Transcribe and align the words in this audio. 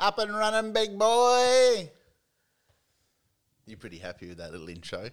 Up 0.00 0.18
and 0.18 0.34
running, 0.34 0.72
big 0.72 0.98
boy. 0.98 1.90
You're 3.66 3.76
pretty 3.76 3.98
happy 3.98 4.28
with 4.28 4.38
that 4.38 4.50
little 4.50 4.70
intro. 4.70 5.10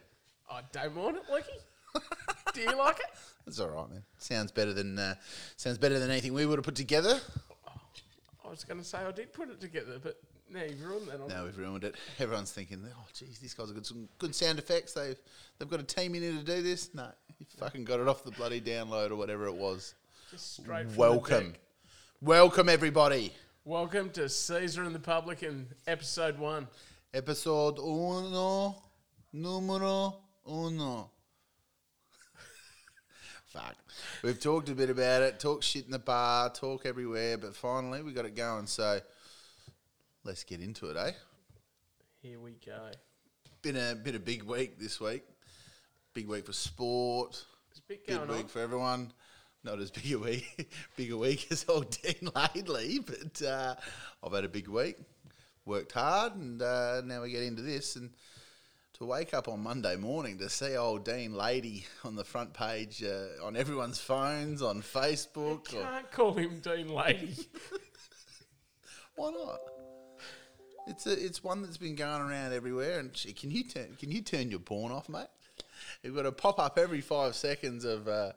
I 0.49 0.61
don't 0.71 0.95
mind 0.95 1.17
it, 1.17 1.23
Lucky. 1.29 1.51
Do 2.53 2.61
you 2.61 2.77
like 2.77 2.97
it? 2.99 3.19
It's 3.45 3.59
all 3.59 3.67
right, 3.67 3.89
man. 3.89 4.03
Sounds 4.17 4.49
better 4.49 4.71
than 4.71 4.97
uh, 4.97 5.15
sounds 5.57 5.77
better 5.77 5.99
than 5.99 6.09
anything 6.09 6.31
we 6.31 6.45
would 6.45 6.57
have 6.57 6.63
put 6.63 6.75
together. 6.75 7.19
I 8.45 8.49
was 8.49 8.63
going 8.63 8.79
to 8.79 8.85
say 8.85 8.99
I 8.99 9.11
did 9.11 9.33
put 9.33 9.49
it 9.49 9.59
together, 9.59 9.99
but 10.01 10.21
now 10.49 10.61
you've 10.63 10.81
ruined 10.81 11.09
that. 11.09 11.27
Now 11.27 11.43
we've 11.43 11.57
ruined 11.57 11.83
it. 11.83 11.95
Everyone's 12.17 12.53
thinking, 12.53 12.81
"Oh, 12.89 13.05
geez, 13.13 13.39
these 13.39 13.53
guys 13.53 13.67
have 13.67 13.75
got 13.75 13.85
some 13.85 14.07
good 14.19 14.33
sound 14.33 14.57
effects. 14.57 14.93
They've 14.93 15.17
they've 15.59 15.69
got 15.69 15.81
a 15.81 15.83
team 15.83 16.15
in 16.15 16.21
here 16.21 16.31
to 16.31 16.43
do 16.45 16.61
this." 16.61 16.95
No, 16.95 17.09
you 17.39 17.45
fucking 17.57 17.83
got 17.83 17.99
it 17.99 18.07
off 18.07 18.23
the 18.23 18.31
bloody 18.31 18.61
download 18.61 19.11
or 19.11 19.17
whatever 19.17 19.47
it 19.47 19.55
was. 19.55 19.95
Just 20.31 20.61
straight 20.61 20.85
from 20.85 20.93
the 20.93 20.99
Welcome, 20.99 21.53
welcome 22.21 22.69
everybody. 22.69 23.33
Welcome 23.67 24.11
to 24.11 24.29
Caesar 24.29 24.83
and 24.83 24.95
the 24.95 24.99
Public 24.99 25.43
in 25.43 25.67
episode 25.87 26.39
one. 26.39 26.69
Episode 27.13 27.79
uno, 27.79 28.81
numero 29.33 30.21
uno. 30.49 31.11
Fuck. 33.47 33.75
We've 34.23 34.39
talked 34.39 34.69
a 34.69 34.73
bit 34.73 34.89
about 34.89 35.21
it, 35.21 35.41
talk 35.41 35.63
shit 35.63 35.83
in 35.83 35.91
the 35.91 35.99
bar, 35.99 36.49
talk 36.49 36.85
everywhere, 36.85 37.37
but 37.37 37.57
finally 37.57 38.01
we 38.03 38.13
got 38.13 38.23
it 38.23 38.37
going. 38.37 38.67
So 38.67 39.01
let's 40.23 40.45
get 40.45 40.61
into 40.61 40.89
it, 40.89 40.95
eh? 40.95 41.11
Here 42.21 42.39
we 42.39 42.53
go. 42.65 42.91
Been 43.61 43.75
a 43.75 43.95
bit 43.95 44.15
of 44.15 44.23
big 44.23 44.43
week 44.43 44.79
this 44.79 45.01
week. 45.01 45.23
Big 46.13 46.29
week 46.29 46.45
for 46.45 46.53
sport. 46.53 47.43
There's 47.67 47.79
a 47.79 47.87
bit 47.89 48.07
Big 48.07 48.15
going 48.15 48.29
week 48.29 48.43
on. 48.43 48.47
for 48.47 48.61
everyone. 48.61 49.11
Not 49.67 49.81
as 49.81 49.91
big 49.91 50.13
a 50.13 50.17
week, 50.17 50.71
big 50.95 51.11
a 51.11 51.17
week 51.17 51.51
as 51.51 51.65
old 51.67 51.91
Dean 52.01 52.29
lately, 52.55 52.99
but 52.99 53.41
uh, 53.45 53.75
I've 54.23 54.31
had 54.31 54.45
a 54.45 54.47
big 54.47 54.69
week. 54.69 54.95
Worked 55.65 55.91
hard, 55.91 56.35
and 56.35 56.61
uh, 56.61 57.01
now 57.03 57.21
we 57.21 57.31
get 57.31 57.43
into 57.43 57.63
this. 57.63 57.97
And 57.97 58.11
to 58.93 59.03
wake 59.03 59.33
up 59.33 59.49
on 59.49 59.59
Monday 59.59 59.97
morning 59.97 60.37
to 60.37 60.47
see 60.47 60.77
old 60.77 61.03
Dean 61.03 61.33
Lady 61.33 61.85
on 62.05 62.15
the 62.15 62.23
front 62.23 62.53
page 62.53 63.03
uh, 63.03 63.45
on 63.45 63.57
everyone's 63.57 63.99
phones, 63.99 64.61
on 64.61 64.81
Facebook, 64.81 65.73
or, 65.73 65.81
Can't 65.81 66.11
call 66.13 66.33
him 66.35 66.61
Dean 66.61 66.87
Lady. 66.87 67.35
why 69.17 69.31
not? 69.31 69.59
It's 70.87 71.07
a, 71.07 71.11
it's 71.11 71.43
one 71.43 71.61
that's 71.61 71.75
been 71.75 71.95
going 71.95 72.21
around 72.21 72.53
everywhere. 72.53 72.99
And 72.99 73.11
gee, 73.11 73.33
can 73.33 73.51
you 73.51 73.65
turn 73.65 73.97
can 73.99 74.13
you 74.13 74.21
turn 74.21 74.49
your 74.49 74.61
porn 74.61 74.93
off, 74.93 75.09
mate? 75.09 75.27
You've 76.03 76.15
got 76.15 76.25
a 76.25 76.31
pop 76.31 76.59
up 76.59 76.77
every 76.77 77.01
five 77.01 77.35
seconds 77.35 77.83
of 77.83 78.07
uh, 78.07 78.31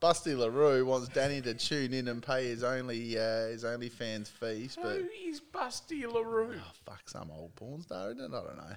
Busty 0.00 0.36
Larue 0.36 0.84
wants 0.84 1.08
Danny 1.08 1.40
to 1.42 1.54
tune 1.54 1.94
in 1.94 2.08
and 2.08 2.22
pay 2.22 2.48
his 2.48 2.62
only 2.62 3.16
uh, 3.18 3.46
his 3.46 3.64
only 3.64 3.88
fans 3.88 4.28
fees, 4.28 4.76
but 4.80 4.96
Who 4.96 5.08
is 5.26 5.40
Busty 5.40 6.04
LaRue? 6.10 6.56
oh, 6.58 6.72
fuck 6.84 7.08
some 7.08 7.30
old 7.30 7.54
porn 7.56 7.82
star, 7.82 8.10
isn't 8.10 8.20
it? 8.20 8.26
I 8.26 8.42
don't 8.42 8.56
know. 8.56 8.76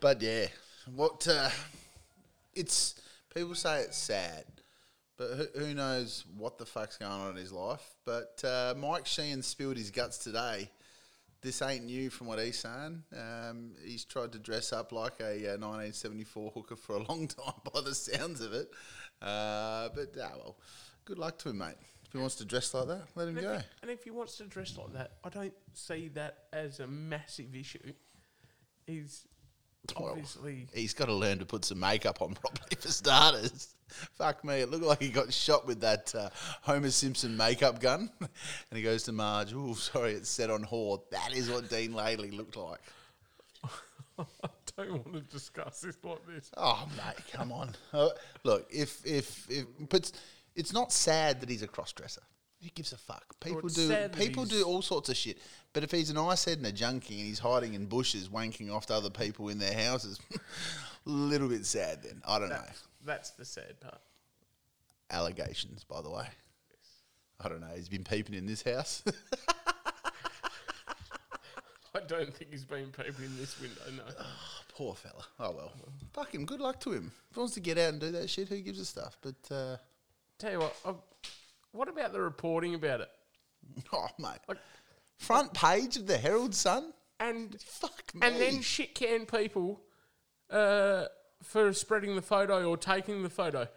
But 0.00 0.22
yeah, 0.22 0.46
what 0.94 1.26
uh, 1.26 1.48
it's 2.54 3.00
people 3.34 3.54
say 3.54 3.80
it's 3.80 3.96
sad, 3.98 4.44
but 5.16 5.30
who, 5.30 5.60
who 5.60 5.74
knows 5.74 6.24
what 6.36 6.58
the 6.58 6.66
fuck's 6.66 6.98
going 6.98 7.10
on 7.10 7.30
in 7.30 7.36
his 7.36 7.52
life? 7.52 7.82
But 8.04 8.42
uh, 8.44 8.74
Mike 8.76 9.06
Sheahan 9.06 9.42
spilled 9.42 9.76
his 9.76 9.90
guts 9.90 10.18
today. 10.18 10.70
This 11.44 11.60
ain't 11.60 11.84
new 11.84 12.08
from 12.08 12.26
what 12.28 12.38
he's 12.38 12.58
saying. 12.58 13.02
Um, 13.14 13.72
he's 13.84 14.06
tried 14.06 14.32
to 14.32 14.38
dress 14.38 14.72
up 14.72 14.92
like 14.92 15.20
a 15.20 15.34
uh, 15.54 15.58
1974 15.60 16.50
hooker 16.54 16.74
for 16.74 16.94
a 16.96 17.02
long 17.02 17.28
time, 17.44 17.52
by 17.70 17.82
the 17.82 17.94
sounds 17.94 18.40
of 18.40 18.54
it. 18.54 18.70
Uh, 19.20 19.90
but 19.94 20.14
ah, 20.22 20.32
well, 20.38 20.56
good 21.04 21.18
luck 21.18 21.36
to 21.40 21.50
him, 21.50 21.58
mate. 21.58 21.74
If 22.06 22.12
he 22.12 22.18
wants 22.18 22.36
to 22.36 22.46
dress 22.46 22.72
like 22.72 22.86
that, 22.88 23.02
let 23.14 23.28
him 23.28 23.36
And 23.36 23.46
go. 23.46 23.60
and 23.82 23.90
if 23.90 24.04
he 24.04 24.10
wants 24.10 24.38
to 24.38 24.44
dress 24.44 24.74
like 24.78 24.94
that, 24.94 25.12
I 25.22 25.28
don't 25.28 25.52
see 25.74 26.08
that 26.14 26.44
as 26.50 26.80
a 26.80 26.86
massive 26.86 27.54
issue. 27.54 27.92
He's 28.86 29.26
Well, 29.98 30.10
obviously 30.10 30.66
He's 30.72 30.94
got 30.94 31.06
to 31.06 31.14
learn 31.14 31.38
to 31.38 31.46
put 31.46 31.64
some 31.64 31.80
makeup 31.80 32.22
on 32.22 32.34
properly 32.40 32.76
for 32.78 32.88
starters. 32.88 33.74
Fuck 34.14 34.44
me, 34.44 34.54
it 34.60 34.70
looked 34.70 34.84
like 34.84 35.00
he 35.00 35.08
got 35.08 35.32
shot 35.32 35.66
with 35.66 35.80
that 35.80 36.14
uh, 36.14 36.30
Homer 36.62 36.90
Simpson 36.90 37.36
makeup 37.36 37.80
gun. 37.80 38.10
and 38.20 38.28
he 38.72 38.82
goes 38.82 39.04
to 39.04 39.12
Marge, 39.12 39.52
oh, 39.54 39.74
sorry, 39.74 40.12
it's 40.12 40.30
set 40.30 40.50
on 40.50 40.64
whore. 40.64 41.00
That 41.10 41.32
is 41.34 41.50
what 41.50 41.68
Dean 41.68 41.92
Laidley 41.92 42.34
looked 42.34 42.56
like. 42.56 42.80
I 44.18 44.24
don't 44.76 44.90
want 44.92 45.12
to 45.12 45.20
discuss 45.32 45.80
this 45.80 45.96
like 46.02 46.26
this. 46.26 46.50
Oh, 46.56 46.88
mate, 46.96 47.24
come 47.32 47.52
on. 47.52 47.70
Uh, 47.92 48.08
look, 48.42 48.66
if, 48.70 49.04
if, 49.04 49.46
if, 49.50 49.66
but 49.88 50.00
it's, 50.00 50.12
it's 50.56 50.72
not 50.72 50.92
sad 50.92 51.40
that 51.40 51.48
he's 51.48 51.62
a 51.62 51.68
cross 51.68 51.92
dresser. 51.92 52.22
Who 52.64 52.70
gives 52.74 52.92
a 52.94 52.96
fuck? 52.96 53.38
People 53.40 53.68
do 53.68 54.08
people 54.08 54.46
do 54.46 54.62
all 54.62 54.80
sorts 54.80 55.10
of 55.10 55.16
shit. 55.16 55.38
But 55.74 55.84
if 55.84 55.90
he's 55.90 56.08
an 56.08 56.16
ice 56.16 56.46
head 56.46 56.56
and 56.58 56.66
a 56.66 56.72
junkie 56.72 57.18
and 57.18 57.26
he's 57.26 57.38
hiding 57.38 57.74
in 57.74 57.84
bushes, 57.84 58.30
wanking 58.30 58.72
off 58.72 58.86
to 58.86 58.94
other 58.94 59.10
people 59.10 59.50
in 59.50 59.58
their 59.58 59.74
houses, 59.74 60.18
a 60.34 60.38
little 61.04 61.48
bit 61.48 61.66
sad 61.66 62.02
then. 62.02 62.22
I 62.26 62.38
don't 62.38 62.48
know. 62.48 62.56
That's, 62.56 62.82
that's 63.04 63.30
the 63.32 63.44
sad 63.44 63.78
part. 63.80 64.00
allegations, 65.10 65.84
by 65.84 66.00
the 66.00 66.08
way. 66.08 66.26
I 67.38 67.48
don't 67.50 67.60
know. 67.60 67.74
He's 67.74 67.90
been 67.90 68.04
peeping 68.04 68.34
in 68.34 68.46
this 68.46 68.62
house. 68.62 69.02
I 71.94 72.00
don't 72.08 72.32
think 72.34 72.50
he's 72.50 72.64
been 72.64 72.86
peeping 72.86 73.26
in 73.26 73.36
this 73.36 73.60
window, 73.60 73.82
no. 73.94 74.04
Poor 74.74 74.94
fella. 74.94 75.24
Oh 75.38 75.50
well. 75.50 75.72
Fuck 76.14 76.34
him. 76.34 76.46
Good 76.46 76.60
luck 76.60 76.80
to 76.80 76.92
him. 76.92 77.12
If 77.30 77.34
he 77.34 77.40
wants 77.40 77.54
to 77.54 77.60
get 77.60 77.76
out 77.76 77.90
and 77.92 78.00
do 78.00 78.10
that 78.12 78.30
shit, 78.30 78.48
who 78.48 78.58
gives 78.60 78.80
a 78.80 78.84
stuff? 78.86 79.18
But 79.20 79.54
uh, 79.54 79.76
Tell 80.38 80.52
you 80.52 80.58
what, 80.58 80.76
I've, 80.84 80.96
what 81.74 81.88
about 81.88 82.12
the 82.12 82.20
reporting 82.20 82.74
about 82.74 83.00
it? 83.00 83.10
oh 83.92 84.06
mate, 84.18 84.38
Like- 84.48 84.58
front 85.18 85.52
page 85.54 85.96
of 85.96 86.06
the 86.06 86.16
Herald 86.18 86.54
Sun. 86.54 86.92
And 87.20 87.58
Fuck 87.60 88.12
me. 88.14 88.26
and 88.26 88.40
then 88.40 88.60
shit 88.60 88.94
can 88.94 89.24
people 89.24 89.80
uh, 90.50 91.04
for 91.42 91.72
spreading 91.72 92.16
the 92.16 92.22
photo 92.22 92.68
or 92.68 92.76
taking 92.76 93.22
the 93.22 93.30
photo. 93.30 93.68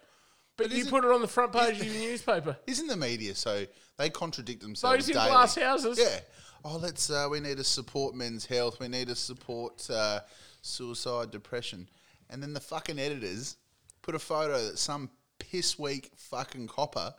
But, 0.57 0.69
But 0.69 0.71
you 0.71 0.85
put 0.85 1.05
it 1.05 1.11
on 1.11 1.21
the 1.21 1.27
front 1.27 1.53
page 1.53 1.79
of 1.79 1.85
your 1.85 1.93
newspaper. 2.09 2.57
isn't 2.67 2.87
the 2.87 2.97
media 2.97 3.35
so 3.35 3.65
they 3.97 4.09
contradict 4.09 4.61
themselves 4.63 5.05
Those 5.05 5.09
in 5.09 5.15
daily? 5.15 5.29
glass 5.29 5.55
houses. 5.55 5.99
Yeah. 5.99 6.19
Oh, 6.65 6.77
let's. 6.77 7.11
Uh, 7.11 7.27
we 7.29 7.39
need 7.39 7.57
to 7.57 7.63
support 7.63 8.15
men's 8.15 8.45
health. 8.45 8.79
We 8.79 8.87
need 8.87 9.07
to 9.09 9.15
support 9.15 9.87
uh, 9.91 10.21
suicide, 10.63 11.29
depression, 11.29 11.87
and 12.31 12.41
then 12.41 12.53
the 12.53 12.59
fucking 12.59 12.97
editors 12.97 13.57
put 14.01 14.15
a 14.15 14.19
photo 14.19 14.65
that 14.65 14.79
some 14.79 15.11
piss 15.37 15.77
weak 15.77 16.11
fucking 16.15 16.67
copper 16.67 17.13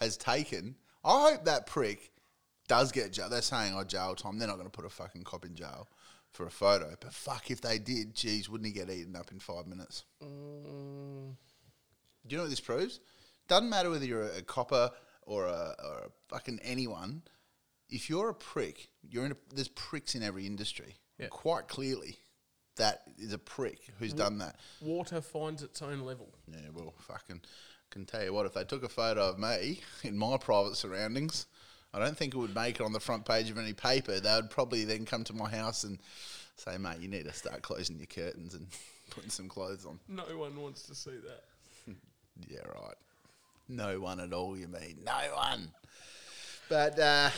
has 0.00 0.16
taken. 0.16 0.76
I 1.04 1.30
hope 1.30 1.44
that 1.44 1.66
prick 1.66 2.12
does 2.68 2.92
get 2.92 3.12
jail. 3.12 3.28
They're 3.28 3.42
saying 3.42 3.74
oh 3.76 3.84
jail 3.84 4.14
time. 4.14 4.38
They're 4.38 4.48
not 4.48 4.56
going 4.56 4.66
to 4.70 4.76
put 4.76 4.84
a 4.84 4.90
fucking 4.90 5.24
cop 5.24 5.44
in 5.44 5.54
jail 5.54 5.88
for 6.32 6.46
a 6.46 6.50
photo. 6.50 6.94
But 7.00 7.12
fuck 7.12 7.50
if 7.50 7.60
they 7.60 7.78
did, 7.78 8.14
geez, 8.14 8.48
wouldn't 8.48 8.66
he 8.66 8.72
get 8.72 8.90
eaten 8.90 9.16
up 9.16 9.32
in 9.32 9.40
five 9.40 9.66
minutes? 9.66 10.04
Mm, 10.22 11.34
Do 12.26 12.28
you 12.28 12.36
know 12.36 12.44
what 12.44 12.50
this 12.50 12.60
proves? 12.60 13.00
Doesn't 13.48 13.68
matter 13.68 13.90
whether 13.90 14.04
you're 14.04 14.22
a, 14.28 14.38
a 14.38 14.42
copper 14.42 14.90
or 15.22 15.46
a, 15.46 15.74
or 15.84 15.94
a 16.06 16.10
fucking 16.28 16.60
anyone. 16.62 17.22
If 17.88 18.08
you're 18.08 18.28
a 18.28 18.34
prick, 18.34 18.88
you're 19.08 19.26
in. 19.26 19.32
A, 19.32 19.36
there's 19.52 19.68
pricks 19.68 20.14
in 20.14 20.22
every 20.22 20.46
industry. 20.46 20.94
Yeah. 21.18 21.26
Quite 21.28 21.66
clearly, 21.66 22.18
that 22.76 23.02
is 23.18 23.32
a 23.32 23.38
prick 23.38 23.80
who's 23.98 24.12
done 24.12 24.38
that. 24.38 24.60
water 24.80 25.20
finds 25.20 25.62
its 25.64 25.82
own 25.82 26.00
level. 26.02 26.32
Yeah, 26.46 26.68
well, 26.72 26.94
fucking 27.00 27.40
can 27.90 28.06
tell 28.06 28.24
you 28.24 28.32
what. 28.32 28.46
If 28.46 28.54
they 28.54 28.64
took 28.64 28.84
a 28.84 28.88
photo 28.88 29.28
of 29.28 29.38
me 29.38 29.80
in 30.04 30.16
my 30.16 30.36
private 30.36 30.76
surroundings, 30.76 31.46
I 31.92 31.98
don't 31.98 32.16
think 32.16 32.34
it 32.34 32.38
would 32.38 32.54
make 32.54 32.76
it 32.76 32.82
on 32.82 32.92
the 32.92 33.00
front 33.00 33.24
page 33.24 33.50
of 33.50 33.58
any 33.58 33.72
paper. 33.72 34.20
They 34.20 34.34
would 34.34 34.50
probably 34.50 34.84
then 34.84 35.04
come 35.04 35.24
to 35.24 35.32
my 35.32 35.50
house 35.50 35.84
and 35.84 35.98
say, 36.56 36.78
"Mate, 36.78 37.00
you 37.00 37.08
need 37.08 37.24
to 37.24 37.32
start 37.32 37.62
closing 37.62 37.98
your 37.98 38.06
curtains 38.06 38.54
and 38.54 38.66
putting 39.10 39.30
some 39.30 39.48
clothes 39.48 39.84
on." 39.86 39.98
No 40.08 40.24
one 40.36 40.60
wants 40.60 40.82
to 40.84 40.94
see 40.94 41.10
that. 41.10 41.44
Yeah, 42.48 42.60
right. 42.60 42.94
No 43.68 44.00
one 44.00 44.18
at 44.18 44.32
all, 44.32 44.56
you 44.56 44.66
mean? 44.66 45.00
No 45.04 45.20
one. 45.34 45.70
But, 46.70 46.98
uh, 46.98 47.28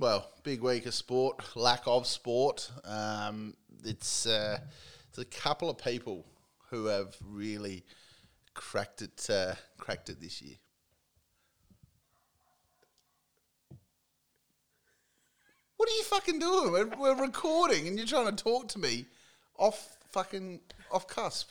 well, 0.00 0.28
big 0.42 0.62
week 0.62 0.86
of 0.86 0.94
sport, 0.94 1.56
lack 1.56 1.82
of 1.86 2.08
sport. 2.08 2.68
Um, 2.84 3.54
it's, 3.84 4.26
uh, 4.26 4.58
it's 5.08 5.18
a 5.18 5.24
couple 5.24 5.70
of 5.70 5.78
people 5.78 6.26
who 6.70 6.86
have 6.86 7.16
really 7.24 7.84
cracked 8.58 9.02
it, 9.02 9.30
uh, 9.30 9.54
cracked 9.78 10.10
it 10.10 10.20
this 10.20 10.42
year. 10.42 10.56
What 15.76 15.88
are 15.88 15.92
you 15.92 16.02
fucking 16.02 16.40
doing? 16.40 16.72
We're, 16.72 16.88
we're 16.98 17.22
recording 17.22 17.86
and 17.86 17.96
you're 17.96 18.06
trying 18.06 18.34
to 18.34 18.44
talk 18.44 18.66
to 18.68 18.80
me 18.80 19.06
off 19.56 19.96
fucking 20.10 20.60
off 20.90 21.06
cusp. 21.06 21.50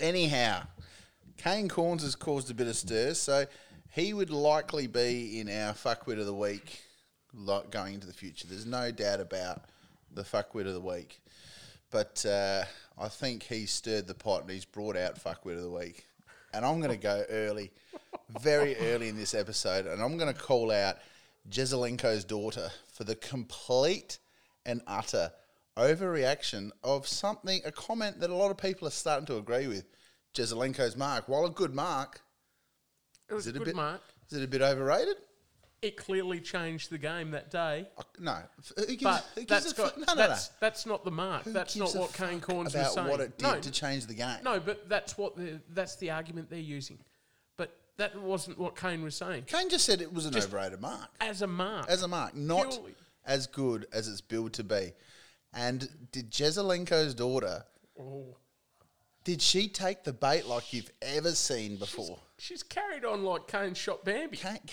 Anyhow, 0.00 0.64
Kane 1.36 1.68
Cornes 1.68 2.02
has 2.02 2.16
caused 2.16 2.50
a 2.50 2.54
bit 2.54 2.66
of 2.66 2.74
stir, 2.74 3.14
so 3.14 3.46
he 3.92 4.12
would 4.12 4.30
likely 4.30 4.88
be 4.88 5.38
in 5.38 5.48
our 5.48 5.74
fuckwit 5.74 6.18
of 6.18 6.26
the 6.26 6.34
week 6.34 6.82
lo- 7.32 7.64
going 7.70 7.94
into 7.94 8.06
the 8.08 8.12
future. 8.12 8.48
There's 8.48 8.66
no 8.66 8.90
doubt 8.90 9.20
about 9.20 9.62
the 10.12 10.22
fuckwit 10.22 10.66
of 10.66 10.74
the 10.74 10.80
week. 10.80 11.20
But 11.90 12.24
uh, 12.26 12.64
I 12.98 13.08
think 13.08 13.44
he 13.44 13.66
stirred 13.66 14.06
the 14.06 14.14
pot 14.14 14.42
and 14.42 14.50
he's 14.50 14.64
brought 14.64 14.96
out 14.96 15.22
fuckwit 15.22 15.56
of 15.56 15.62
the 15.62 15.70
week. 15.70 16.06
And 16.52 16.64
I'm 16.64 16.80
going 16.80 16.90
to 16.92 16.96
go 17.02 17.24
early, 17.28 17.70
very 18.40 18.76
early 18.76 19.08
in 19.08 19.16
this 19.16 19.34
episode, 19.34 19.86
and 19.86 20.02
I'm 20.02 20.16
going 20.16 20.32
to 20.32 20.38
call 20.38 20.70
out 20.70 20.96
Jesaulenko's 21.50 22.24
daughter 22.24 22.70
for 22.92 23.04
the 23.04 23.14
complete 23.14 24.18
and 24.66 24.80
utter 24.86 25.30
overreaction 25.76 26.70
of 26.82 27.06
something, 27.06 27.60
a 27.64 27.72
comment 27.72 28.20
that 28.20 28.30
a 28.30 28.34
lot 28.34 28.50
of 28.50 28.56
people 28.58 28.88
are 28.88 28.92
starting 28.92 29.26
to 29.26 29.36
agree 29.36 29.66
with. 29.66 29.84
Jesaulenko's 30.34 30.96
mark, 30.96 31.28
while 31.28 31.44
a 31.46 31.50
good 31.50 31.74
mark, 31.74 32.20
It 33.30 33.34
was 33.34 33.46
it 33.46 33.50
a 33.54 33.56
a 33.56 33.58
good 33.60 33.64
bit- 33.66 33.76
mark. 33.76 34.00
is 34.30 34.38
it 34.38 34.44
a 34.44 34.48
bit 34.48 34.62
overrated? 34.62 35.16
It 35.80 35.96
clearly 35.96 36.40
changed 36.40 36.90
the 36.90 36.98
game 36.98 37.30
that 37.30 37.50
day. 37.50 37.86
Uh, 37.96 38.02
No. 38.18 38.38
Who 38.76 38.86
gives, 38.86 39.02
But 39.04 39.24
who 39.36 39.40
gives 39.44 39.48
that's 39.48 39.72
got, 39.74 39.94
fu- 39.94 40.00
no, 40.00 40.06
no, 40.08 40.14
that's, 40.16 40.48
no. 40.48 40.54
that's 40.60 40.86
not 40.86 41.04
the 41.04 41.10
mark. 41.12 41.44
Who 41.44 41.52
that's 41.52 41.76
not 41.76 41.94
what 41.94 42.12
Kane 42.12 42.40
Cornes 42.40 42.74
was 42.74 42.94
saying. 42.94 43.06
what 43.06 43.20
it 43.20 43.38
did 43.38 43.44
no, 43.44 43.60
to 43.60 43.70
change 43.70 44.06
the 44.06 44.14
game. 44.14 44.38
no, 44.42 44.58
but 44.58 44.88
that's 44.88 45.16
what 45.16 45.36
the 45.36 45.60
that's 45.70 45.94
the 45.96 46.10
argument 46.10 46.50
they're 46.50 46.58
using. 46.58 46.98
But 47.56 47.76
that 47.96 48.20
wasn't 48.20 48.58
what 48.58 48.74
Kane 48.76 49.02
was 49.04 49.14
saying. 49.14 49.44
Kane 49.46 49.68
just 49.70 49.84
said 49.84 50.00
it 50.00 50.12
was 50.12 50.26
an 50.26 50.32
Just- 50.32 50.48
overrated 50.48 50.80
mark. 50.80 51.10
As 51.20 51.42
a 51.42 51.46
mark, 51.46 51.88
As 51.88 52.02
a 52.02 52.08
mark, 52.08 52.34
not 52.34 52.70
Purely. 52.72 52.94
as 53.24 53.46
good 53.46 53.86
as 53.92 54.08
it's 54.08 54.20
billed 54.20 54.54
to 54.54 54.64
be. 54.64 54.92
And 55.54 55.88
did 56.10 56.30
Jesaulenko's 56.32 57.14
daughter, 57.14 57.64
oh, 57.98 58.36
did 59.24 59.40
she 59.40 59.68
take 59.68 60.02
the 60.04 60.12
bait 60.12 60.44
like 60.46 60.72
you've 60.72 60.90
ever 61.02 61.30
seen 61.32 61.76
before? 61.76 62.18
she's 62.40 62.62
carried 62.62 63.04
on 63.04 63.24
like 63.24 63.46
Kane 63.46 63.74
shot 63.74 64.04
Bambi. 64.04 64.36
Kane, 64.36 64.58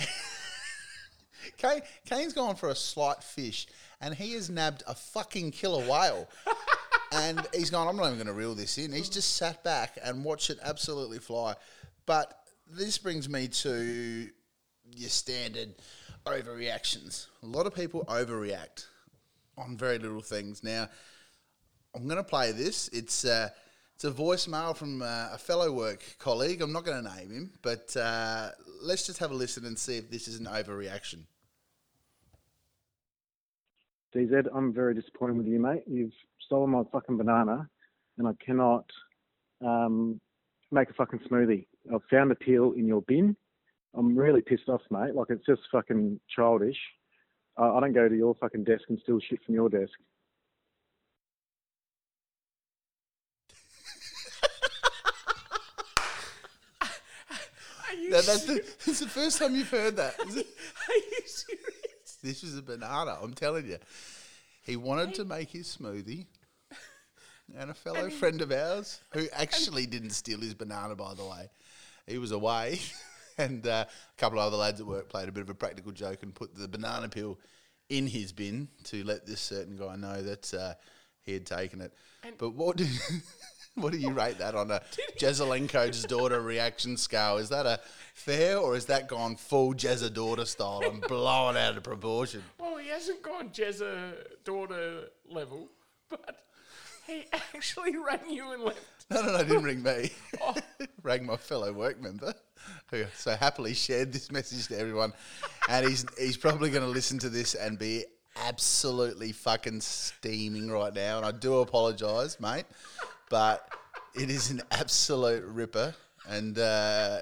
Kane, 1.58 1.82
Kane's 2.06 2.34
gone 2.34 2.56
for 2.56 2.70
a 2.70 2.76
slight 2.76 3.24
fish, 3.24 3.68
and 4.02 4.14
he 4.14 4.34
has 4.34 4.50
nabbed 4.50 4.84
a 4.88 4.96
fucking 4.96 5.52
killer 5.52 5.84
whale. 5.90 6.28
and 7.12 7.46
he's 7.54 7.70
gone, 7.70 7.88
I'm 7.88 7.96
not 7.96 8.06
even 8.06 8.18
going 8.18 8.28
to 8.28 8.34
reel 8.34 8.56
this 8.56 8.78
in. 8.78 8.92
He's 8.92 9.10
just 9.10 9.36
sat 9.36 9.64
back 9.64 9.98
and 10.04 10.24
watched 10.24 10.50
it 10.50 10.60
absolutely 10.62 11.20
fly. 11.20 11.56
But 12.06 12.38
this 12.70 12.98
brings 12.98 13.30
me 13.30 13.48
to 13.48 14.30
your 14.96 15.10
standard 15.10 15.76
overreactions. 16.26 17.28
A 17.44 17.46
lot 17.46 17.68
of 17.68 17.76
people 17.76 18.06
overreact 18.06 18.88
on 19.58 19.78
very 19.78 20.00
little 20.00 20.22
things. 20.22 20.64
Now, 20.64 20.90
I'm 21.96 22.06
going 22.06 22.18
to 22.18 22.24
play 22.24 22.52
this. 22.52 22.90
It's 22.90 23.24
uh, 23.26 23.50
it's 23.96 24.04
a 24.04 24.12
voicemail 24.12 24.76
from 24.76 25.02
uh, 25.02 25.30
a 25.32 25.38
fellow 25.38 25.72
work 25.72 26.04
colleague. 26.20 26.62
I'm 26.62 26.74
not 26.74 26.84
going 26.84 27.02
to 27.02 27.16
name 27.16 27.32
him, 27.32 27.52
but 27.62 27.96
uh, 27.96 28.50
let's 28.82 29.06
just 29.06 29.20
have 29.20 29.32
a 29.32 29.34
listen 29.34 29.66
and 29.66 29.80
see 29.80 29.98
if 29.98 30.12
this 30.12 30.28
is 30.28 30.40
an 30.40 30.48
overreaction. 30.48 31.24
DZ, 34.16 34.48
I'm 34.56 34.74
very 34.74 34.96
disappointed 34.96 35.36
with 35.38 35.48
you, 35.48 35.60
mate. 35.60 35.84
You've 35.86 36.14
stolen 36.46 36.70
my 36.70 36.84
fucking 36.92 37.18
banana, 37.18 37.68
and 38.18 38.28
I 38.28 38.32
cannot 38.44 38.86
um, 39.66 40.20
make 40.72 40.90
a 40.90 40.94
fucking 40.94 41.20
smoothie. 41.30 41.66
I've 41.94 42.02
found 42.10 42.32
the 42.32 42.36
peel 42.36 42.72
in 42.78 42.88
your 42.88 43.02
bin. 43.02 43.36
I'm 43.94 44.18
really 44.18 44.42
pissed 44.42 44.70
off, 44.70 44.82
mate. 44.90 45.16
Like 45.16 45.28
it's 45.30 45.46
just 45.46 45.62
fucking 45.72 46.20
childish. 46.34 46.78
Uh, 47.58 47.76
I 47.76 47.80
don't 47.82 47.94
go 47.94 48.08
to 48.08 48.16
your 48.16 48.36
fucking 48.36 48.64
desk 48.64 48.84
and 48.90 49.00
steal 49.04 49.20
shit 49.20 49.40
from 49.46 49.56
your 49.56 49.70
desk. 49.70 49.92
Are 56.82 57.96
you, 57.96 58.10
That, 58.12 58.26
that's, 58.26 58.46
the, 58.46 58.54
that's 58.86 59.00
the 59.00 59.08
first 59.08 59.40
time 59.40 59.56
you've 59.56 59.70
heard 59.70 59.96
that. 59.98 60.16
is 60.28 60.38
it? 60.38 60.48
are 60.90 60.96
you 60.96 61.22
serious? 61.26 61.95
This 62.26 62.44
is 62.44 62.58
a 62.58 62.64
banana, 62.64 63.20
I'm 63.22 63.36
telling 63.36 63.68
you. 63.68 63.78
He 64.64 64.78
wanted 64.78 65.14
to 65.14 65.26
make 65.26 65.52
his 65.52 65.78
smoothie, 65.80 66.26
and 67.56 67.70
a 67.70 67.74
fellow 67.76 68.10
friend 68.10 68.42
of 68.42 68.52
ours, 68.52 69.00
who 69.12 69.28
actually 69.32 69.86
didn't 69.86 70.10
steal 70.10 70.40
his 70.40 70.56
banana, 70.56 70.96
by 70.96 71.14
the 71.14 71.24
way, 71.24 71.52
he 72.08 72.18
was 72.18 72.32
away, 72.32 72.80
and 73.38 73.68
uh, 73.68 73.86
a 73.88 74.20
couple 74.20 74.40
of 74.40 74.48
other 74.48 74.58
lads 74.58 74.82
at 74.82 74.88
work 74.88 75.08
played 75.08 75.30
a 75.30 75.32
bit 75.32 75.42
of 75.42 75.52
a 75.52 75.54
practical 75.54 75.92
joke 75.92 76.24
and 76.24 76.34
put 76.34 76.56
the 76.56 76.68
banana 76.68 77.08
peel 77.08 77.38
in 77.90 78.08
his 78.08 78.32
bin 78.32 78.70
to 78.86 79.04
let 79.04 79.28
this 79.28 79.40
certain 79.40 79.78
guy 79.78 79.96
know 79.96 80.24
that 80.24 80.52
uh, 80.56 80.74
he 81.22 81.34
had 81.34 81.46
taken 81.46 81.80
it. 81.80 81.94
but 82.40 82.56
what 82.56 82.76
did 82.78 82.88
what 83.86 83.92
do 83.92 83.98
you 83.98 84.12
rate 84.12 84.38
that 84.38 84.56
on 84.56 84.72
a 84.72 84.82
Jesaulenko's 85.18 86.04
daughter 86.04 86.42
reaction 86.42 86.98
scale? 86.98 87.38
Is 87.38 87.50
that 87.50 87.66
a 87.66 87.80
fair 88.14 88.58
or 88.58 88.76
is 88.76 88.86
that 88.86 89.08
gone 89.08 89.36
full 89.36 89.74
Jezza 89.74 90.14
daughter 90.14 90.46
style 90.46 90.82
and 90.86 91.02
blown 91.08 91.58
out 91.58 91.78
of 91.78 91.84
proportion? 91.84 92.44
Well, 92.60 92.78
he 92.78 92.88
hasn't 92.90 93.22
gone 93.22 93.50
Jezza 93.50 94.14
daughter 94.44 95.10
level, 95.30 95.70
but 96.10 96.46
he 97.06 97.26
actually 97.32 97.98
rang 97.98 98.30
you 98.30 98.54
and 98.54 98.64
left. 98.64 98.80
No, 99.12 99.22
no, 99.22 99.38
no, 99.38 99.44
didn't 99.44 99.64
ring 99.64 99.84
me. 99.84 100.12
Oh. 100.42 100.56
Rang 101.04 101.26
my 101.26 101.38
fellow 101.38 101.72
work 101.72 102.02
member, 102.02 102.34
who 102.90 103.06
so 103.16 103.36
happily 103.36 103.74
shared 103.74 104.12
this 104.12 104.32
message 104.32 104.68
to 104.70 104.80
everyone, 104.80 105.14
and 105.70 105.88
he's 105.88 106.06
he's 106.18 106.38
probably 106.38 106.72
going 106.72 106.82
to 106.82 106.90
listen 106.90 107.20
to 107.20 107.30
this 107.30 107.54
and 107.54 107.78
be 107.78 108.06
absolutely 108.36 109.32
fucking 109.32 109.82
steaming 109.82 110.70
right 110.70 110.94
now. 110.94 111.18
And 111.18 111.26
I 111.26 111.32
do 111.32 111.60
apologise, 111.60 112.40
mate, 112.40 112.66
but 113.30 113.68
it 114.14 114.30
is 114.30 114.52
an 114.52 114.62
absolute 114.72 115.44
ripper, 115.46 115.94
and 116.28 116.58
uh, 116.58 117.20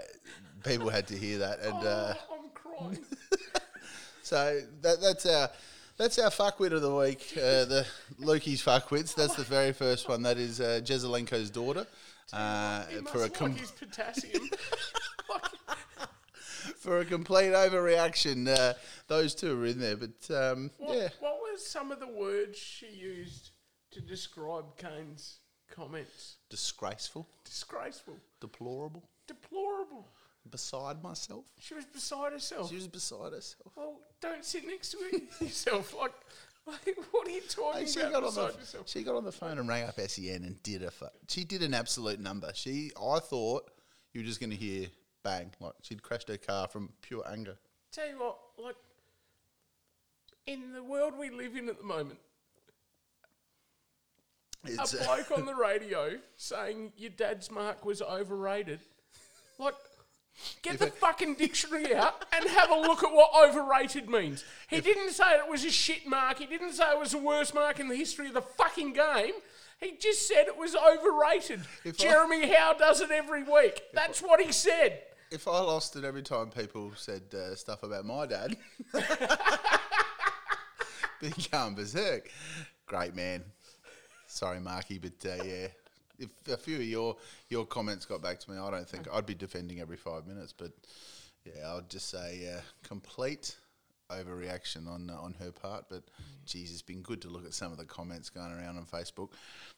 people 0.63 0.89
had 0.89 1.07
to 1.07 1.15
hear 1.15 1.39
that. 1.39 1.59
And 1.59 1.85
uh, 1.85 2.13
oh, 2.29 2.35
I'm 2.35 2.49
crying. 2.53 3.05
so 4.21 4.61
that, 4.81 5.01
that's 5.01 5.25
our 5.25 5.49
that's 5.97 6.17
our 6.19 6.31
fuckwit 6.31 6.73
of 6.73 6.81
the 6.81 6.95
week. 6.95 7.33
Uh, 7.37 7.65
the 7.65 7.85
Lukey's 8.19 8.63
fuckwits. 8.63 9.15
That's 9.15 9.35
the 9.35 9.43
very 9.43 9.73
first 9.73 10.09
one. 10.09 10.23
That 10.23 10.37
is 10.37 10.59
uh, 10.59 10.81
Jesaulenko's 10.83 11.49
daughter. 11.49 11.85
Uh, 12.31 12.83
for 13.11 13.19
a 13.19 13.43
like 13.43 13.57
his 13.59 13.71
potassium. 13.71 14.49
For 16.83 16.99
a 16.99 17.05
complete 17.05 17.53
overreaction, 17.53 18.47
uh, 18.47 18.73
those 19.07 19.33
two 19.33 19.57
are 19.61 19.65
in 19.65 19.79
there. 19.79 19.95
But 19.95 20.29
um, 20.35 20.69
what, 20.77 20.97
yeah, 20.97 21.07
what 21.21 21.37
were 21.41 21.57
some 21.57 21.91
of 21.91 21.99
the 22.01 22.07
words 22.07 22.57
she 22.57 22.87
used 22.87 23.51
to 23.91 24.01
describe 24.01 24.65
Kane's 24.77 25.37
comments? 25.71 26.35
disgraceful, 26.49 27.25
Disgraceful, 27.45 28.15
deplorable, 28.41 29.03
deplorable. 29.27 30.07
beside 30.49 31.01
myself. 31.01 31.45
She 31.59 31.73
was 31.73 31.85
beside 31.85 32.33
herself. 32.33 32.69
She 32.69 32.75
was 32.75 32.87
beside 32.89 33.31
herself. 33.31 33.71
well, 33.77 33.99
don't 34.21 34.43
sit 34.43 34.67
next 34.67 34.91
to 34.91 34.97
yourself. 35.45 35.95
Like, 35.97 36.11
like, 36.67 36.97
what 37.11 37.27
are 37.27 37.31
you 37.31 37.41
talking 37.49 37.81
Hey, 37.81 37.87
she 37.87 37.99
about 38.01 38.11
got 38.11 38.23
on 38.25 38.35
the 38.35 38.59
yourself? 38.59 38.89
she 38.89 39.03
got 39.03 39.15
on 39.15 39.23
the 39.23 39.31
phone 39.31 39.57
and 39.57 39.67
rang 39.69 39.83
up 39.83 39.99
Sen 40.01 40.43
and 40.43 40.61
did 40.63 40.83
a 40.83 40.91
fu- 40.91 41.05
she 41.29 41.43
did 41.45 41.63
an 41.63 41.73
absolute 41.73 42.19
number. 42.19 42.51
She 42.53 42.91
I 43.01 43.19
thought 43.19 43.71
you 44.13 44.21
were 44.21 44.27
just 44.27 44.39
going 44.41 44.49
to 44.51 44.55
hear 44.57 44.87
bang 45.23 45.51
like 45.59 45.73
she'd 45.81 46.03
crashed 46.03 46.27
her 46.27 46.37
car 46.37 46.67
from 46.67 46.89
pure 47.01 47.23
anger. 47.31 47.57
Tell 47.91 48.07
you 48.07 48.19
what, 48.19 48.37
like, 48.57 48.75
in 50.45 50.73
the 50.73 50.83
world 50.83 51.13
we 51.17 51.29
live 51.29 51.55
in 51.55 51.69
at 51.69 51.77
the 51.77 51.83
moment, 51.85 52.19
It's, 54.65 54.93
a 54.93 55.01
uh, 55.01 55.05
bloke 55.05 55.37
on 55.37 55.45
the 55.45 55.55
radio 55.61 56.17
saying 56.37 56.91
your 56.97 57.11
dad's 57.11 57.49
mark 57.49 57.85
was 57.85 58.01
overrated. 58.01 58.79
Like, 59.59 59.75
get 60.61 60.73
If 60.75 60.79
the 60.79 60.87
fucking 60.87 61.35
dictionary 61.35 61.95
out 61.95 62.25
and 62.33 62.49
have 62.49 62.71
a 62.71 62.75
look 62.75 63.03
at 63.03 63.13
what 63.13 63.31
overrated 63.47 64.09
means. 64.09 64.43
He 64.67 64.81
didn't 64.81 65.11
say 65.11 65.35
it 65.35 65.49
was 65.49 65.63
a 65.63 65.71
shit 65.71 66.07
mark. 66.07 66.39
He 66.39 66.45
didn't 66.47 66.73
say 66.73 66.91
it 66.91 66.99
was 66.99 67.11
the 67.11 67.19
worst 67.19 67.53
mark 67.53 67.79
in 67.79 67.87
the 67.87 67.95
history 67.95 68.27
of 68.27 68.33
the 68.33 68.41
fucking 68.41 68.93
game. 68.93 69.33
He 69.79 69.97
just 69.97 70.27
said 70.27 70.47
it 70.47 70.57
was 70.57 70.75
overrated. 70.75 71.61
If 71.83 71.99
I- 71.99 72.03
Jeremy 72.03 72.51
Howe 72.53 72.73
does 72.73 73.01
it 73.01 73.11
every 73.11 73.43
week. 73.43 73.83
That's 73.93 74.21
what 74.21 74.41
he 74.41 74.51
said. 74.51 75.01
If 75.33 75.47
I 75.47 75.59
lost 75.59 75.95
it 75.95 76.03
every 76.05 76.21
time 76.21 76.49
people 76.49 76.91
said 76.95 77.23
uh, 77.33 77.55
stuff 77.55 77.81
about 77.81 78.05
my 78.05 78.27
dad, 78.27 78.55
become 81.19 81.73
berserk. 81.73 82.29
Great 82.85 83.15
man. 83.15 83.43
Sorry, 84.27 84.59
Marky, 84.59 84.99
but 84.99 85.13
uh, 85.25 85.43
yeah, 85.43 85.67
if 86.19 86.29
a 86.47 86.57
few 86.57 86.77
of 86.77 86.83
your 86.83 87.17
your 87.49 87.65
comments 87.65 88.05
got 88.05 88.21
back 88.21 88.39
to 88.41 88.51
me, 88.51 88.57
I 88.57 88.69
don't 88.69 88.87
think 88.87 89.07
I'd 89.11 89.25
be 89.25 89.33
defending 89.33 89.79
every 89.81 89.97
five 89.97 90.27
minutes. 90.27 90.53
But 90.53 90.71
yeah, 91.45 91.73
I'd 91.73 91.89
just 91.89 92.09
say 92.09 92.53
uh, 92.55 92.61
complete 92.87 93.55
overreaction 94.11 94.87
on 94.87 95.09
uh, 95.09 95.19
on 95.19 95.33
her 95.39 95.51
part. 95.51 95.85
But 95.89 96.03
geez, 96.45 96.71
it's 96.71 96.83
been 96.83 97.01
good 97.01 97.21
to 97.23 97.29
look 97.29 97.45
at 97.45 97.55
some 97.55 97.71
of 97.71 97.79
the 97.79 97.85
comments 97.85 98.29
going 98.29 98.51
around 98.51 98.77
on 98.77 98.85
Facebook. 98.85 99.29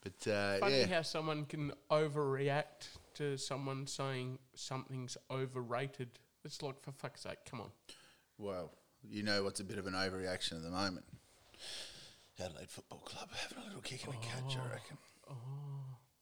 But 0.01 0.29
uh, 0.29 0.59
Funny 0.59 0.79
yeah, 0.79 0.87
how 0.87 1.01
someone 1.01 1.45
can 1.45 1.71
overreact 1.89 2.89
to 3.15 3.37
someone 3.37 3.87
saying 3.87 4.39
something's 4.55 5.17
overrated. 5.31 6.19
It's 6.43 6.61
like, 6.61 6.81
for 6.81 6.91
fuck's 6.91 7.21
sake, 7.21 7.39
come 7.49 7.61
on. 7.61 7.71
well, 8.37 8.71
you 9.07 9.23
know 9.23 9.43
what's 9.43 9.59
a 9.59 9.63
bit 9.63 9.77
of 9.77 9.87
an 9.87 9.93
overreaction 9.93 10.53
at 10.53 10.63
the 10.63 10.69
moment. 10.71 11.05
Adelaide 12.39 12.69
Football 12.69 12.99
Club 12.99 13.29
having 13.33 13.63
a 13.63 13.67
little 13.67 13.81
kick 13.81 14.03
in 14.05 14.11
the 14.11 14.17
catch, 14.17 14.57
I 14.57 14.59
oh. 14.59 14.71
reckon. 14.71 14.97
Oh. 15.29 15.35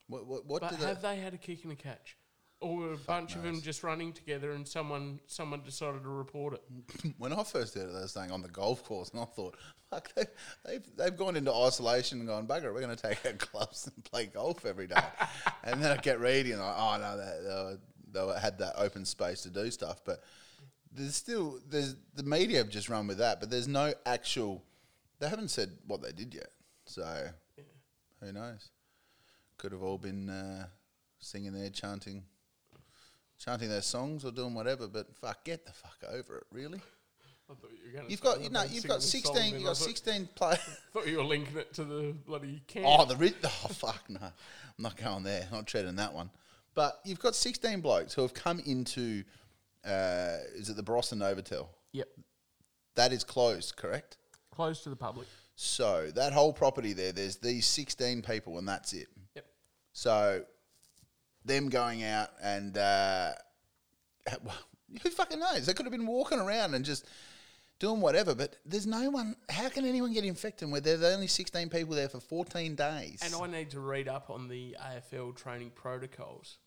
What 0.07 0.27
what 0.27 0.45
what 0.45 0.61
But 0.61 0.75
have 0.75 1.01
they? 1.01 1.15
they 1.15 1.21
had 1.21 1.33
a 1.33 1.37
kick 1.37 1.63
and 1.63 1.73
a 1.73 1.75
catch? 1.75 2.17
Or 2.63 2.93
a 2.93 2.97
bunch 2.97 3.35
of 3.35 3.43
them 3.43 3.61
just 3.61 3.83
running 3.83 4.13
together 4.13 4.53
and 4.53 4.65
someone 4.65 5.19
someone 5.27 5.63
decided 5.63 6.03
to 6.03 6.09
report 6.09 6.53
it? 6.53 7.13
When 7.17 7.33
I 7.33 7.43
first 7.43 7.75
heard 7.75 7.89
it, 7.89 7.93
they 7.93 7.99
were 7.99 8.07
saying 8.07 8.31
on 8.31 8.41
the 8.41 8.47
golf 8.47 8.85
course, 8.85 9.09
and 9.09 9.19
I 9.19 9.25
thought, 9.25 9.57
fuck, 9.89 10.13
they, 10.15 10.23
they've 10.65 10.95
they've 10.95 11.17
gone 11.17 11.35
into 11.35 11.53
isolation 11.53 12.19
and 12.19 12.27
gone 12.27 12.47
bugger. 12.47 12.73
We're 12.73 12.79
going 12.81 12.95
to 12.95 13.01
take 13.09 13.25
our 13.25 13.33
clubs 13.37 13.91
and 13.93 14.03
play 14.05 14.27
golf 14.27 14.65
every 14.65 14.87
day. 14.87 14.95
and 15.65 15.83
then 15.83 15.91
I 15.91 15.97
get 16.01 16.21
reading, 16.21 16.53
and 16.53 16.61
I'm 16.61 16.67
like, 16.69 16.77
oh 16.77 16.97
no, 17.01 17.17
they, 17.17 17.43
they, 17.43 17.53
were, 17.53 17.79
they 18.13 18.25
were- 18.33 18.39
had 18.39 18.57
that 18.59 18.75
open 18.77 19.03
space 19.03 19.43
to 19.43 19.49
do 19.49 19.69
stuff, 19.69 20.01
but 20.05 20.23
there's 20.89 21.15
still 21.15 21.59
there's 21.69 21.97
the 22.15 22.23
media 22.23 22.59
have 22.59 22.69
just 22.69 22.87
run 22.87 23.07
with 23.07 23.17
that, 23.17 23.41
but 23.41 23.49
there's 23.49 23.67
no 23.67 23.93
actual. 24.05 24.63
They 25.19 25.27
haven't 25.27 25.49
said 25.49 25.71
what 25.85 26.01
they 26.01 26.13
did 26.13 26.33
yet, 26.33 26.51
so 26.85 27.27
who 28.21 28.31
knows? 28.31 28.69
Could 29.57 29.73
have 29.73 29.83
all 29.83 29.97
been 29.97 30.29
uh, 30.29 30.67
singing 31.19 31.53
there, 31.53 31.69
chanting, 31.69 32.23
chanting 33.43 33.69
their 33.69 33.81
songs 33.81 34.23
or 34.25 34.31
doing 34.31 34.53
whatever. 34.53 34.87
But 34.87 35.13
fuck, 35.15 35.43
get 35.43 35.65
the 35.65 35.73
fuck 35.73 35.97
over 36.09 36.37
it, 36.37 36.45
really. 36.51 36.79
I 37.49 37.53
thought 37.55 37.71
you 37.71 37.87
were 37.87 37.93
going 37.93 38.05
to 38.05 38.11
You've 38.11 38.21
got 38.21 38.41
you 38.41 38.49
know 38.49 38.63
you've 38.63 38.87
got 38.87 39.03
sixteen 39.03 39.55
You've 39.55 39.65
got 39.65 39.77
sixteen 39.77 40.27
players. 40.35 40.59
I 40.59 40.93
thought 40.93 41.07
you 41.07 41.17
were 41.17 41.23
linking 41.23 41.57
it 41.57 41.73
to 41.73 41.83
the 41.83 42.15
bloody 42.25 42.61
camp. 42.67 42.85
Oh, 42.87 43.05
the 43.05 43.15
ri- 43.15 43.35
oh 43.43 43.49
fuck 43.49 44.09
no, 44.09 44.19
I'm 44.21 44.31
not 44.77 44.95
going 44.97 45.23
there. 45.23 45.47
I'm 45.51 45.57
Not 45.57 45.67
treading 45.67 45.95
that 45.97 46.13
one. 46.13 46.29
But 46.75 46.99
you've 47.03 47.19
got 47.19 47.35
16 47.35 47.81
blokes 47.81 48.13
who 48.13 48.21
have 48.21 48.33
come 48.33 48.59
into, 48.65 49.23
uh, 49.85 50.37
is 50.55 50.69
it 50.69 50.75
the 50.75 50.93
and 50.93 51.21
Novotel? 51.21 51.67
Yep. 51.91 52.07
That 52.95 53.13
is 53.13 53.23
closed, 53.23 53.75
correct? 53.75 54.17
Closed 54.51 54.83
to 54.83 54.89
the 54.89 54.95
public. 54.95 55.27
So 55.55 56.09
that 56.15 56.33
whole 56.33 56.51
property 56.51 56.93
there, 56.93 57.11
there's 57.11 57.37
these 57.37 57.65
16 57.67 58.23
people, 58.23 58.57
and 58.57 58.67
that's 58.67 58.93
it. 58.93 59.07
Yep. 59.35 59.45
So 59.93 60.43
them 61.45 61.69
going 61.69 62.03
out 62.03 62.29
and 62.41 62.77
uh, 62.77 63.31
who 65.01 65.09
fucking 65.09 65.39
knows? 65.39 65.65
They 65.65 65.73
could 65.73 65.85
have 65.85 65.91
been 65.91 66.07
walking 66.07 66.39
around 66.39 66.73
and 66.73 66.85
just 66.85 67.05
doing 67.79 68.01
whatever, 68.01 68.35
but 68.35 68.55
there's 68.65 68.87
no 68.87 69.09
one. 69.09 69.35
How 69.49 69.69
can 69.69 69.85
anyone 69.85 70.13
get 70.13 70.23
infected 70.23 70.71
when 70.71 70.83
there's 70.83 71.03
only 71.03 71.27
16 71.27 71.69
people 71.69 71.95
there 71.95 72.09
for 72.09 72.19
14 72.19 72.75
days? 72.75 73.19
And 73.23 73.33
I 73.35 73.47
need 73.47 73.71
to 73.71 73.79
read 73.79 74.07
up 74.07 74.29
on 74.29 74.47
the 74.47 74.75
AFL 74.81 75.35
training 75.35 75.71
protocols. 75.75 76.57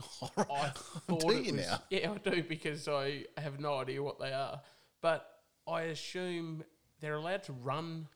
I 0.36 0.72
thought 1.08 1.20
Do 1.20 1.30
it 1.30 1.46
you 1.46 1.54
was, 1.54 1.66
now? 1.66 1.82
Yeah, 1.90 2.12
I 2.12 2.30
do 2.30 2.42
because 2.42 2.88
I 2.88 3.24
have 3.38 3.60
no 3.60 3.78
idea 3.78 4.02
what 4.02 4.18
they 4.18 4.32
are. 4.32 4.60
But 5.00 5.26
I 5.66 5.82
assume 5.82 6.64
they're 7.00 7.14
allowed 7.14 7.44
to 7.44 7.52
run 7.52 8.08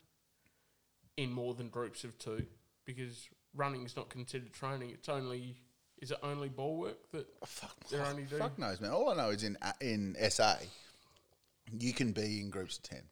in 1.16 1.32
more 1.32 1.54
than 1.54 1.68
groups 1.68 2.04
of 2.04 2.18
two 2.18 2.46
because 2.84 3.28
running 3.58 3.84
is 3.84 3.96
not 3.96 4.08
considered 4.08 4.52
training. 4.52 4.90
It's 4.90 5.08
only 5.08 5.56
is 6.00 6.10
it 6.12 6.18
only 6.22 6.48
ball 6.48 6.78
work 6.78 7.10
that 7.12 7.26
Fuck, 7.44 7.74
they're 7.90 8.06
only 8.06 8.22
doing? 8.22 8.40
fuck 8.40 8.58
knows, 8.58 8.80
man. 8.80 8.92
All 8.92 9.10
I 9.10 9.16
know 9.16 9.30
is 9.30 9.42
in 9.42 9.56
uh, 9.60 9.72
in 9.80 10.16
SA, 10.30 10.54
you 11.78 11.92
can 11.92 12.12
be 12.12 12.40
in 12.40 12.50
groups 12.50 12.78
of 12.78 12.84
10. 12.84 13.02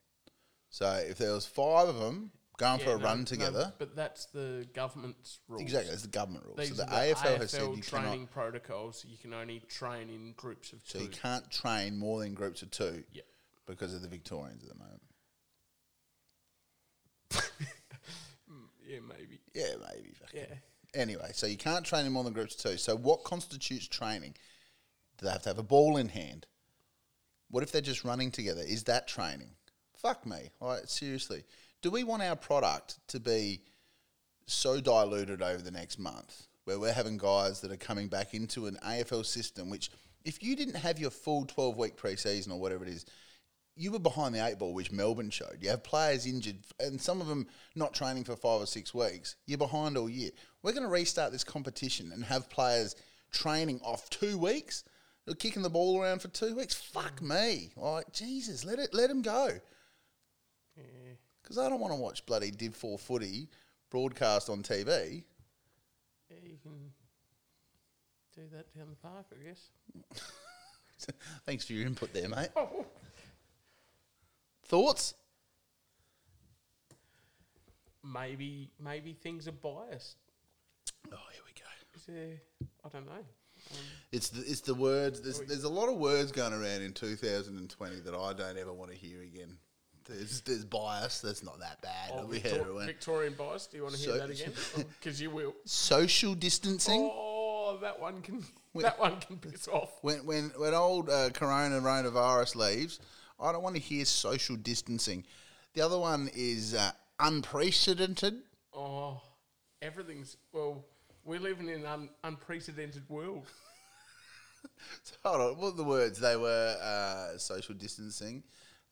So 0.69 0.91
if 1.07 1.17
there 1.17 1.33
was 1.33 1.45
five 1.45 1.87
of 1.89 1.97
them 1.99 2.31
going 2.57 2.79
for 2.79 2.95
a 2.95 2.97
no, 2.97 3.03
run 3.05 3.19
no, 3.19 3.25
together, 3.25 3.73
but 3.77 3.95
that's 3.95 4.25
the 4.27 4.65
government's 4.73 5.39
rules. 5.47 5.61
exactly, 5.61 5.91
that's 5.91 6.01
the 6.03 6.07
government 6.07 6.45
rules. 6.45 6.57
These 6.57 6.69
so 6.77 6.83
the 6.85 6.89
are 6.91 7.01
AFL, 7.03 7.37
has 7.39 7.51
said 7.51 7.75
you 7.75 7.81
training 7.81 8.27
protocols. 8.27 9.05
You 9.07 9.17
can 9.17 9.33
only 9.33 9.59
train 9.69 10.09
in 10.09 10.33
groups 10.35 10.73
of 10.73 10.79
So 10.83 10.99
two. 10.99 11.05
you 11.05 11.11
can't 11.11 11.49
train 11.51 11.97
more 11.97 12.19
than 12.21 12.33
groups 12.33 12.61
of 12.63 12.71
two 12.71 13.03
Yeah. 13.11 13.21
because 13.65 13.93
of 13.93 14.01
the 14.01 14.07
Victorians 14.07 14.63
at 14.63 14.69
the 14.69 14.75
moment. 14.79 15.01
Yeah, 18.87 18.99
maybe. 19.07 19.39
Yeah, 19.53 19.73
maybe. 19.93 20.13
fucking- 20.13 20.39
Yeah. 20.39 20.55
Anyway, 20.93 21.31
so 21.33 21.45
you 21.47 21.57
can't 21.57 21.85
train 21.85 22.05
in 22.05 22.13
more 22.13 22.23
than 22.23 22.33
groups 22.33 22.55
of 22.55 22.71
two. 22.71 22.77
So 22.77 22.95
what 22.95 23.23
constitutes 23.23 23.87
training? 23.87 24.35
Do 25.17 25.25
they 25.25 25.31
have 25.31 25.41
to 25.43 25.49
have 25.49 25.57
a 25.59 25.63
ball 25.63 25.97
in 25.97 26.09
hand? 26.09 26.47
What 27.49 27.63
if 27.63 27.71
they're 27.71 27.81
just 27.81 28.03
running 28.03 28.31
together? 28.31 28.61
Is 28.61 28.83
that 28.85 29.07
training? 29.07 29.51
Fuck 29.95 30.25
me. 30.25 30.51
Like, 30.61 30.87
seriously. 30.87 31.43
Do 31.81 31.91
we 31.91 32.03
want 32.03 32.23
our 32.23 32.35
product 32.35 32.99
to 33.09 33.19
be 33.19 33.61
so 34.45 34.79
diluted 34.79 35.41
over 35.41 35.61
the 35.61 35.71
next 35.71 35.99
month 35.99 36.47
where 36.63 36.79
we're 36.79 36.93
having 36.93 37.17
guys 37.17 37.61
that 37.61 37.71
are 37.71 37.77
coming 37.77 38.07
back 38.07 38.33
into 38.33 38.67
an 38.67 38.77
AFL 38.83 39.25
system, 39.25 39.69
which 39.69 39.89
if 40.23 40.41
you 40.41 40.55
didn't 40.55 40.75
have 40.75 40.99
your 40.99 41.09
full 41.09 41.45
12 41.45 41.77
week 41.77 41.95
preseason 41.97 42.51
or 42.51 42.59
whatever 42.59 42.83
it 42.83 42.89
is, 42.89 43.05
you 43.77 43.91
were 43.91 43.99
behind 43.99 44.33
the 44.33 44.45
eight 44.45 44.57
ball, 44.57 44.73
which 44.73 44.91
Melbourne 44.91 45.29
showed. 45.29 45.59
You 45.61 45.69
have 45.69 45.83
players 45.83 46.25
injured, 46.25 46.57
and 46.79 46.99
some 46.99 47.21
of 47.21 47.27
them 47.27 47.47
not 47.75 47.93
training 47.93 48.23
for 48.23 48.35
five 48.35 48.61
or 48.61 48.65
six 48.65 48.93
weeks. 48.93 49.35
You're 49.45 49.57
behind 49.57 49.97
all 49.97 50.09
year. 50.09 50.31
We're 50.63 50.73
going 50.73 50.83
to 50.83 50.89
restart 50.89 51.31
this 51.31 51.43
competition 51.43 52.11
and 52.11 52.23
have 52.25 52.49
players 52.49 52.95
training 53.31 53.79
off 53.83 54.09
two 54.09 54.37
weeks, 54.37 54.83
They're 55.25 55.35
kicking 55.35 55.61
the 55.61 55.69
ball 55.69 56.01
around 56.01 56.21
for 56.21 56.29
two 56.29 56.55
weeks. 56.55 56.73
Fuck 56.73 57.21
me! 57.21 57.71
Like 57.75 58.11
Jesus, 58.11 58.65
let 58.65 58.79
it 58.79 58.93
let 58.93 59.09
them 59.09 59.21
go. 59.21 59.49
Yeah. 60.75 60.83
Because 61.41 61.57
I 61.57 61.69
don't 61.69 61.79
want 61.79 61.93
to 61.93 61.99
watch 61.99 62.25
bloody 62.25 62.51
Div 62.51 62.75
Four 62.75 62.97
footy 62.97 63.49
broadcast 63.89 64.49
on 64.49 64.63
TV. 64.63 65.23
Yeah, 66.29 66.37
you 66.43 66.57
can 66.61 66.91
do 68.35 68.43
that 68.55 68.73
down 68.75 68.89
the 68.89 68.95
park, 68.95 69.25
I 69.31 69.47
guess. 69.47 69.69
Thanks 71.45 71.65
for 71.65 71.73
your 71.73 71.85
input 71.85 72.13
there, 72.13 72.27
mate. 72.29 72.49
Thoughts? 74.67 75.13
maybe 78.03 78.69
maybe 78.83 79.13
things 79.13 79.47
are 79.47 79.51
biased. 79.53 80.17
Oh, 81.11 81.17
here 81.33 81.41
we 81.45 81.51
go. 81.59 81.65
Is 81.95 82.03
there? 82.05 82.41
I 82.85 82.89
don't 82.89 83.05
know. 83.05 83.11
Um, 83.11 83.77
It's 84.11 84.29
the, 84.29 84.41
it's 84.49 84.61
the 84.61 84.73
words. 84.75 85.21
There's, 85.21 85.41
there's 85.41 85.63
a 85.65 85.69
lot 85.69 85.89
of 85.89 85.97
words 85.97 86.31
going 86.31 86.53
around 86.53 86.81
in 86.83 86.93
2020 86.93 87.99
that 88.01 88.13
I 88.13 88.33
don't 88.33 88.57
ever 88.57 88.71
want 88.73 88.91
to 88.91 88.97
hear 88.97 89.21
again. 89.21 89.57
There's, 90.05 90.39
there's 90.41 90.63
bias. 90.63 91.19
That's 91.19 91.43
not 91.43 91.59
that 91.59 91.81
bad. 91.81 92.11
oh, 92.13 92.25
we 92.27 92.39
Victor- 92.39 92.63
had 92.79 92.85
Victorian 92.85 93.33
bias. 93.37 93.67
Do 93.67 93.77
you 93.77 93.83
want 93.83 93.95
to 93.95 93.99
hear 94.01 94.13
So- 94.13 94.19
that 94.19 94.29
again? 94.29 94.53
Because 94.99 95.21
you 95.21 95.29
will. 95.31 95.53
Social 95.65 96.33
distancing. 96.33 97.09
Oh, 97.13 97.77
that 97.81 97.99
one 97.99 98.21
can. 98.21 98.43
That 98.75 98.99
one 98.99 99.19
can 99.19 99.37
piss 99.37 99.67
off. 99.67 99.91
When 100.01 100.25
when 100.25 100.51
when 100.55 100.73
old 100.75 101.09
uh, 101.09 101.31
Corona 101.31 101.81
coronavirus 101.81 102.55
leaves, 102.55 102.99
I 103.39 103.51
don't 103.51 103.63
want 103.63 103.75
to 103.75 103.81
hear 103.81 104.05
social 104.05 104.55
distancing. 104.55 105.25
The 105.73 105.81
other 105.81 105.97
one 105.97 106.29
is 106.33 106.73
uh, 106.73 106.91
unprecedented. 107.19 108.35
Oh, 108.73 109.21
everything's 109.81 110.37
well. 110.51 110.83
We're 111.23 111.39
living 111.39 111.67
in 111.67 111.81
an 111.81 111.85
un- 111.85 112.09
unprecedented 112.23 113.03
world. 113.09 113.45
Hold 115.23 115.41
on, 115.41 115.47
what 115.57 115.71
were 115.73 115.77
the 115.77 115.83
words? 115.83 116.19
They 116.19 116.37
were 116.37 116.75
uh, 116.81 117.37
social 117.37 117.75
distancing. 117.75 118.43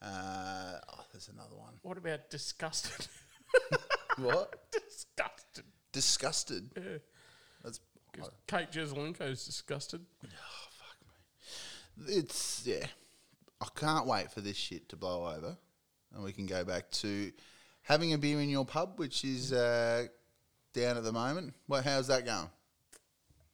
Uh, 0.02 0.74
oh, 0.90 1.06
there's 1.12 1.30
another 1.30 1.56
one. 1.56 1.74
What 1.82 1.98
about 1.98 2.30
disgusted? 2.30 3.08
What? 4.18 4.72
disgusted. 4.72 5.66
Disgusted. 5.92 6.70
Yeah. 6.76 6.98
That's 7.64 7.80
Kate 8.48 8.72
Jesaulenko's 8.72 9.46
disgusted. 9.46 10.06
Oh 10.24 10.28
fuck 10.28 12.08
me. 12.08 12.14
It's 12.16 12.64
yeah. 12.66 12.86
I 13.62 13.68
can't 13.76 14.06
wait 14.06 14.32
for 14.32 14.42
this 14.42 14.58
shit 14.58 14.90
to 14.90 14.96
blow 14.96 15.28
over, 15.28 15.58
and 16.14 16.24
we 16.24 16.32
can 16.34 16.46
go 16.46 16.64
back 16.66 16.92
to 16.92 17.32
having 17.82 18.14
a 18.14 18.18
beer 18.18 18.42
in 18.42 18.50
your 18.50 18.66
pub, 18.66 19.00
which 19.00 19.24
is 19.24 19.54
uh, 19.54 20.08
down 20.74 20.98
at 20.98 21.04
the 21.04 21.14
moment. 21.14 21.54
Well, 21.68 21.82
how's 21.82 22.08
that 22.08 22.26
going? 22.26 22.50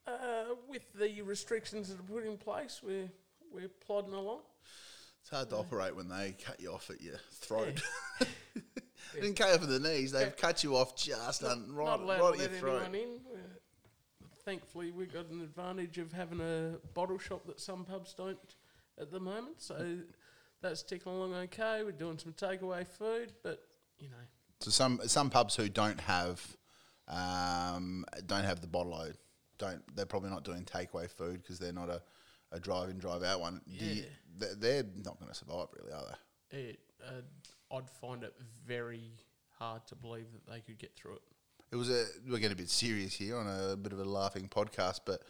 Uh, 0.08 0.56
with 0.68 0.92
the 0.94 1.22
restrictions 1.22 1.90
that 1.90 2.00
are 2.00 2.04
put 2.04 2.26
in 2.26 2.38
place, 2.38 2.82
we're 2.84 3.10
we're 3.54 3.70
plodding 3.86 4.14
along. 4.14 4.42
It's 5.22 5.30
hard 5.30 5.50
to 5.50 5.58
operate 5.58 5.96
when 5.96 6.08
they 6.10 6.36
cut 6.44 6.60
you 6.60 6.74
off 6.74 6.90
at 6.90 7.00
your 7.00 7.18
throat. 7.32 7.80
they 8.20 9.22
didn't 9.22 9.36
cut 9.36 9.50
you 9.50 9.56
off 9.56 9.64
at 9.64 9.70
the 9.70 9.80
knees; 9.80 10.12
they've 10.12 10.36
cut 10.36 10.64
you 10.64 10.76
off 10.76 10.96
just 10.96 11.44
un, 11.44 11.68
right, 11.72 11.86
Not 11.86 12.00
allowed 12.00 12.22
right 12.22 12.40
to 12.40 12.44
at 12.44 12.52
your 12.52 12.52
let 12.52 12.60
throat. 12.60 12.84
anyone 12.88 13.10
in. 13.10 13.20
Thankfully, 14.44 14.90
we've 14.90 15.14
got 15.14 15.30
an 15.30 15.42
advantage 15.42 16.00
of 16.00 16.12
having 16.12 16.42
a 16.42 16.78
bottle 16.96 17.20
shop 17.20 17.46
that 17.46 17.60
some 17.60 17.86
pubs 17.86 18.16
don't 18.16 18.40
at 19.00 19.12
the 19.12 19.20
moment. 19.20 19.62
So 19.62 19.98
that's 20.62 20.84
ticking 20.84 21.12
along 21.12 21.34
okay. 21.34 21.82
We're 21.84 21.92
doing 21.92 22.18
some 22.18 22.34
takeaway 22.34 22.86
food, 22.88 23.34
but 23.44 23.62
you 24.00 24.10
know, 24.10 24.16
So 24.60 24.72
some 24.72 25.00
some 25.06 25.30
pubs 25.30 25.56
who 25.56 25.70
don't 25.70 26.00
have 26.02 26.42
um, 27.08 28.06
don't 28.26 28.44
have 28.44 28.62
the 28.62 28.68
bottle 28.68 28.92
load, 28.94 29.18
don't 29.58 29.82
they're 29.96 30.06
probably 30.06 30.30
not 30.30 30.44
doing 30.44 30.64
takeaway 30.64 31.10
food 31.10 31.42
because 31.42 31.60
they're 31.60 31.74
not 31.74 31.90
a, 31.90 32.02
a 32.52 32.60
drive 32.60 32.90
in 32.90 32.98
drive 32.98 33.24
out 33.24 33.40
one. 33.42 33.62
Do 33.68 33.86
you- 33.86 34.04
Yeah. 34.04 34.08
they're, 34.38 34.56
they're 34.56 34.84
not 35.04 35.20
going 35.20 35.30
to 35.32 35.36
survive, 35.38 35.68
really, 35.80 35.92
are 35.94 36.06
they? 36.52 36.58
it, 36.58 36.80
uh, 37.06 37.76
I'd 37.76 37.90
find 37.90 38.24
it 38.24 38.34
very 38.66 39.12
hard 39.58 39.86
to 39.88 39.96
believe 39.96 40.26
that 40.34 40.52
they 40.52 40.60
could 40.62 40.78
get 40.78 40.96
through 40.96 41.14
it. 41.16 41.22
It 41.72 41.76
was 41.78 41.90
a 41.90 42.06
we're 42.28 42.38
getting 42.40 42.52
a 42.54 42.56
bit 42.56 42.70
serious 42.70 43.14
here 43.14 43.38
on 43.38 43.48
a 43.48 43.76
bit 43.78 43.94
of 43.94 44.00
a 44.00 44.04
laughing 44.06 44.48
podcast, 44.50 45.00
but 45.06 45.22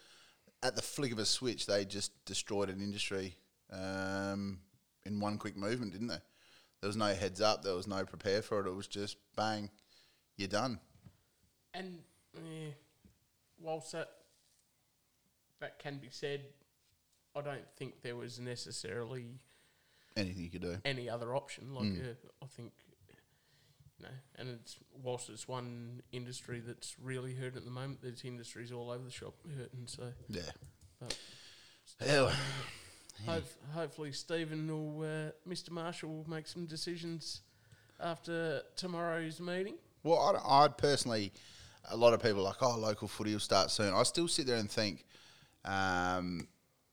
at 0.63 0.75
the 0.75 0.81
flick 0.81 1.11
of 1.11 1.19
a 1.19 1.25
switch, 1.25 1.65
they 1.67 1.85
just 1.85 2.11
destroyed 2.25 2.69
an 2.69 2.81
industry 2.81 3.35
um, 3.71 4.59
in 5.05 5.19
one 5.19 5.37
quick 5.37 5.55
movement, 5.57 5.91
didn't 5.93 6.07
they? 6.07 6.19
There 6.81 6.87
was 6.87 6.97
no 6.97 7.13
heads 7.13 7.41
up, 7.41 7.63
there 7.63 7.75
was 7.75 7.87
no 7.87 8.03
prepare 8.05 8.41
for 8.41 8.59
it. 8.59 8.67
It 8.67 8.75
was 8.75 8.87
just 8.87 9.17
bang, 9.35 9.69
you're 10.37 10.47
done. 10.47 10.79
And 11.73 11.99
eh, 12.35 12.71
whilst 13.59 13.91
that 13.93 14.09
that 15.59 15.77
can 15.79 15.97
be 15.99 16.07
said, 16.09 16.41
I 17.35 17.41
don't 17.41 17.69
think 17.77 18.01
there 18.01 18.15
was 18.15 18.39
necessarily 18.39 19.39
Anything 20.17 20.43
you 20.43 20.49
could 20.49 20.61
do. 20.61 20.77
any 20.83 21.07
other 21.09 21.35
option. 21.35 21.73
Like 21.73 21.93
uh, 21.99 22.27
I 22.43 22.47
think, 22.47 22.71
you 23.99 24.03
know, 24.05 24.11
and 24.37 24.49
it's 24.49 24.77
whilst 25.03 25.29
it's 25.29 25.47
one 25.47 26.01
industry 26.11 26.61
that's 26.65 26.95
really 27.01 27.35
hurt 27.35 27.55
at 27.55 27.63
the 27.63 27.71
moment, 27.71 27.99
there's 28.01 28.25
industries 28.25 28.71
all 28.71 28.89
over 28.89 29.03
the 29.05 29.11
shop 29.11 29.35
hurting. 29.57 29.85
So 29.85 30.11
Yeah. 30.29 30.41
But- 30.99 31.15
Hell, 31.99 32.31
Hope, 33.25 33.43
hopefully, 33.73 34.11
Stephen 34.11 34.67
will, 34.67 35.01
uh, 35.03 35.31
Mr. 35.49 35.69
Marshall, 35.71 36.09
will 36.09 36.29
make 36.29 36.47
some 36.47 36.65
decisions 36.65 37.41
after 37.99 38.61
tomorrow's 38.75 39.39
meeting. 39.39 39.75
Well, 40.03 40.17
I'd, 40.19 40.65
I'd 40.65 40.77
personally, 40.77 41.31
a 41.89 41.95
lot 41.97 42.13
of 42.13 42.21
people 42.21 42.39
are 42.39 42.43
like, 42.43 42.61
oh, 42.61 42.77
local 42.77 43.07
footy 43.07 43.33
will 43.33 43.39
start 43.39 43.69
soon. 43.71 43.93
I 43.93 44.03
still 44.03 44.27
sit 44.27 44.47
there 44.47 44.57
and 44.57 44.69
think, 44.69 45.05
um, 45.65 46.47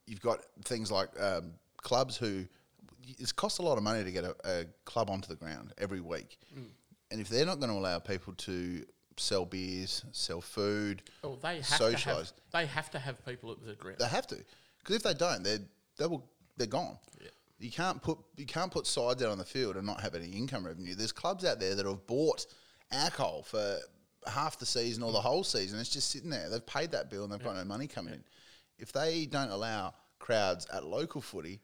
you've 0.05 0.21
got 0.21 0.41
things 0.65 0.91
like 0.91 1.09
um, 1.19 1.53
clubs 1.81 2.17
who 2.17 2.45
it's 3.17 3.31
cost 3.31 3.57
a 3.59 3.63
lot 3.63 3.77
of 3.77 3.83
money 3.83 4.03
to 4.03 4.11
get 4.11 4.23
a, 4.23 4.35
a 4.45 4.65
club 4.85 5.09
onto 5.09 5.27
the 5.27 5.35
ground 5.35 5.73
every 5.79 5.99
week, 6.01 6.37
and 7.11 7.19
if 7.19 7.27
they're 7.27 7.45
not 7.45 7.59
going 7.59 7.71
to 7.71 7.77
allow 7.77 7.97
people 7.97 8.33
to 8.33 8.85
sell 9.17 9.45
beers, 9.45 10.05
sell 10.11 10.41
food, 10.41 11.01
Oh, 11.23 11.35
they 11.41 11.55
have 11.61 11.65
to 11.79 11.97
have, 11.97 12.31
they 12.53 12.65
have 12.67 12.91
to 12.91 12.99
have 12.99 13.25
people 13.25 13.51
at 13.51 13.65
the 13.65 13.73
ground. 13.73 13.97
they 13.99 14.05
have 14.07 14.27
to 14.27 14.37
because 14.77 14.95
if 14.95 15.01
they 15.03 15.15
don't, 15.15 15.43
they're 15.43 15.59
they 15.99 16.07
will 16.07 16.27
they're 16.57 16.65
gone. 16.67 16.97
You 17.59 17.69
can't 17.69 18.01
put 18.01 18.17
you 18.37 18.45
can't 18.45 18.71
put 18.71 18.87
sides 18.87 19.21
out 19.21 19.29
on 19.29 19.37
the 19.37 19.45
field 19.45 19.75
and 19.75 19.85
not 19.85 19.99
have 20.01 20.15
any 20.15 20.29
income 20.29 20.65
revenue. 20.65 20.95
There's 20.95 21.11
clubs 21.11 21.45
out 21.45 21.59
there 21.59 21.75
that 21.75 21.85
have 21.85 22.07
bought 22.07 22.45
alcohol 22.91 23.43
for 23.43 23.77
half 24.27 24.57
the 24.57 24.65
season 24.65 25.03
or 25.03 25.11
the 25.11 25.21
whole 25.21 25.43
season. 25.43 25.79
It's 25.79 25.89
just 25.89 26.09
sitting 26.09 26.29
there. 26.29 26.49
They've 26.49 26.65
paid 26.65 26.91
that 26.91 27.09
bill 27.09 27.23
and 27.25 27.31
they've 27.33 27.43
got 27.43 27.55
no 27.57 27.65
money 27.65 27.85
coming 27.87 28.13
in. 28.13 28.23
If 28.77 28.91
they 28.93 29.25
don't 29.25 29.49
allow 29.51 29.93
crowds 30.19 30.65
at 30.73 30.85
local 30.85 31.19
footy, 31.21 31.59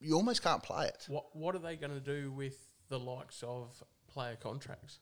you 0.00 0.14
almost 0.14 0.42
can't 0.42 0.62
play 0.62 0.86
it. 0.86 1.04
What 1.08 1.36
What 1.36 1.54
are 1.54 1.58
they 1.58 1.76
going 1.76 1.92
to 1.92 2.00
do 2.00 2.32
with 2.32 2.56
the 2.88 2.98
likes 2.98 3.42
of 3.42 3.82
player 4.08 4.36
contracts 4.40 4.98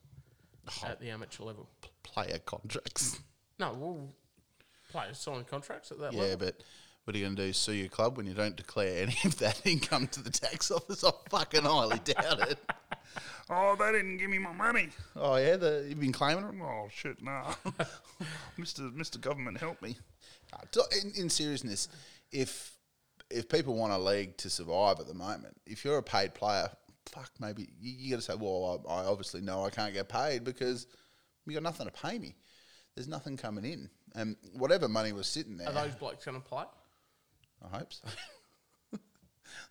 Oh. 0.82 0.88
at 0.88 1.00
the 1.00 1.08
amateur 1.10 1.44
level? 1.44 1.68
Player 2.02 2.38
contracts. 2.44 3.20
No, 3.60 3.72
well, 3.72 4.08
players 4.90 5.18
sign 5.18 5.44
contracts 5.44 5.90
at 5.90 5.98
that 5.98 6.12
yeah, 6.12 6.20
level. 6.20 6.36
but 6.46 6.62
what 7.08 7.14
are 7.14 7.20
you 7.20 7.24
going 7.24 7.36
to 7.36 7.46
do? 7.46 7.52
Sue 7.54 7.72
your 7.72 7.88
club 7.88 8.18
when 8.18 8.26
you 8.26 8.34
don't 8.34 8.54
declare 8.54 9.02
any 9.04 9.16
of 9.24 9.38
that 9.38 9.62
income 9.64 10.08
to 10.08 10.22
the 10.22 10.28
tax 10.28 10.70
office? 10.70 11.02
I 11.02 11.10
fucking 11.30 11.62
highly 11.62 12.00
doubt 12.00 12.50
it. 12.50 12.58
Oh, 13.50 13.74
they 13.76 13.90
didn't 13.92 14.18
give 14.18 14.28
me 14.28 14.36
my 14.36 14.52
money. 14.52 14.90
Oh 15.16 15.36
yeah, 15.36 15.56
the, 15.56 15.86
you've 15.88 15.98
been 15.98 16.12
claiming 16.12 16.44
it. 16.44 16.54
Oh 16.62 16.86
shit, 16.94 17.22
nah. 17.22 17.54
Mister 18.58 18.82
Mister 18.82 19.18
Government, 19.18 19.56
help 19.56 19.80
me. 19.80 19.96
In, 21.02 21.12
in 21.16 21.30
seriousness, 21.30 21.88
if 22.30 22.74
if 23.30 23.48
people 23.48 23.74
want 23.74 23.94
a 23.94 23.98
league 23.98 24.36
to 24.36 24.50
survive 24.50 25.00
at 25.00 25.06
the 25.06 25.14
moment, 25.14 25.56
if 25.64 25.82
you're 25.86 25.96
a 25.96 26.02
paid 26.02 26.34
player, 26.34 26.68
fuck, 27.06 27.30
maybe 27.40 27.70
you, 27.80 27.94
you 27.96 28.10
got 28.10 28.16
to 28.16 28.22
say, 28.22 28.34
well, 28.38 28.84
I, 28.86 28.92
I 28.92 29.04
obviously 29.06 29.40
know 29.40 29.64
I 29.64 29.70
can't 29.70 29.94
get 29.94 30.10
paid 30.10 30.44
because 30.44 30.86
you 31.46 31.54
got 31.54 31.62
nothing 31.62 31.86
to 31.86 31.92
pay 31.92 32.18
me. 32.18 32.36
There's 32.94 33.08
nothing 33.08 33.38
coming 33.38 33.64
in, 33.64 33.88
and 34.14 34.36
whatever 34.52 34.88
money 34.88 35.14
was 35.14 35.26
sitting 35.26 35.56
there, 35.56 35.68
Are 35.68 35.72
those 35.72 35.94
blokes 35.94 36.26
going 36.26 36.40
to 36.40 36.46
play? 36.46 36.64
I 37.62 37.78
hope 37.78 37.92
so. 37.92 38.08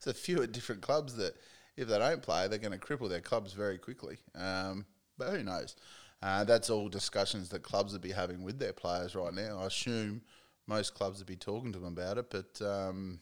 There's 0.04 0.16
a 0.16 0.20
few 0.20 0.42
at 0.44 0.52
different 0.52 0.82
clubs 0.82 1.16
that, 1.16 1.36
if 1.76 1.88
they 1.88 1.98
don't 1.98 2.22
play, 2.22 2.48
they're 2.48 2.60
going 2.60 2.78
to 2.78 2.86
cripple 2.86 3.10
their 3.10 3.22
clubs 3.22 3.54
very 3.54 3.78
quickly. 3.78 4.18
Um, 4.36 4.86
but 5.18 5.30
who 5.30 5.44
knows? 5.44 5.76
Uh, 6.22 6.44
that's 6.44 6.70
all 6.70 6.90
discussions 6.90 7.50
that 7.50 7.62
clubs 7.62 7.94
would 7.94 8.02
be 8.02 8.12
having 8.12 8.44
with 8.44 8.60
their 8.60 8.74
players 8.74 9.16
right 9.16 9.34
now. 9.34 9.60
I 9.62 9.68
assume 9.68 10.22
most 10.66 10.96
clubs 10.96 11.20
would 11.20 11.28
be 11.28 11.36
talking 11.36 11.72
to 11.74 11.80
them 11.80 11.94
about 11.94 12.18
it, 12.18 12.30
but 12.30 12.62
um, 12.66 13.20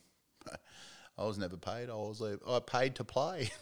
I 1.18 1.24
was 1.24 1.38
never 1.38 1.58
paid. 1.58 1.90
I 1.90 1.96
was 1.96 2.22
I 2.22 2.60
paid 2.60 2.96
to 2.96 3.04
play. 3.04 3.52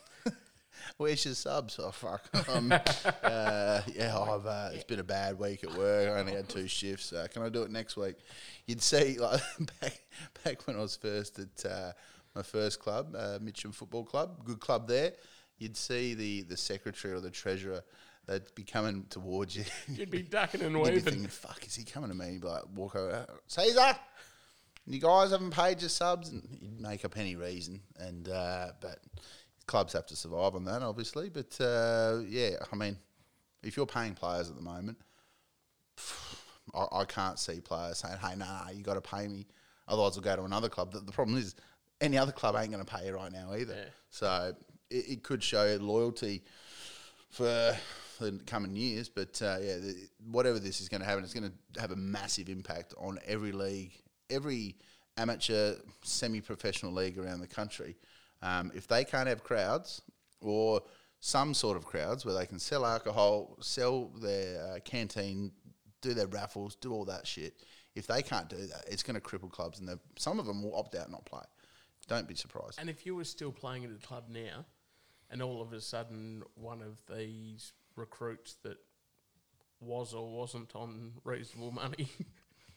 Where's 0.98 1.24
your 1.26 1.34
subs? 1.34 1.80
Oh 1.80 1.92
fuck. 1.92 2.30
Um, 2.50 2.72
uh, 2.72 3.82
yeah, 3.96 4.18
I've, 4.18 4.46
uh, 4.46 4.70
it's 4.74 4.84
been 4.84 5.00
a 5.00 5.04
bad 5.04 5.40
week 5.40 5.64
at 5.64 5.74
work. 5.78 6.10
I 6.10 6.20
only 6.20 6.34
had 6.34 6.50
two 6.50 6.68
shifts. 6.68 7.14
Uh, 7.14 7.28
can 7.32 7.42
I 7.42 7.50
do 7.50 7.64
it 7.64 7.72
next 7.72 7.96
week? 7.98 8.16
You'd 8.68 8.82
see 8.82 9.18
like 9.20 9.42
back 9.82 10.02
back 10.44 10.68
when 10.68 10.76
I 10.76 10.80
was 10.82 10.96
first 10.96 11.40
at 11.40 11.66
uh, 11.70 11.92
my 12.36 12.44
first 12.44 12.80
club, 12.80 13.16
uh, 13.18 13.40
Mitcham 13.42 13.72
Football 13.72 14.04
Club, 14.04 14.44
good 14.46 14.60
club 14.60 14.88
there. 14.88 15.14
You'd 15.58 15.78
see 15.78 16.14
the 16.14 16.42
the 16.44 16.58
secretary 16.58 17.14
or 17.14 17.20
the 17.22 17.32
treasurer. 17.32 17.82
They'd 18.26 18.44
be 18.56 18.64
coming 18.64 19.06
towards 19.10 19.56
you. 19.56 19.66
You'd 19.90 20.10
be 20.10 20.22
ducking 20.22 20.62
and 20.62 20.72
You'd 20.72 20.84
be 20.86 20.90
weaving. 20.92 21.04
thinking, 21.04 21.28
"Fuck, 21.28 21.66
is 21.68 21.76
he 21.76 21.84
coming 21.84 22.10
to 22.10 22.16
me?" 22.16 22.32
You'd 22.34 22.42
be 22.42 22.48
like, 22.48 22.64
walk 22.74 22.96
over, 22.96 23.26
Caesar. 23.48 23.96
You 24.86 25.00
guys 25.00 25.32
haven't 25.32 25.52
paid 25.52 25.82
your 25.82 25.90
subs, 25.90 26.30
and 26.30 26.42
you'd 26.62 26.80
make 26.82 27.04
up 27.06 27.18
any 27.18 27.36
reason. 27.36 27.82
And 27.98 28.28
uh, 28.30 28.72
but 28.82 29.00
clubs 29.68 29.94
have 29.94 30.06
to 30.08 30.16
survive 30.16 30.56
on 30.56 30.66
that, 30.66 30.82
obviously. 30.82 31.30
But 31.30 31.60
uh, 31.60 32.20
yeah, 32.28 32.52
I 32.72 32.76
mean, 32.76 32.98
if 33.64 33.78
you're 33.78 33.86
paying 33.86 34.14
players 34.14 34.50
at 34.50 34.56
the 34.56 34.62
moment, 34.62 34.98
I, 36.74 36.86
I 36.92 37.06
can't 37.06 37.40
see 37.40 37.62
players 37.62 38.00
saying, 38.00 38.18
"Hey, 38.18 38.36
nah, 38.36 38.70
you 38.74 38.84
got 38.84 38.96
to 38.96 39.02
pay 39.02 39.28
me, 39.28 39.46
otherwise 39.88 40.18
I'll 40.18 40.24
go 40.24 40.36
to 40.36 40.44
another 40.44 40.70
club." 40.70 40.92
The, 40.92 41.00
the 41.00 41.12
problem 41.12 41.38
is, 41.38 41.56
any 42.02 42.18
other 42.18 42.32
club 42.32 42.56
ain't 42.58 42.72
going 42.72 42.84
to 42.84 42.92
pay 42.92 43.08
you 43.08 43.16
right 43.16 43.32
now 43.32 43.54
either. 43.54 43.74
Yeah. 43.74 43.90
So 44.10 44.54
it, 44.90 45.06
it 45.10 45.24
could 45.24 45.44
show 45.44 45.78
loyalty 45.80 46.44
for 47.30 47.76
the 48.20 48.40
coming 48.46 48.76
years. 48.76 49.10
But 49.10 49.42
uh, 49.42 49.58
yeah, 49.62 49.78
the, 49.78 49.96
whatever 50.32 50.60
this 50.60 50.82
is 50.82 50.90
going 50.90 51.02
to 51.02 51.08
happen, 51.08 51.24
it's 51.24 51.34
going 51.34 51.52
to 51.74 51.82
have 51.82 51.92
a 51.92 51.96
massive 51.96 52.50
impact 52.50 52.94
on 52.98 53.20
every 53.26 53.52
league, 53.52 53.94
every 54.30 54.76
amateur, 55.18 55.76
semi-professional 56.04 56.92
league 56.92 57.18
around 57.18 57.40
the 57.40 57.48
country. 57.48 57.96
Um, 58.44 58.72
if 58.76 58.88
they 58.88 59.06
can't 59.06 59.28
have 59.28 59.44
crowds 59.44 60.02
or 60.42 60.82
some 61.22 61.54
sort 61.54 61.78
of 61.78 61.86
crowds 61.86 62.26
where 62.26 62.36
they 62.36 62.46
can 62.46 62.60
sell 62.60 62.86
alcohol, 62.86 63.58
sell 63.62 64.12
their 64.22 64.62
uh, 64.62 64.80
canteen, 64.84 65.54
do 66.02 66.14
their 66.14 66.28
raffles, 66.28 66.76
do 66.76 66.92
all 66.92 67.06
that 67.06 67.26
shit. 67.26 67.54
If 67.96 68.06
they 68.08 68.22
can't 68.22 68.50
do 68.50 68.58
that, 68.58 68.84
it's 68.88 69.02
going 69.02 69.16
to 69.16 69.22
cripple 69.22 69.50
clubs, 69.50 69.80
and 69.80 69.98
some 70.18 70.40
of 70.40 70.46
them 70.46 70.62
will 70.62 70.76
opt 70.76 70.94
out 70.96 71.04
and 71.04 71.14
not 71.14 71.26
play. 71.26 71.44
Don't 72.08 72.28
be 72.28 72.36
surprised. 72.36 72.80
And 72.80 72.90
if 72.90 73.06
you 73.06 73.16
were 73.16 73.24
still 73.24 73.54
playing 73.54 73.86
at 73.86 73.92
a 73.92 74.06
club 74.06 74.26
now, 74.30 74.66
and 75.30 75.42
all 75.42 75.62
of 75.62 75.72
a 75.72 75.80
sudden 75.80 76.44
one 76.56 76.82
of 76.82 77.02
these 77.16 77.72
recruits 77.96 78.58
that 78.64 78.78
was 79.80 80.14
or 80.14 80.30
wasn't 80.30 80.76
on 80.76 81.14
reasonable 81.24 81.72
money, 81.72 82.10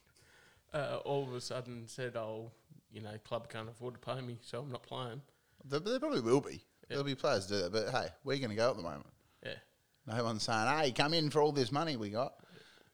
uh, 0.73 0.99
all 1.05 1.25
of 1.25 1.35
a 1.35 1.41
sudden 1.41 1.89
said, 1.89 2.15
"Oh, 2.15 2.53
you 2.93 3.01
know, 3.01 3.19
club 3.25 3.49
can't 3.49 3.69
afford 3.69 3.95
to 3.95 4.01
pay 4.01 4.21
me, 4.21 4.39
so 4.43 4.61
I'm 4.61 4.71
not 4.71 4.85
playing." 4.85 5.23
There, 5.69 5.81
there 5.81 5.99
probably 5.99 6.21
will 6.21 6.41
be. 6.41 6.63
There'll 6.89 7.05
be 7.05 7.15
players 7.15 7.47
do 7.47 7.63
that, 7.63 7.73
but 7.73 7.91
hey, 7.91 8.09
we're 8.25 8.39
going 8.39 8.51
to 8.51 8.57
go 8.57 8.71
at 8.71 8.77
the 8.77 8.83
moment. 8.83 9.07
Yeah, 9.45 9.55
No 10.07 10.23
one's 10.25 10.45
saying, 10.45 10.79
hey, 10.79 10.93
come 10.93 11.15
in 11.15 11.31
for 11.31 11.41
all 11.41 11.53
this 11.53 11.73
money 11.73 11.97
we 11.97 12.11
got. 12.11 12.35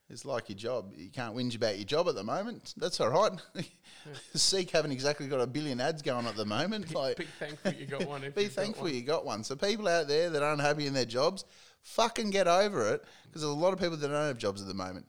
It's 0.09 0.25
like 0.27 0.51
your 0.51 0.59
job. 0.59 0.93
You 0.95 1.11
can't 1.11 1.35
whinge 1.35 1.57
about 1.57 1.77
your 1.77 1.87
job 1.87 2.07
at 2.09 2.15
the 2.15 2.23
moment. 2.23 2.75
That's 2.77 3.01
all 3.01 3.09
right. 3.09 3.33
Seek 4.35 4.71
haven't 4.71 4.93
exactly 4.93 5.27
got 5.27 5.41
a 5.41 5.47
billion 5.47 5.81
ads 5.81 6.03
going 6.03 6.27
at 6.27 6.37
the 6.37 6.45
moment. 6.45 6.95
Like, 6.95 7.17
be 7.17 7.25
thankful 7.39 7.73
you 7.73 7.87
got 7.87 8.07
one. 8.07 8.23
If 8.25 8.35
be 8.35 8.43
you've 8.43 8.55
got 8.55 8.63
thankful 8.63 8.85
one. 8.85 8.95
you 8.95 9.03
got 9.03 9.25
one. 9.25 9.45
So 9.45 9.57
people 9.57 9.89
out 9.89 10.09
there 10.09 10.29
that 10.29 10.43
aren't 10.43 10.61
happy 10.61 10.87
in 10.87 10.93
their 10.93 11.07
jobs, 11.07 11.47
fucking 11.83 12.29
get 12.29 12.47
over 12.47 12.93
it 12.93 13.05
because 13.25 13.41
there's 13.41 13.55
a 13.55 13.57
lot 13.57 13.73
of 13.73 13.79
people 13.79 13.97
that 13.97 14.07
don't 14.07 14.27
have 14.27 14.37
jobs 14.37 14.61
at 14.61 14.69
the 14.69 14.75
moment. 14.75 15.07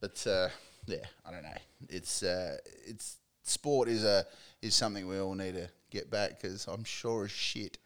But 0.00 0.26
uh, 0.26 0.48
yeah, 0.86 1.04
I 1.24 1.30
don't 1.30 1.44
know. 1.44 1.58
It's 1.88 2.24
uh, 2.24 2.56
it's 2.86 3.16
sport 3.44 3.88
is 3.88 4.02
a 4.02 4.26
is 4.60 4.74
something 4.74 5.06
we 5.06 5.20
all 5.20 5.34
need 5.34 5.54
to 5.54 5.68
get 5.90 6.10
back 6.10 6.40
because 6.40 6.66
I'm 6.66 6.84
sure 6.84 7.24
as 7.24 7.30
shit 7.30 7.78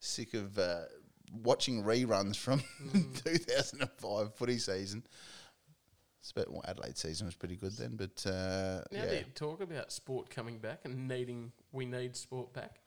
sick 0.00 0.34
of 0.34 0.58
uh, 0.58 0.82
watching 1.42 1.82
reruns 1.82 2.36
from 2.36 2.60
Mm. 2.92 3.22
2005 3.24 4.34
footy 4.34 4.58
season. 4.58 5.04
But 6.34 6.50
well, 6.50 6.62
Adelaide 6.66 6.96
season 6.96 7.26
was 7.26 7.34
pretty 7.34 7.56
good 7.56 7.72
then, 7.76 7.96
but 7.96 8.24
uh, 8.26 8.80
Now 8.90 9.04
yeah. 9.04 9.04
that 9.06 9.34
talk 9.34 9.60
about 9.60 9.92
sport 9.92 10.30
coming 10.30 10.58
back 10.58 10.80
and 10.84 11.06
needing, 11.06 11.52
we 11.70 11.84
need 11.84 12.16
sport 12.16 12.52
back. 12.54 12.80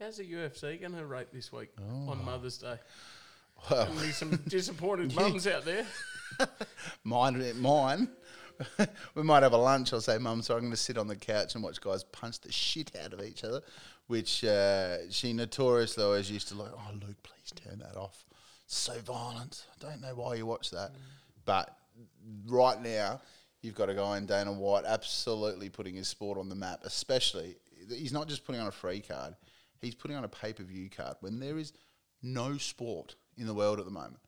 How's 0.00 0.16
the 0.18 0.24
UFC 0.24 0.80
going 0.80 0.94
to 0.94 1.04
rate 1.04 1.32
this 1.32 1.52
week 1.52 1.70
on 2.06 2.24
Mother's 2.24 2.58
Day? 2.58 2.76
Well, 3.68 3.86
be 4.00 4.10
some 4.12 4.36
disappointed 4.48 5.14
mums 5.16 5.46
out 5.46 5.64
there. 5.64 5.86
Mine, 7.04 7.60
mine. 7.60 8.08
we 9.14 9.22
might 9.22 9.42
have 9.42 9.52
a 9.52 9.58
lunch. 9.58 9.92
I'll 9.92 10.00
say, 10.00 10.18
Mum, 10.18 10.42
so 10.42 10.54
I'm 10.54 10.60
going 10.60 10.70
to 10.72 10.76
sit 10.76 10.98
on 10.98 11.06
the 11.06 11.16
couch 11.16 11.54
and 11.54 11.64
watch 11.64 11.80
guys 11.80 12.04
punch 12.04 12.40
the 12.40 12.52
shit 12.52 12.92
out 13.02 13.12
of 13.12 13.22
each 13.22 13.44
other, 13.44 13.60
which 14.06 14.44
uh, 14.44 15.10
she 15.10 15.32
notoriously 15.32 16.04
always 16.04 16.30
used 16.30 16.48
to 16.48 16.54
like. 16.54 16.70
Oh, 16.72 16.92
Luke, 16.94 17.22
please 17.22 17.52
turn 17.54 17.78
that 17.80 17.96
off. 17.96 18.24
So 18.66 18.98
violent. 19.00 19.66
I 19.74 19.86
don't 19.86 20.00
know 20.00 20.14
why 20.14 20.36
you 20.36 20.46
watch 20.46 20.70
that, 20.70 20.92
but 21.44 21.76
right 22.46 22.80
now 22.80 23.20
you've 23.60 23.74
got 23.74 23.90
a 23.90 23.94
guy 23.94 24.18
in 24.18 24.26
Dana 24.26 24.52
White 24.52 24.84
absolutely 24.86 25.68
putting 25.68 25.94
his 25.94 26.08
sport 26.08 26.38
on 26.38 26.48
the 26.48 26.54
map. 26.54 26.80
Especially, 26.84 27.56
he's 27.88 28.12
not 28.12 28.28
just 28.28 28.44
putting 28.44 28.60
on 28.60 28.68
a 28.68 28.72
free 28.72 29.00
card; 29.00 29.34
he's 29.80 29.94
putting 29.94 30.16
on 30.16 30.24
a 30.24 30.28
pay 30.28 30.52
per 30.52 30.62
view 30.62 30.88
card. 30.88 31.16
When 31.20 31.38
there 31.38 31.58
is 31.58 31.72
no 32.22 32.56
sport 32.56 33.14
in 33.36 33.46
the 33.46 33.54
world 33.54 33.78
at 33.78 33.84
the 33.84 33.90
moment, 33.90 34.20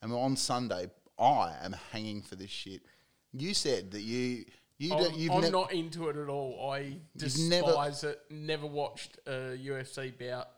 and 0.00 0.12
on 0.12 0.36
Sunday, 0.36 0.90
I 1.18 1.54
am 1.62 1.74
hanging 1.92 2.22
for 2.22 2.36
this 2.36 2.50
shit. 2.50 2.82
You 3.32 3.54
said 3.54 3.90
that 3.92 4.02
you 4.02 4.44
you 4.78 4.88
don't, 4.90 5.12
I'm, 5.12 5.18
you've 5.18 5.32
I'm 5.32 5.52
not 5.52 5.72
into 5.72 6.08
it 6.08 6.16
at 6.16 6.28
all. 6.28 6.70
I 6.70 6.78
You've 7.14 7.38
never- 7.48 7.66
despise 7.66 8.04
it. 8.04 8.20
Never 8.30 8.66
watched 8.66 9.18
a 9.26 9.56
UFC 9.56 10.16
bout. 10.18 10.48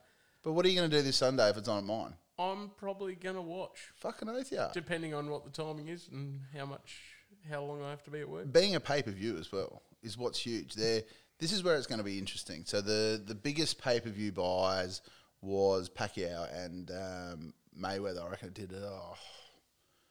But 0.42 0.52
what 0.52 0.64
are 0.64 0.68
you 0.68 0.76
going 0.78 0.90
to 0.90 0.96
do 0.96 1.02
this 1.02 1.16
Sunday 1.16 1.48
if 1.50 1.56
it's 1.56 1.68
on 1.68 1.78
at 1.78 1.84
mine? 1.84 2.14
I'm 2.38 2.70
probably 2.76 3.14
gonna 3.14 3.40
watch, 3.40 3.78
Fucking 3.96 4.28
oath, 4.28 4.50
yeah. 4.50 4.70
depending 4.74 5.14
on 5.14 5.30
what 5.30 5.44
the 5.44 5.50
timing 5.50 5.86
is 5.86 6.08
and 6.10 6.40
how 6.56 6.66
much, 6.66 7.00
how 7.48 7.62
long 7.62 7.80
I 7.80 7.90
have 7.90 8.02
to 8.04 8.10
be 8.10 8.20
at 8.20 8.28
work. 8.28 8.52
Being 8.52 8.74
a 8.74 8.80
pay 8.80 9.02
per 9.02 9.12
view 9.12 9.36
as 9.38 9.52
well 9.52 9.82
is 10.02 10.18
what's 10.18 10.40
huge. 10.40 10.74
There, 10.74 11.02
this 11.38 11.52
is 11.52 11.62
where 11.62 11.76
it's 11.76 11.86
going 11.86 11.98
to 11.98 12.04
be 12.04 12.18
interesting. 12.18 12.64
So 12.66 12.80
the 12.80 13.22
the 13.24 13.36
biggest 13.36 13.80
pay 13.80 14.00
per 14.00 14.10
view 14.10 14.32
buys 14.32 15.00
was 15.42 15.88
Pacquiao 15.88 16.52
and 16.64 16.90
um, 16.90 17.54
Mayweather. 17.80 18.24
I 18.26 18.30
reckon 18.30 18.48
it 18.48 18.54
did. 18.54 18.74
Oh, 18.74 19.14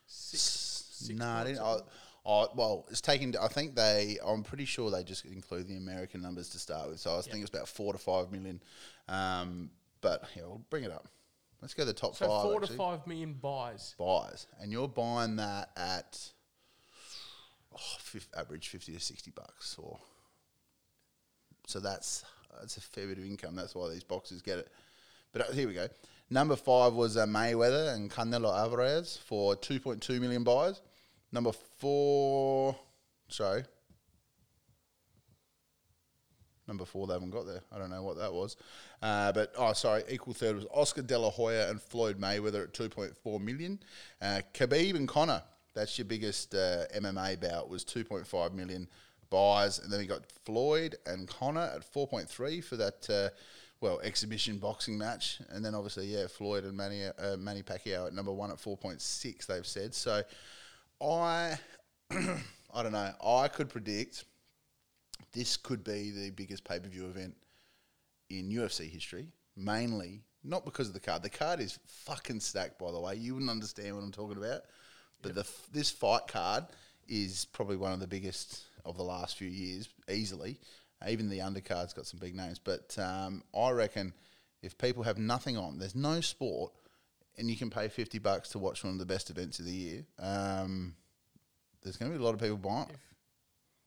Six, 0.05 1.09
no, 1.13 1.27
I 1.27 1.43
didn't. 1.43 1.59
I, 1.59 1.77
I, 2.25 2.45
well, 2.55 2.85
it's 2.89 3.01
taken. 3.01 3.35
I 3.41 3.47
think 3.47 3.75
they. 3.75 4.17
I'm 4.25 4.43
pretty 4.43 4.65
sure 4.65 4.89
they 4.89 5.03
just 5.03 5.25
include 5.25 5.67
the 5.67 5.75
American 5.75 6.21
numbers 6.21 6.49
to 6.49 6.59
start 6.59 6.89
with. 6.89 6.99
So 6.99 7.11
I 7.11 7.17
was 7.17 7.25
thinking 7.25 7.41
it's 7.41 7.53
about 7.53 7.67
four 7.67 7.91
to 7.91 7.99
five 7.99 8.31
million. 8.31 8.61
Um, 9.09 9.71
but 9.99 10.23
yeah, 10.35 10.43
we'll 10.43 10.65
bring 10.69 10.85
it 10.85 10.91
up. 10.91 11.07
Let's 11.61 11.73
go 11.73 11.83
to 11.83 11.87
the 11.87 11.93
top 11.93 12.15
so 12.15 12.27
five. 12.27 12.43
four 12.43 12.61
actually. 12.61 12.75
to 12.75 12.77
five 12.77 13.07
million 13.07 13.33
buys. 13.33 13.95
buys, 13.97 14.47
and 14.61 14.71
you're 14.71 14.87
buying 14.87 15.35
that 15.37 15.71
at 15.75 16.17
oh, 17.75 18.19
average 18.37 18.69
fifty 18.69 18.93
to 18.93 18.99
sixty 18.99 19.31
bucks, 19.31 19.75
or 19.77 19.99
so 21.67 21.79
that's 21.79 22.23
that's 22.59 22.77
a 22.77 22.81
fair 22.81 23.07
bit 23.07 23.17
of 23.17 23.25
income. 23.25 23.55
That's 23.55 23.75
why 23.75 23.89
these 23.89 24.03
boxes 24.03 24.41
get 24.41 24.59
it. 24.59 24.69
But 25.33 25.49
uh, 25.49 25.51
here 25.51 25.67
we 25.67 25.73
go. 25.73 25.87
Number 26.29 26.55
five 26.55 26.93
was 26.93 27.17
uh, 27.17 27.25
Mayweather 27.25 27.93
and 27.93 28.09
Canelo 28.09 28.57
Alvarez 28.57 29.19
for 29.25 29.55
two 29.55 29.79
point 29.79 30.01
two 30.01 30.19
million 30.21 30.43
buys. 30.43 30.81
Number 31.33 31.51
four, 31.51 32.77
sorry. 33.27 33.63
Number 36.67 36.85
four, 36.85 37.07
they 37.07 37.13
haven't 37.13 37.31
got 37.31 37.47
there. 37.47 37.61
I 37.71 37.79
don't 37.79 37.89
know 37.89 38.03
what 38.03 38.17
that 38.17 38.31
was. 38.31 38.55
Uh, 39.01 39.31
but, 39.31 39.51
oh, 39.57 39.73
sorry, 39.73 40.03
equal 40.09 40.35
third 40.35 40.55
was 40.55 40.67
Oscar 40.71 41.01
De 41.01 41.17
La 41.17 41.31
Hoya 41.31 41.71
and 41.71 41.81
Floyd 41.81 42.19
Mayweather 42.19 42.63
at 42.63 42.73
2.4 42.73 43.41
million. 43.41 43.79
Uh, 44.21 44.41
Khabib 44.53 44.95
and 44.95 45.07
Conor, 45.07 45.41
that's 45.73 45.97
your 45.97 46.05
biggest 46.05 46.53
uh, 46.53 46.85
MMA 46.95 47.41
bout, 47.41 47.67
was 47.67 47.83
2.5 47.83 48.53
million 48.53 48.87
buys. 49.31 49.79
And 49.79 49.91
then 49.91 49.99
we 49.99 50.05
got 50.05 50.27
Floyd 50.45 50.97
and 51.07 51.27
Conor 51.27 51.71
at 51.75 51.81
4.3 51.81 52.63
for 52.63 52.77
that, 52.77 53.09
uh, 53.09 53.29
well, 53.81 53.99
exhibition 54.01 54.59
boxing 54.59 54.99
match. 54.99 55.41
And 55.49 55.65
then 55.65 55.73
obviously, 55.73 56.05
yeah, 56.05 56.27
Floyd 56.27 56.63
and 56.63 56.77
Manny, 56.77 57.05
uh, 57.05 57.37
Manny 57.37 57.63
Pacquiao 57.63 58.05
at 58.05 58.13
number 58.13 58.31
one 58.31 58.51
at 58.51 58.57
4.6, 58.57 59.47
they've 59.47 59.65
said. 59.65 59.95
So 59.95 60.21
I, 61.01 61.57
I 62.11 62.83
don't 62.83 62.91
know, 62.91 63.13
I 63.25 63.47
could 63.47 63.69
predict 63.69 64.25
this 65.33 65.57
could 65.57 65.83
be 65.83 66.11
the 66.11 66.29
biggest 66.29 66.63
pay 66.63 66.79
per 66.79 66.87
view 66.87 67.05
event 67.05 67.35
in 68.29 68.49
UFC 68.49 68.89
history. 68.89 69.27
Mainly, 69.55 70.21
not 70.43 70.65
because 70.65 70.87
of 70.87 70.93
the 70.93 70.99
card. 70.99 71.23
The 71.23 71.29
card 71.29 71.59
is 71.59 71.79
fucking 71.85 72.39
stacked, 72.39 72.79
by 72.79 72.91
the 72.91 72.99
way. 72.99 73.15
You 73.15 73.33
wouldn't 73.33 73.51
understand 73.51 73.95
what 73.95 74.03
I'm 74.03 74.11
talking 74.11 74.37
about. 74.37 74.61
But 75.21 75.35
the 75.35 75.47
this 75.71 75.89
fight 75.89 76.27
card 76.27 76.65
is 77.07 77.45
probably 77.45 77.77
one 77.77 77.91
of 77.91 77.99
the 77.99 78.07
biggest 78.07 78.63
of 78.85 78.97
the 78.97 79.03
last 79.03 79.37
few 79.37 79.47
years, 79.47 79.89
easily. 80.09 80.59
Even 81.07 81.29
the 81.29 81.41
undercard's 81.41 81.93
got 81.93 82.05
some 82.05 82.19
big 82.19 82.35
names. 82.35 82.59
But 82.59 82.97
um, 82.97 83.43
I 83.57 83.71
reckon 83.71 84.13
if 84.61 84.77
people 84.77 85.03
have 85.03 85.17
nothing 85.17 85.57
on, 85.57 85.77
there's 85.77 85.95
no 85.95 86.21
sport, 86.21 86.71
and 87.37 87.49
you 87.49 87.55
can 87.55 87.69
pay 87.69 87.87
50 87.87 88.19
bucks 88.19 88.49
to 88.49 88.59
watch 88.59 88.83
one 88.83 88.93
of 88.93 88.99
the 88.99 89.05
best 89.05 89.29
events 89.29 89.59
of 89.59 89.65
the 89.65 89.71
year, 89.71 90.05
um, 90.19 90.95
there's 91.81 91.97
going 91.97 92.11
to 92.11 92.17
be 92.17 92.21
a 92.21 92.25
lot 92.25 92.33
of 92.33 92.39
people 92.39 92.57
buying. 92.57 92.89
If 92.89 93.13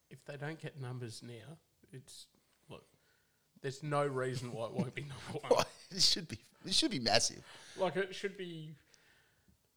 if 0.09 0.25
they 0.25 0.37
don't 0.37 0.61
get 0.61 0.81
numbers 0.81 1.23
now, 1.23 1.57
it's 1.93 2.27
look. 2.69 2.85
There's 3.61 3.83
no 3.83 4.07
reason 4.07 4.53
why 4.53 4.67
it 4.67 4.73
won't 4.73 4.95
be 4.95 5.03
number 5.33 5.47
one. 5.49 5.65
it 5.91 6.03
should 6.03 6.29
be 6.29 6.39
it 6.65 6.75
should 6.75 6.91
be 6.91 7.01
massive. 7.01 7.43
Like 7.77 7.97
it 7.97 8.15
should 8.15 8.37
be. 8.37 8.73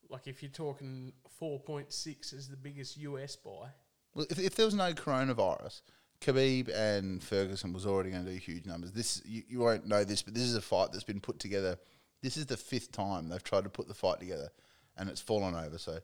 Like 0.10 0.28
if 0.28 0.42
you're 0.42 0.52
talking 0.52 1.14
4.6 1.40 2.34
is 2.34 2.48
the 2.48 2.58
biggest 2.58 2.98
US 2.98 3.36
buy. 3.36 3.70
Well, 4.16 4.26
if, 4.30 4.40
if 4.40 4.56
there 4.56 4.66
was 4.66 4.74
no 4.74 4.92
coronavirus, 4.94 5.82
Khabib 6.20 6.76
and 6.76 7.22
Ferguson 7.22 7.74
was 7.74 7.86
already 7.86 8.10
going 8.10 8.26
to 8.26 8.32
do 8.32 8.38
huge 8.38 8.66
numbers. 8.66 8.92
This 8.92 9.22
you, 9.24 9.44
you 9.48 9.60
won't 9.60 9.88
know 9.88 10.04
this, 10.04 10.24
but 10.24 10.34
this 10.34 10.44
is 10.44 10.56
a 10.56 10.62
fight 10.62 10.92
that's 10.92 11.04
been 11.04 11.22
put 11.22 11.38
together. 11.38 11.78
This 12.22 12.38
is 12.38 12.46
the 12.46 12.58
fifth 12.58 12.92
time 12.92 13.30
they've 13.30 13.44
tried 13.44 13.64
to 13.64 13.70
put 13.70 13.88
the 13.88 13.94
fight 13.94 14.20
together, 14.20 14.50
and 14.98 15.10
it's 15.10 15.22
fallen 15.22 15.56
over. 15.56 15.78
So, 15.78 16.00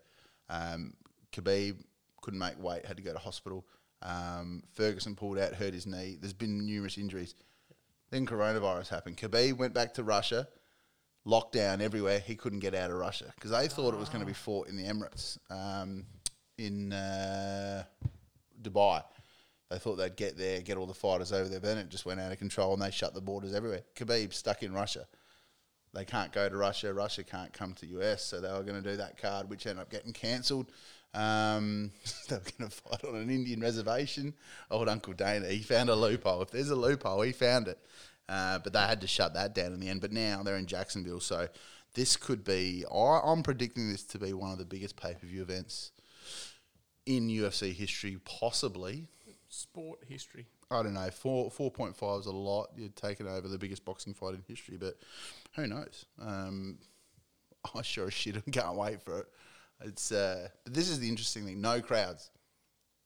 um, 0.49 0.93
Khabib 1.31 1.77
couldn't 2.21 2.39
make 2.39 2.61
weight, 2.61 2.85
had 2.85 2.97
to 2.97 3.03
go 3.03 3.13
to 3.13 3.19
hospital. 3.19 3.65
Um, 4.01 4.63
Ferguson 4.73 5.15
pulled 5.15 5.37
out, 5.37 5.53
hurt 5.53 5.73
his 5.73 5.85
knee. 5.87 6.17
There's 6.19 6.33
been 6.33 6.65
numerous 6.65 6.97
injuries. 6.97 7.35
Then 8.11 8.25
coronavirus 8.25 8.89
happened. 8.89 9.17
Khabib 9.17 9.57
went 9.57 9.73
back 9.73 9.93
to 9.95 10.03
Russia, 10.03 10.47
lockdown 11.25 11.81
everywhere. 11.81 12.19
He 12.19 12.35
couldn't 12.35 12.59
get 12.59 12.75
out 12.75 12.91
of 12.91 12.97
Russia 12.97 13.33
because 13.35 13.51
they 13.51 13.67
thought 13.67 13.93
it 13.93 13.99
was 13.99 14.09
going 14.09 14.21
to 14.21 14.27
be 14.27 14.33
fought 14.33 14.67
in 14.67 14.77
the 14.77 14.83
Emirates, 14.83 15.37
um, 15.49 16.05
in 16.57 16.93
uh, 16.93 17.83
Dubai. 18.61 19.03
They 19.69 19.79
thought 19.79 19.95
they'd 19.95 20.15
get 20.15 20.37
there, 20.37 20.61
get 20.61 20.77
all 20.77 20.85
the 20.85 20.93
fighters 20.93 21.33
over 21.33 21.49
there. 21.49 21.59
But 21.59 21.67
then 21.67 21.77
it 21.79 21.89
just 21.89 22.05
went 22.05 22.19
out 22.19 22.31
of 22.31 22.37
control 22.37 22.73
and 22.73 22.81
they 22.81 22.91
shut 22.91 23.15
the 23.15 23.21
borders 23.21 23.53
everywhere. 23.53 23.81
Khabib 23.95 24.33
stuck 24.33 24.61
in 24.61 24.71
Russia. 24.71 25.07
They 25.95 26.05
can't 26.05 26.31
go 26.33 26.49
to 26.49 26.57
Russia. 26.57 26.93
Russia 26.93 27.23
can't 27.23 27.53
come 27.53 27.73
to 27.75 27.85
US. 28.01 28.23
So 28.23 28.41
they 28.41 28.51
were 28.51 28.63
going 28.63 28.81
to 28.81 28.89
do 28.89 28.97
that 28.97 29.17
card, 29.17 29.49
which 29.49 29.65
ended 29.65 29.81
up 29.81 29.89
getting 29.89 30.13
cancelled. 30.13 30.71
Um, 31.13 31.91
they 32.29 32.35
were 32.35 32.41
going 32.57 32.69
to 32.69 32.75
fight 32.75 33.03
on 33.05 33.15
an 33.15 33.29
Indian 33.29 33.61
reservation. 33.61 34.33
Old 34.69 34.89
Uncle 34.89 35.13
Dana, 35.13 35.47
he 35.47 35.59
found 35.59 35.89
a 35.89 35.95
loophole. 35.95 36.41
If 36.41 36.51
there's 36.51 36.69
a 36.69 36.75
loophole, 36.75 37.21
he 37.21 37.31
found 37.31 37.69
it. 37.69 37.79
Uh, 38.27 38.59
but 38.59 38.73
they 38.73 38.79
had 38.79 39.01
to 39.01 39.07
shut 39.07 39.33
that 39.35 39.55
down 39.55 39.71
in 39.73 39.79
the 39.79 39.87
end. 39.87 40.01
But 40.01 40.11
now 40.11 40.43
they're 40.43 40.57
in 40.57 40.65
Jacksonville. 40.65 41.21
So 41.21 41.47
this 41.93 42.17
could 42.17 42.43
be, 42.43 42.83
I, 42.93 43.21
I'm 43.23 43.41
predicting 43.41 43.89
this 43.89 44.03
to 44.03 44.19
be 44.19 44.33
one 44.33 44.51
of 44.51 44.57
the 44.57 44.65
biggest 44.65 44.97
pay 44.97 45.13
per 45.13 45.25
view 45.25 45.41
events 45.41 45.91
in 47.05 47.29
UFC 47.29 47.73
history, 47.73 48.17
possibly. 48.25 49.07
Sport 49.47 49.99
history. 50.07 50.47
I 50.71 50.81
don't 50.83 50.93
know. 50.93 51.09
Four 51.11 51.51
four 51.51 51.69
point 51.71 51.95
five 51.95 52.21
is 52.21 52.25
a 52.25 52.31
lot. 52.31 52.69
You're 52.75 52.89
taking 52.89 53.27
over 53.27 53.47
the 53.47 53.57
biggest 53.57 53.85
boxing 53.85 54.13
fight 54.13 54.33
in 54.33 54.43
history, 54.47 54.77
but 54.77 54.95
who 55.55 55.67
knows? 55.67 56.05
Um, 56.19 56.79
I 57.75 57.81
sure 57.81 58.07
as 58.07 58.13
shit 58.13 58.35
can't 58.51 58.75
wait 58.75 59.01
for 59.01 59.19
it. 59.19 59.25
It's 59.83 60.11
uh, 60.11 60.47
but 60.63 60.73
this 60.73 60.89
is 60.89 60.99
the 60.99 61.09
interesting 61.09 61.45
thing. 61.45 61.61
No 61.61 61.81
crowds, 61.81 62.31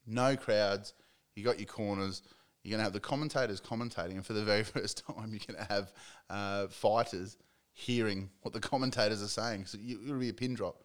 no 0.05 0.35
crowds. 0.37 0.93
You 1.35 1.43
got 1.43 1.59
your 1.59 1.67
corners. 1.67 2.21
You're 2.63 2.71
gonna 2.71 2.83
have 2.83 2.93
the 2.93 2.99
commentators 2.99 3.59
commentating, 3.61 4.11
and 4.11 4.25
for 4.25 4.33
the 4.33 4.43
very 4.43 4.63
first 4.75 5.03
time, 5.05 5.31
you're 5.31 5.41
gonna 5.47 5.67
have 5.69 5.91
uh, 6.29 6.67
fighters 6.67 7.37
hearing 7.73 8.29
what 8.41 8.53
the 8.53 8.59
commentators 8.59 9.23
are 9.23 9.27
saying. 9.27 9.65
So 9.65 9.77
you, 9.81 9.99
it'll 10.05 10.19
be 10.19 10.29
a 10.29 10.33
pin 10.33 10.53
drop, 10.53 10.83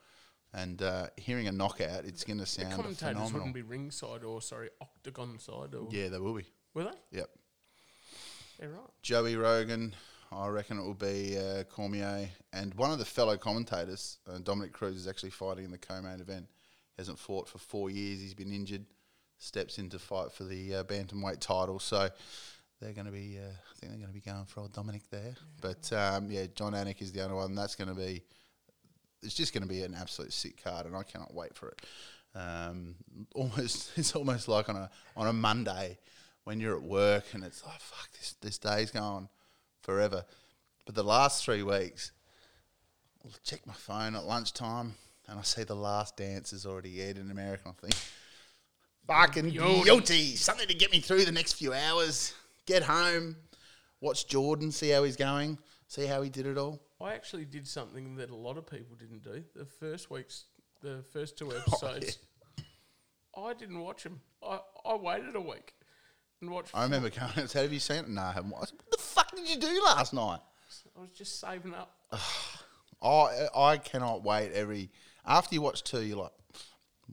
and 0.53 0.81
uh, 0.81 1.09
hearing 1.17 1.49
a 1.49 1.53
knockout. 1.53 2.05
It's 2.05 2.25
gonna 2.25 2.41
The 2.41 2.47
sound 2.47 2.71
commentators 2.75 2.99
phenomenal. 2.99 3.33
wouldn't 3.41 3.55
be 3.55 3.63
ringside 3.63 4.23
or 4.25 4.41
sorry 4.41 4.71
octagon 4.81 5.39
side 5.39 5.75
or 5.75 5.89
Yeah, 5.91 6.09
they 6.09 6.19
will 6.19 6.35
be. 6.35 6.47
Were 6.75 6.85
they? 6.85 7.19
Yep. 7.19 7.31
Yeah, 8.61 8.67
right. 8.67 8.91
Joey 9.03 9.37
Rogan, 9.37 9.95
I 10.33 10.49
reckon 10.49 10.79
it 10.79 10.83
will 10.83 10.95
be 10.95 11.39
uh, 11.39 11.63
Cormier, 11.65 12.29
and 12.53 12.75
one 12.75 12.91
of 12.91 12.99
the 12.99 13.05
fellow 13.05 13.37
commentators, 13.37 14.19
uh, 14.29 14.39
Dominick 14.39 14.73
Cruz, 14.73 14.97
is 14.97 15.07
actually 15.07 15.31
fighting 15.31 15.65
in 15.65 15.71
the 15.71 15.79
co-main 15.79 16.21
event. 16.21 16.47
He 16.97 17.01
hasn't 17.01 17.19
fought 17.19 17.49
for 17.49 17.59
four 17.59 17.91
years. 17.91 18.21
He's 18.21 18.35
been 18.35 18.53
injured. 18.53 18.87
Steps 19.39 19.79
in 19.79 19.89
to 19.91 19.99
fight 19.99 20.33
for 20.33 20.45
the 20.45 20.77
uh, 20.77 20.85
bantamweight 20.85 21.41
title. 21.41 21.79
So 21.79 22.09
they're 22.81 22.93
going 22.93 23.07
to 23.07 23.13
be. 23.13 23.39
Uh, 23.39 23.51
I 23.51 23.79
think 23.79 23.93
they're 23.93 24.01
going 24.01 24.13
to 24.13 24.15
be 24.15 24.21
going 24.21 24.45
for 24.47 24.61
old 24.61 24.73
Dominick 24.73 25.09
there. 25.11 25.35
But 25.61 25.93
um, 25.93 26.31
yeah, 26.31 26.47
Jon 26.55 26.73
Anik 26.73 27.03
is 27.03 27.13
the 27.13 27.25
other 27.25 27.35
one. 27.35 27.55
That's 27.55 27.75
going 27.75 27.89
to 27.89 27.95
be. 27.95 28.23
It's 29.23 29.35
just 29.35 29.53
going 29.53 29.63
to 29.63 29.69
be 29.69 29.83
an 29.83 29.95
absolute 29.95 30.33
sick 30.33 30.63
card, 30.63 30.87
and 30.87 30.97
I 30.97 31.03
cannot 31.03 31.35
wait 31.35 31.55
for 31.55 31.69
it. 31.69 31.83
Um, 32.35 32.95
almost, 33.35 33.93
it's 33.97 34.15
almost 34.15 34.49
like 34.49 34.69
on 34.69 34.77
a 34.77 34.91
on 35.17 35.27
a 35.27 35.33
Monday 35.33 35.99
when 36.45 36.61
you're 36.61 36.77
at 36.77 36.83
work 36.83 37.25
and 37.33 37.43
it's 37.43 37.65
like, 37.65 37.81
fuck, 37.81 38.11
this 38.13 38.37
this 38.41 38.59
day's 38.59 38.91
going 38.91 39.29
forever. 39.83 40.25
But 40.87 40.95
the 40.95 41.03
last 41.03 41.45
three 41.45 41.63
weeks, 41.63 42.13
I'll 43.25 43.33
check 43.43 43.67
my 43.67 43.73
phone 43.73 44.15
at 44.15 44.25
lunchtime 44.25 44.95
and 45.29 45.39
I 45.39 45.43
see 45.43 45.65
the 45.65 45.75
last 45.75 46.17
dance 46.17 46.53
is 46.53 46.67
already 46.67 47.01
aired 47.01 47.19
in 47.19 47.31
America. 47.31 47.69
I 47.69 47.73
think, 47.81 47.95
fucking 49.07 49.51
beauty, 49.51 50.37
something 50.37 50.69
to 50.69 50.75
get 50.75 50.93
me 50.93 51.01
through 51.01 51.25
the 51.25 51.33
next 51.33 51.55
few 51.55 51.73
hours. 51.73 52.35
Get 52.67 52.83
home, 52.83 53.37
watch 54.01 54.27
Jordan, 54.27 54.71
see 54.71 54.91
how 54.91 55.05
he's 55.05 55.17
going, 55.17 55.59
see 55.87 56.07
how 56.07 56.23
he 56.23 56.31
did 56.31 56.47
it 56.47 56.59
all. 56.59 56.81
I 57.01 57.15
actually 57.15 57.45
did 57.45 57.67
something 57.67 58.17
that 58.17 58.31
a 58.31 58.37
lot 58.37 58.57
of 58.57 58.67
people 58.67 58.97
didn't 58.97 59.23
do. 59.23 59.43
The 59.55 59.67
first 59.67 60.11
week's, 60.11 60.45
the 60.83 61.03
first 61.13 61.35
Oh, 61.43 61.49
two 61.49 61.57
episodes, 61.57 62.19
I 63.37 63.53
didn't 63.55 63.81
watch 63.81 64.05
them. 64.05 64.21
I, 64.43 64.61
I 64.87 64.97
waited 64.97 65.35
a 65.37 65.41
week 65.41 65.75
and 66.47 66.55
watched. 66.55 66.71
I 66.75 66.85
remember 66.85 67.11
going, 67.11 67.31
how 67.31 67.61
have 67.63 67.73
you 67.73 67.81
seen 67.81 67.97
it? 67.99 68.09
No, 68.09 68.23
I 68.23 68.33
haven't. 68.33 68.51
watched. 68.51 68.73
What 68.75 68.91
the 68.91 68.99
fuck 68.99 69.35
did 69.37 69.49
you 69.49 69.57
do 69.59 69.83
last 69.85 70.13
night? 70.13 70.41
I 70.97 71.01
was 71.01 71.11
just 71.11 71.41
saving 71.41 71.75
up. 71.75 71.95
I 73.03 73.49
I 73.55 73.77
cannot 73.79 74.23
wait 74.25 74.53
every 74.53 74.91
after 75.27 75.55
you 75.55 75.63
watch 75.63 75.83
two, 75.83 76.03
you're 76.03 76.19
like, 76.19 76.33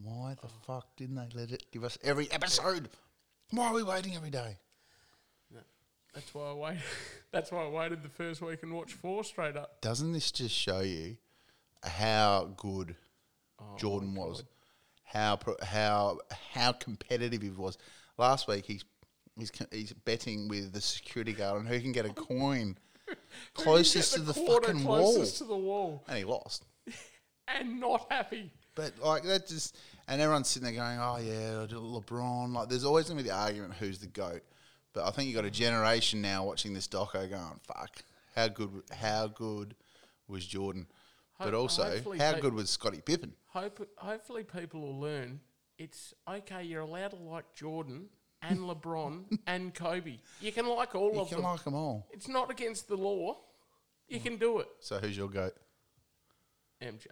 why 0.03 0.35
the 0.41 0.47
fuck 0.65 0.95
didn't 0.95 1.15
they 1.15 1.27
let 1.33 1.51
it 1.51 1.65
give 1.71 1.83
us 1.83 1.97
every 2.03 2.31
episode? 2.31 2.89
Why 3.51 3.67
are 3.67 3.73
we 3.73 3.83
waiting 3.83 4.15
every 4.15 4.29
day? 4.29 4.57
That's 6.13 6.33
why 6.33 6.49
I 6.49 6.53
waited. 6.53 6.81
That's 7.31 7.51
why 7.53 7.63
I 7.63 7.69
waited 7.69 8.03
the 8.03 8.09
first 8.09 8.41
week 8.41 8.63
and 8.63 8.73
watched 8.73 8.95
four 8.95 9.23
straight 9.23 9.55
up. 9.55 9.79
Doesn't 9.79 10.11
this 10.11 10.29
just 10.29 10.53
show 10.53 10.81
you 10.81 11.15
how 11.83 12.51
good 12.57 12.95
Oh, 13.59 13.77
Jordan 13.77 14.13
was? 14.15 14.43
How 15.03 15.35
pro- 15.37 15.55
how 15.63 16.19
how 16.53 16.73
competitive 16.73 17.41
he 17.41 17.49
was. 17.49 17.77
Last 18.17 18.47
week 18.47 18.65
he 18.65 18.81
He's 19.37 19.51
he's 19.71 19.93
betting 19.93 20.47
with 20.47 20.73
the 20.73 20.81
security 20.81 21.33
guard 21.33 21.59
on 21.59 21.65
who 21.65 21.79
can 21.79 21.91
get 21.91 22.05
a 22.05 22.13
coin 22.13 22.77
closest 23.53 24.13
to 24.13 24.19
Get 24.19 24.27
the, 24.27 24.33
fucking 24.33 24.83
wall, 24.83 25.13
closest 25.13 25.37
to 25.39 25.43
the 25.45 25.55
wall, 25.55 26.03
and 26.07 26.17
he 26.17 26.23
lost. 26.23 26.65
and 27.47 27.79
not 27.79 28.07
happy. 28.09 28.51
But 28.75 28.93
like 29.03 29.23
that 29.23 29.47
just, 29.47 29.77
and 30.07 30.21
everyone's 30.21 30.47
sitting 30.49 30.73
there 30.73 30.83
going, 30.83 30.99
"Oh 30.99 31.17
yeah, 31.17 31.65
LeBron." 31.77 32.53
Like, 32.53 32.69
there's 32.69 32.85
always 32.85 33.07
gonna 33.07 33.21
be 33.21 33.27
the 33.29 33.35
argument 33.35 33.73
who's 33.73 33.99
the 33.99 34.07
goat. 34.07 34.43
But 34.93 35.05
I 35.05 35.11
think 35.11 35.29
you 35.29 35.35
got 35.35 35.45
a 35.45 35.51
generation 35.51 36.21
now 36.21 36.45
watching 36.45 36.73
this 36.73 36.87
doco 36.87 37.29
going, 37.29 37.59
"Fuck, 37.63 38.03
how 38.35 38.47
good, 38.49 38.83
how 38.91 39.27
good 39.27 39.75
was 40.27 40.45
Jordan?" 40.45 40.87
But 41.39 41.53
also, 41.53 41.99
how 42.19 42.33
good 42.33 42.53
was 42.53 42.69
Scottie 42.69 43.01
Pippen? 43.01 43.33
Hope, 43.47 43.89
hopefully, 43.97 44.43
people 44.43 44.81
will 44.81 44.99
learn 44.99 45.39
it's 45.81 46.13
okay. 46.29 46.63
You're 46.63 46.81
allowed 46.81 47.11
to 47.11 47.17
like 47.17 47.53
Jordan 47.55 48.05
and 48.41 48.60
LeBron 48.60 49.39
and 49.47 49.73
Kobe. 49.73 50.17
You 50.39 50.51
can 50.51 50.67
like 50.67 50.95
all 50.95 51.08
of 51.08 51.13
them. 51.13 51.17
You 51.17 51.21
of 51.21 51.30
can 51.30 51.38
them. 51.38 51.45
like 51.45 51.63
them 51.63 51.73
all. 51.73 52.08
it's 52.12 52.27
not 52.27 52.51
against 52.51 52.88
the 52.88 52.97
law. 52.97 53.38
You 54.08 54.19
mm. 54.19 54.23
can 54.23 54.38
do 54.38 54.60
it. 54.60 54.67
So 54.80 54.97
who's 54.97 55.15
your 55.15 55.30
goat? 55.30 55.54
MJ, 56.82 57.06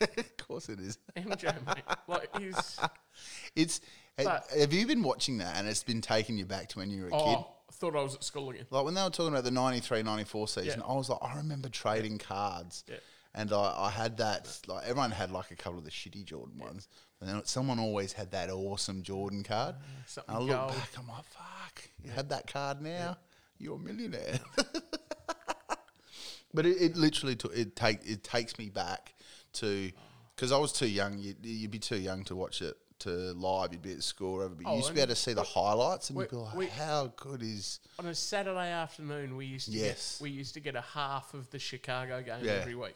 of 0.00 0.36
course 0.36 0.68
it 0.68 0.80
is. 0.80 0.98
MJ, 1.16 1.54
mate. 1.66 1.84
Like 2.06 2.28
he's 2.38 2.78
It's. 3.56 3.80
But- 4.16 4.46
have 4.58 4.72
you 4.72 4.86
been 4.86 5.02
watching 5.02 5.38
that 5.38 5.56
and 5.56 5.68
it's 5.68 5.84
been 5.84 6.00
taking 6.00 6.36
you 6.36 6.44
back 6.44 6.68
to 6.70 6.78
when 6.78 6.90
you 6.90 7.02
were 7.02 7.08
a 7.08 7.10
kid? 7.10 7.18
oh, 7.20 7.54
I 7.68 7.72
thought 7.72 7.94
I 7.94 8.02
was 8.02 8.16
at 8.16 8.24
school 8.24 8.50
again. 8.50 8.66
Like 8.70 8.84
when 8.84 8.94
they 8.94 9.02
were 9.02 9.10
talking 9.10 9.32
about 9.32 9.44
the 9.44 9.50
93 9.50 10.02
94 10.02 10.48
season, 10.48 10.80
Yeah. 10.80 10.92
I 10.92 10.96
was 10.96 11.08
like, 11.08 11.20
I 11.22 11.36
remember 11.36 11.68
trading 11.68 12.18
cards. 12.18 12.84
Yeah. 12.88 12.96
And 13.34 13.52
I, 13.52 13.74
I 13.78 13.90
had 13.90 14.16
that, 14.16 14.60
like, 14.66 14.84
everyone 14.84 15.12
had 15.12 15.30
like 15.30 15.50
a 15.50 15.56
couple 15.56 15.78
of 15.78 15.84
the 15.84 15.90
shitty 15.90 16.24
Jordan 16.24 16.58
ones. 16.58 16.88
And 17.20 17.28
then 17.28 17.44
someone 17.44 17.78
always 17.80 18.12
had 18.12 18.30
that 18.30 18.48
awesome 18.50 19.02
Jordan 19.02 19.42
card. 19.42 19.74
something 20.06 20.34
I 20.34 20.38
look 20.38 20.50
gold. 20.50 20.70
back, 20.70 20.90
I'm 20.98 21.08
like, 21.08 21.24
fuck, 21.24 21.88
you 22.04 22.10
had 22.12 22.28
that 22.30 22.46
card 22.46 22.80
now? 22.80 23.16
You're 23.58 23.74
a 23.76 23.78
millionaire. 23.78 24.38
but 26.54 26.64
it, 26.66 26.80
it 26.80 26.96
literally 26.96 27.36
took, 27.36 27.56
it, 27.56 27.76
take, 27.76 27.98
it 28.08 28.22
takes 28.24 28.56
me 28.58 28.68
back 28.68 29.14
to, 29.54 29.90
because 30.34 30.52
I 30.52 30.58
was 30.58 30.72
too 30.72 30.88
young, 30.88 31.18
you'd, 31.18 31.44
you'd 31.44 31.70
be 31.70 31.78
too 31.80 31.98
young 31.98 32.24
to 32.24 32.36
watch 32.36 32.62
it 32.62 32.76
to 33.00 33.08
live, 33.10 33.72
you'd 33.72 33.82
be 33.82 33.92
at 33.92 34.02
school, 34.02 34.36
whatever. 34.36 34.54
But 34.54 34.66
you 34.66 34.72
Oh, 34.72 34.76
used 34.76 34.88
to 34.88 34.94
be 34.94 35.00
able 35.00 35.10
to 35.10 35.16
see 35.20 35.32
the 35.32 35.42
highlights 35.42 36.10
and 36.10 36.16
we- 36.18 36.24
you'd 36.24 36.30
be 36.30 36.36
like, 36.36 36.54
we- 36.56 36.66
how 36.66 37.12
good 37.16 37.42
is. 37.42 37.80
On 37.98 38.06
a 38.06 38.14
Saturday 38.14 38.70
afternoon, 38.70 39.36
we 39.36 39.46
used 39.46 39.66
to 39.66 39.76
Yes. 39.76 40.18
get, 40.18 40.22
we 40.22 40.30
used 40.30 40.54
to 40.54 40.60
get 40.60 40.74
a 40.76 40.80
half 40.80 41.34
of 41.34 41.50
the 41.50 41.58
Chicago 41.58 42.22
game 42.22 42.44
Yeah. 42.44 42.52
every 42.52 42.74
week. 42.76 42.94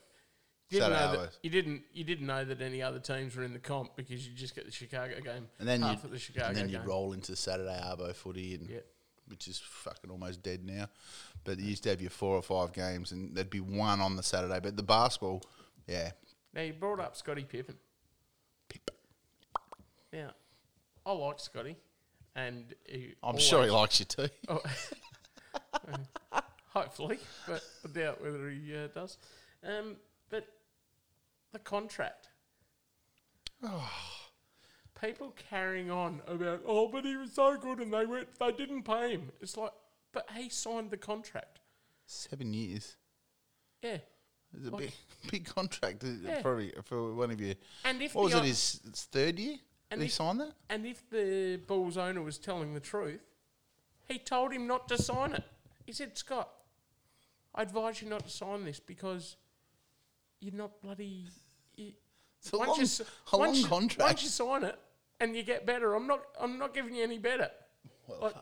You 0.73 0.81
didn't, 0.81 0.93
Saturday 0.95 1.17
know 1.17 1.23
that, 1.23 1.39
you 1.43 1.51
didn't 1.51 1.83
you 1.93 2.05
didn't 2.05 2.27
know 2.27 2.45
that 2.45 2.63
any 2.63 2.83
other 2.83 2.99
teams 2.99 3.37
were 3.37 3.45
in 3.45 3.53
the 3.53 3.59
comp 3.59 3.95
because 3.97 4.27
you 4.27 4.35
just 4.35 4.55
get 4.55 4.65
the 4.65 4.73
Chicago 4.73 5.21
game 5.21 5.47
And 5.59 5.69
then 5.69 5.83
half 5.83 5.99
you 6.03 6.07
of 6.07 6.11
the 6.13 6.19
Chicago 6.19 6.49
and 6.49 6.57
then 6.57 6.67
game. 6.69 6.81
you 6.83 6.89
roll 6.89 7.13
into 7.13 7.37
Saturday 7.37 7.79
Arbo 7.83 8.15
footy, 8.15 8.55
and 8.55 8.69
Yeah. 8.71 8.79
which 9.29 9.49
is 9.49 9.61
fucking 9.61 10.11
almost 10.11 10.43
dead 10.43 10.65
now. 10.65 10.89
But 11.45 11.59
you 11.59 11.67
used 11.67 11.83
to 11.83 11.91
have 11.91 12.01
your 12.01 12.11
four 12.11 12.37
or 12.37 12.43
five 12.43 12.73
games, 12.73 13.13
and 13.13 13.37
there'd 13.37 13.51
be 13.51 13.61
one 13.61 14.01
on 14.01 14.17
the 14.17 14.23
Saturday. 14.23 14.61
But 14.61 14.77
the 14.77 14.83
basketball, 14.83 15.43
yeah, 15.87 16.13
Now 16.55 16.63
you 16.63 16.73
brought 16.73 17.01
up 17.01 17.17
Scottie 17.17 17.45
Pippen. 17.45 17.77
Pip. 18.69 18.91
Now, 20.13 20.31
I 21.05 21.13
like 21.13 21.39
Scottie, 21.41 21.77
and 22.35 22.75
he 22.87 23.15
I'm 23.23 23.37
sure 23.39 23.63
he 23.65 23.69
always- 23.69 23.81
likes 23.81 24.01
you 24.01 24.07
too. 24.07 24.29
Oh, 26.33 26.41
hopefully, 26.69 27.19
but 27.47 27.63
I 27.85 27.89
doubt 27.93 28.23
whether 28.23 28.49
he 28.49 28.75
uh, 28.77 28.87
does. 28.95 29.19
Um, 29.65 29.97
the 31.53 31.59
contract. 31.59 32.29
Oh. 33.63 33.91
People 35.01 35.35
carrying 35.51 35.91
on 35.91 36.23
about, 36.27 36.63
oh, 36.67 36.89
but 36.89 37.05
he 37.05 37.17
was 37.17 37.33
so 37.33 37.57
good 37.57 37.79
and 37.81 37.93
they 37.93 38.07
went, 38.07 38.29
they 38.39 38.53
didn't 38.53 38.85
pay 38.85 39.11
him. 39.13 39.31
It's 39.41 39.57
like, 39.57 39.73
but 40.13 40.29
he 40.37 40.49
signed 40.49 40.91
the 40.91 40.97
contract. 40.97 41.59
Seven 42.07 42.55
years. 42.55 42.97
Yeah. 43.83 43.99
It's 44.57 44.69
a 44.69 44.71
Like- 44.71 44.81
big, 44.81 44.93
big 45.31 45.45
contract. 45.47 46.05
Yeah. 46.05 46.41
Probably 46.43 46.73
for 46.85 47.15
one 47.15 47.31
of 47.31 47.41
you. 47.41 47.55
And 47.85 48.01
if 48.01 48.15
What 48.15 48.25
was 48.25 48.35
it? 48.35 48.45
His, 48.45 48.81
third 49.11 49.39
year? 49.39 49.57
And 49.91 49.99
Did 49.99 50.05
he 50.05 50.09
if- 50.09 50.13
sign 50.15 50.39
that? 50.39 50.53
And 50.71 50.87
if 50.87 51.09
the 51.11 51.61
Bulls 51.67 51.97
owner 51.97 52.23
was 52.23 52.39
telling 52.39 52.73
the 52.75 52.81
truth, 52.81 53.21
he 54.09 54.19
told 54.19 54.53
him 54.53 54.67
not 54.67 54.89
to 54.89 54.99
sign 55.03 55.33
it. 55.33 55.45
He 55.85 55.93
said, 55.93 56.17
Scott, 56.17 56.49
I 57.55 57.63
advise 57.63 58.01
you 58.03 58.09
not 58.09 58.25
to 58.25 58.31
sign 58.31 58.65
this 58.65 58.79
because 58.79 59.37
you're 60.43 60.55
not 60.55 60.81
bloody. 60.83 61.27
You, 61.77 61.93
It's 62.41 62.53
a 62.53 62.57
long, 62.57 62.79
you, 62.79 62.87
a 63.33 63.37
long 63.37 63.55
you- 63.55 63.67
contract. 63.67 64.03
Once 64.11 64.23
you 64.25 64.29
sign 64.29 64.65
it 64.65 64.79
and 65.21 65.37
you 65.37 65.43
get 65.45 65.65
better, 65.65 65.95
I'm 65.95 66.07
not. 66.07 66.23
I'm 66.41 66.59
not 66.59 66.75
giving 66.75 66.95
you 66.95 67.05
any 67.05 67.19
better. 67.19 67.49
Well, 68.09 68.19
like- 68.21 68.35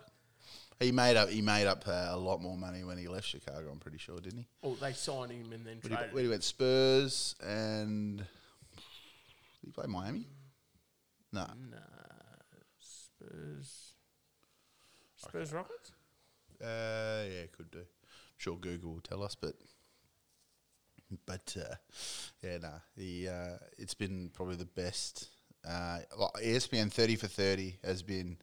he 0.81 0.93
made 0.93 1.17
up. 1.19 1.29
He 1.29 1.43
made 1.43 1.67
up 1.67 1.87
uh, 1.87 2.09
a 2.11 2.17
lot 2.17 2.41
more 2.41 2.57
money 2.57 2.85
when 2.85 2.97
he 2.97 3.07
left 3.07 3.27
Chicago. 3.29 3.69
I'm 3.71 3.79
pretty 3.79 3.99
sure, 3.99 4.19
didn't 4.19 4.39
he? 4.39 4.47
Or 4.63 4.75
they 4.77 4.95
signed 4.95 5.31
him 5.31 5.53
and 5.53 5.67
then 5.67 5.79
Where 5.87 5.99
he, 6.09 6.15
where 6.15 6.23
he 6.23 6.29
went 6.31 6.43
Spurs 6.43 7.35
and 7.45 8.17
did 8.17 8.27
he 9.67 9.71
play 9.73 9.85
Miami? 9.87 10.27
No, 11.33 11.41
Nah, 11.71 11.77
Spurs. 12.79 13.93
Spurs 15.17 15.53
Rockets. 15.53 15.93
uh, 16.63 17.25
yeah, 17.31 17.45
could 17.55 17.71
do. 17.71 17.83
sure 18.39 18.57
Google 18.57 18.95
will 18.95 19.01
tell 19.01 19.23
us, 19.23 19.35
but 19.35 19.55
but 21.27 21.57
uh, 21.61 21.75
yeah, 22.42 22.59
no, 22.59 22.73
the 22.96 23.29
uh, 23.29 23.57
it's 23.79 23.94
been 23.94 24.31
probably 24.35 24.57
the 24.57 24.64
best. 24.64 25.29
Uh, 25.68 25.99
like 26.18 26.33
ESPN 26.44 26.90
thirty 26.90 27.16
for 27.16 27.27
thirty 27.27 27.77
has 27.85 28.03
been 28.03 28.37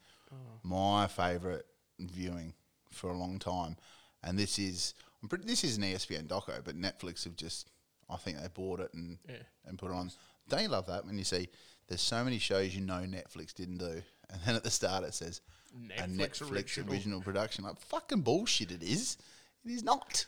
my 0.63 1.07
favourite 1.07 1.63
viewing 1.99 2.53
for 2.91 3.09
a 3.09 3.17
long 3.17 3.39
time, 3.39 3.75
and 4.23 4.37
this 4.37 4.59
is 4.59 4.93
I'm 5.23 5.29
pretty, 5.29 5.45
this 5.45 5.63
is 5.63 5.77
an 5.77 5.83
ESPN 5.83 6.27
doco, 6.27 6.63
but 6.63 6.79
Netflix 6.79 7.23
have 7.23 7.35
just 7.35 7.69
I 8.09 8.17
think 8.17 8.39
they 8.39 8.47
bought 8.53 8.79
it 8.81 8.93
and 8.93 9.17
Yeah. 9.27 9.35
and 9.65 9.77
put 9.79 9.89
it 9.91 9.95
on. 9.95 10.11
Don't 10.49 10.61
you 10.61 10.67
love 10.69 10.85
that 10.87 11.05
when 11.05 11.17
you 11.17 11.23
see 11.23 11.49
there's 11.87 12.01
so 12.01 12.23
many 12.23 12.37
shows 12.37 12.75
you 12.75 12.81
know 12.81 12.99
Netflix 13.01 13.53
didn't 13.53 13.77
do, 13.77 14.01
and 14.29 14.41
then 14.45 14.55
at 14.55 14.63
the 14.63 14.69
start 14.69 15.03
it 15.03 15.13
says 15.13 15.41
a 15.73 16.01
Netflix 16.03 16.17
Netflix 16.17 16.51
original. 16.51 16.93
original. 16.93 17.21
production. 17.21 17.63
Like 17.63 17.79
fucking 17.79 18.21
bullshit, 18.21 18.71
it 18.71 18.83
is. 18.83 19.17
It 19.65 19.71
is 19.71 19.83
not. 19.83 20.25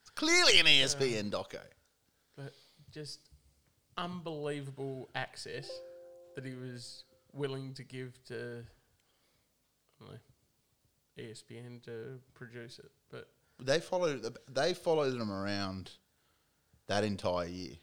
It's 0.00 0.10
clearly 0.14 0.58
an 0.58 0.66
ESPN 0.66 1.30
doco. 1.30 1.60
Just 2.90 3.20
unbelievable 3.96 5.10
access 5.14 5.70
that 6.34 6.44
he 6.44 6.54
was 6.54 7.04
willing 7.32 7.74
to 7.74 7.84
give 7.84 8.22
to 8.24 8.64
I 10.00 10.04
don't 10.04 10.12
know, 10.14 10.18
ESPN 11.18 11.82
to 11.84 12.18
produce 12.34 12.78
it. 12.78 12.90
But 13.10 13.28
They 13.60 13.80
followed. 13.80 14.36
They 14.48 14.74
followed 14.74 15.18
them 15.18 15.30
around 15.30 15.90
that 16.86 17.04
entire 17.04 17.46
year, 17.46 17.74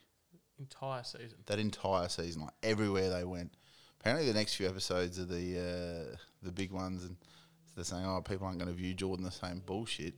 entire 0.58 1.04
season. 1.04 1.38
that 1.46 1.58
entire 1.58 2.08
season, 2.08 2.42
like 2.42 2.54
everywhere 2.62 3.10
they 3.10 3.24
went. 3.24 3.52
Apparently, 4.00 4.26
the 4.26 4.34
next 4.38 4.54
few 4.54 4.68
episodes 4.68 5.18
are 5.18 5.24
the 5.24 5.58
uh, 6.12 6.16
the 6.42 6.52
big 6.52 6.72
ones, 6.72 7.04
and 7.04 7.16
they're 7.74 7.84
saying, 7.84 8.04
"Oh, 8.06 8.20
people 8.20 8.46
aren't 8.46 8.58
going 8.58 8.70
to 8.70 8.74
view 8.74 8.94
Jordan 8.94 9.24
the 9.24 9.30
same 9.30 9.62
bullshit." 9.64 10.14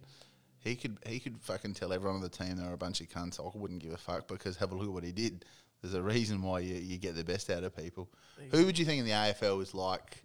He 0.63 0.77
could 0.77 0.99
he 1.07 1.19
could 1.21 1.41
fucking 1.41 1.75
tell 1.75 1.93
everyone 1.93 2.17
on 2.17 2.23
the 2.23 2.29
team 2.29 2.57
they 2.57 2.63
were 2.67 2.75
a 2.75 2.79
bunch 2.79 3.01
of 3.01 3.09
cunts. 3.09 3.41
I 3.41 3.57
wouldn't 3.59 3.83
give 3.83 3.93
a 3.93 3.97
fuck 3.97 4.29
because 4.29 4.57
have 4.59 4.73
a 4.73 4.75
look 4.75 4.87
at 4.89 4.93
what 4.93 5.05
he 5.05 5.13
did. 5.13 5.45
There's 5.81 5.95
a 5.95 6.03
reason 6.03 6.43
why 6.43 6.61
you, 6.61 6.75
you 6.75 6.99
get 6.99 7.17
the 7.17 7.25
best 7.25 7.49
out 7.49 7.65
of 7.65 7.75
people. 7.75 8.11
Who 8.51 8.67
would 8.67 8.79
you 8.79 8.85
think 8.85 9.01
in 9.01 9.07
the 9.07 9.13
AFL 9.13 9.63
is 9.63 9.75
like 9.75 10.23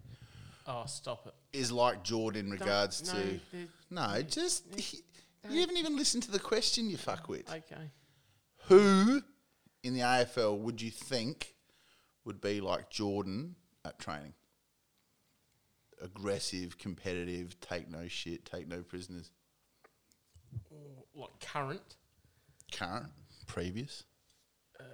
Oh, 0.66 0.84
stop 0.86 1.26
it. 1.26 1.34
is 1.56 1.72
like 1.72 2.02
Jordan 2.02 2.46
in 2.46 2.50
regards 2.52 3.06
no, 3.06 3.18
to 3.20 3.40
the- 3.52 3.68
no, 3.90 4.22
just 4.22 4.64
he- 4.78 5.02
you 5.48 5.60
haven't 5.60 5.76
even 5.78 5.96
listened 5.96 6.24
to 6.24 6.30
the 6.30 6.40
question, 6.40 6.90
you 6.90 6.96
fuck 6.96 7.28
with. 7.28 7.48
Okay. 7.48 7.90
Who 8.66 9.22
in 9.84 9.94
the 9.94 10.00
AFL 10.00 10.58
would 10.58 10.82
you 10.82 10.90
think 10.90 11.54
would 12.24 12.40
be 12.40 12.60
like 12.60 12.90
Jordan 12.90 13.54
at 13.84 13.98
training? 14.00 14.34
Aggressive, 16.02 16.76
competitive, 16.76 17.58
take 17.60 17.88
no 17.90 18.06
shit, 18.08 18.44
take 18.44 18.68
no 18.68 18.82
prisoners. 18.82 19.30
Like 21.16 21.40
current. 21.40 21.96
Current, 22.72 23.08
previous. 23.46 24.04
Um, 24.78 24.86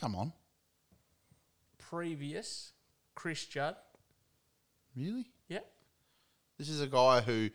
Come 0.00 0.16
on, 0.16 0.32
previous. 1.78 2.72
Chris 3.14 3.44
Judd. 3.44 3.76
really? 4.96 5.26
Yep. 5.48 5.70
This 6.58 6.70
is 6.70 6.80
a 6.80 6.86
guy 6.86 7.20
who 7.20 7.50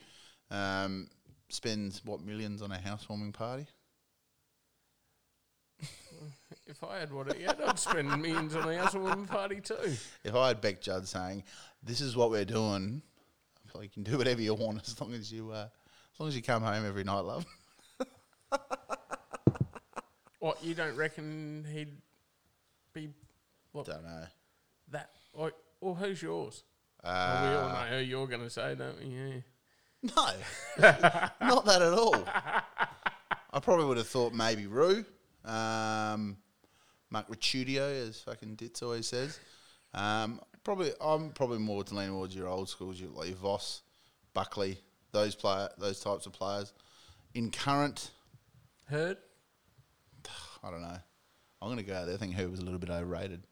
um, 0.52 1.10
spends 1.50 2.06
what 2.06 2.22
millions 2.22 2.62
on 2.62 2.72
a 2.72 2.78
housewarming 2.80 3.32
party. 3.32 3.65
If 6.65 6.84
I 6.84 7.00
had 7.00 7.13
what 7.13 7.34
had, 7.34 7.62
I'd 7.62 7.80
spend 7.80 8.10
millions 8.22 8.56
on 8.56 8.70
a 8.70 8.78
housewarming 8.78 9.26
party 9.26 9.62
too. 9.62 9.96
If 10.24 10.36
I 10.36 10.50
had 10.50 10.60
Bec 10.62 10.82
Judd 10.82 11.08
saying, 11.08 11.43
"This 11.82 12.02
is 12.02 12.15
what 12.15 12.30
we're 12.30 12.46
doing," 12.46 13.02
like 13.78 13.86
you 13.96 14.04
can 14.04 14.04
do 14.12 14.18
whatever 14.18 14.42
you 14.42 14.54
want 14.54 14.82
as 14.88 15.00
long 15.00 15.13
as 15.13 15.32
you, 15.32 15.52
uh, 15.52 15.68
as 16.13 16.20
long 16.20 16.30
as 16.30 16.36
you 16.36 16.42
come 16.42 16.62
home 16.63 16.86
every 16.86 17.04
night, 17.04 17.20
love. 17.22 17.46
What 20.40 20.63
you 20.63 20.76
don't 20.76 20.96
reckon 20.96 21.66
he'd 21.74 21.98
be 22.94 23.10
What, 23.72 23.88
Don't 23.88 24.04
know. 24.04 24.24
that, 24.92 25.10
or, 25.34 25.52
or 25.82 25.96
who's 25.96 26.22
yours? 26.22 26.63
well, 27.04 27.42
we 27.50 27.56
all 27.58 27.70
Uh, 27.70 27.74
know 27.90 27.98
who 27.98 28.04
you're 28.04 28.28
going 28.28 28.42
to 28.44 28.50
say, 28.50 28.76
don't 28.76 29.00
we? 29.00 29.06
Yeah. 29.08 29.40
no, 30.16 30.32
not 31.48 31.66
that 31.66 31.82
at 31.82 31.92
all. 31.94 32.16
I 33.52 33.60
probably 33.60 33.86
would 33.86 33.98
have 33.98 34.08
thought 34.08 34.34
maybe 34.34 34.68
Roo, 34.68 35.04
um, 35.44 36.38
Mark 37.10 37.28
Ricciuto, 37.30 38.08
as 38.08 38.22
fucking 38.22 38.56
Ditz 38.56 38.84
always 38.84 39.08
says. 39.08 39.40
Um, 39.94 40.40
probably, 40.68 40.92
I'm 41.00 41.30
probably 41.30 41.60
more 41.60 41.82
to 41.82 41.96
lean 41.96 42.10
towards 42.10 42.36
your 42.36 42.50
old 42.50 42.68
schools, 42.68 43.00
your, 43.00 43.10
like 43.12 43.30
your 43.30 43.38
Voss, 43.38 43.84
Buckley, 44.34 44.78
those 45.14 45.34
player, 45.34 45.70
those 45.78 46.02
types 46.02 46.26
of 46.26 46.34
players. 46.34 46.74
In 47.34 47.52
current, 47.52 48.12
Hird? 48.90 49.16
I 50.64 50.70
don't 50.70 50.82
know. 50.82 50.98
I'm 51.62 51.70
going 51.70 51.78
to 51.78 51.84
go 51.84 51.96
out 51.96 52.08
there. 52.08 52.16
I 52.16 52.18
think 52.18 52.34
Who 52.34 52.50
was 52.50 52.60
a 52.60 52.64
little 52.64 52.80
bit 52.80 52.90
overrated. 52.90 53.44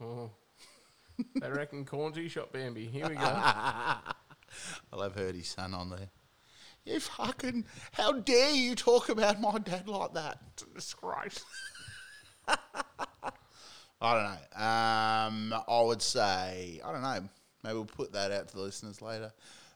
Oh. 0.00 0.32
they 1.40 1.48
reckon 1.48 1.84
Cornsey 1.84 2.26
shot 2.26 2.52
Bambi. 2.52 2.86
Here 2.86 3.08
we 3.08 3.14
go. 3.14 3.20
I 3.22 4.02
love 4.92 5.14
heard 5.14 5.36
his 5.36 5.46
son 5.46 5.74
on 5.74 5.90
there. 5.90 6.10
You 6.84 6.98
fucking, 6.98 7.66
how 7.92 8.10
dare 8.10 8.50
you 8.50 8.74
talk 8.74 9.10
about 9.10 9.40
my 9.40 9.58
dad 9.58 9.86
like 9.86 10.14
that? 10.14 10.40
Disgrace. 10.74 11.44
I 14.00 14.14
don't 14.14 14.24
know. 14.24 15.54
Um, 15.54 15.62
I 15.68 15.80
would 15.82 16.02
say, 16.02 16.80
I 16.84 16.92
don't 16.92 17.02
know. 17.02 17.28
Maybe 17.64 17.74
we'll 17.74 17.84
put 17.86 18.12
that 18.12 18.30
out 18.30 18.48
to 18.48 18.56
the 18.56 18.62
listeners 18.62 19.00
later. 19.00 19.32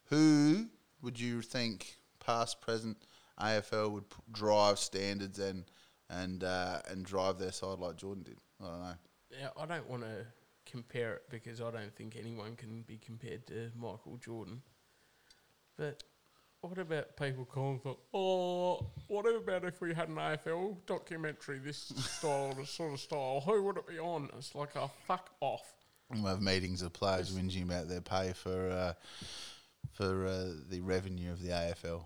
Who 0.06 0.66
would 1.02 1.18
you 1.18 1.40
think, 1.42 1.96
past, 2.24 2.60
present, 2.60 2.98
AFL 3.40 3.90
would 3.92 4.10
p- 4.10 4.16
drive 4.32 4.78
standards 4.78 5.38
and 5.38 5.64
and 6.10 6.44
uh, 6.44 6.80
and 6.90 7.04
drive 7.04 7.38
their 7.38 7.52
side 7.52 7.78
like 7.78 7.96
Jordan 7.96 8.24
did? 8.24 8.38
I 8.60 8.66
don't 8.66 8.80
know. 8.80 8.94
Yeah, 9.30 9.48
I 9.56 9.66
don't 9.66 9.88
want 9.88 10.02
to 10.02 10.26
compare 10.70 11.14
it 11.14 11.22
because 11.30 11.60
I 11.60 11.70
don't 11.70 11.94
think 11.96 12.16
anyone 12.16 12.56
can 12.56 12.82
be 12.82 12.98
compared 12.98 13.46
to 13.46 13.70
Michael 13.76 14.18
Jordan. 14.22 14.62
But 15.76 16.02
what 16.62 16.78
about 16.78 17.16
people 17.16 17.44
calling 17.44 17.78
for, 17.80 17.96
oh, 18.12 18.86
what 19.08 19.22
about 19.26 19.64
if 19.64 19.80
we 19.80 19.94
had 19.94 20.08
an 20.08 20.16
AFL 20.16 20.76
documentary, 20.86 21.58
this 21.58 21.92
style, 21.96 22.52
this 22.56 22.70
sort 22.70 22.92
of 22.92 23.00
style, 23.00 23.42
who 23.44 23.62
would 23.62 23.76
it 23.78 23.86
be 23.86 23.98
on? 23.98 24.28
It's 24.36 24.54
like, 24.54 24.76
oh, 24.76 24.90
fuck 25.06 25.30
off. 25.40 25.72
We'll 26.10 26.24
have 26.26 26.42
meetings 26.42 26.82
of 26.82 26.92
players 26.92 27.30
whinging 27.30 27.64
about 27.64 27.88
their 27.88 28.00
pay 28.00 28.32
for 28.32 28.70
uh, 28.70 28.92
for 29.92 30.26
uh, 30.26 30.46
the 30.68 30.80
revenue 30.80 31.30
of 31.30 31.40
the 31.40 31.50
AFL. 31.50 32.04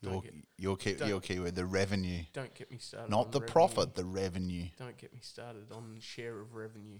Your 0.00 0.22
get- 0.22 0.34
your 0.58 0.76
key, 0.76 0.96
your 1.04 1.20
keyword, 1.20 1.54
the 1.56 1.64
revenue, 1.66 2.20
Don't 2.34 2.54
get 2.54 2.70
me 2.70 2.76
started. 2.78 3.10
not 3.10 3.26
on 3.26 3.30
the 3.32 3.40
revenue. 3.40 3.52
profit, 3.52 3.94
the 3.94 4.04
revenue. 4.04 4.66
Don't 4.78 4.96
get 4.98 5.12
me 5.12 5.20
started 5.22 5.72
on 5.72 5.96
share 6.00 6.38
of 6.40 6.54
revenue. 6.54 6.98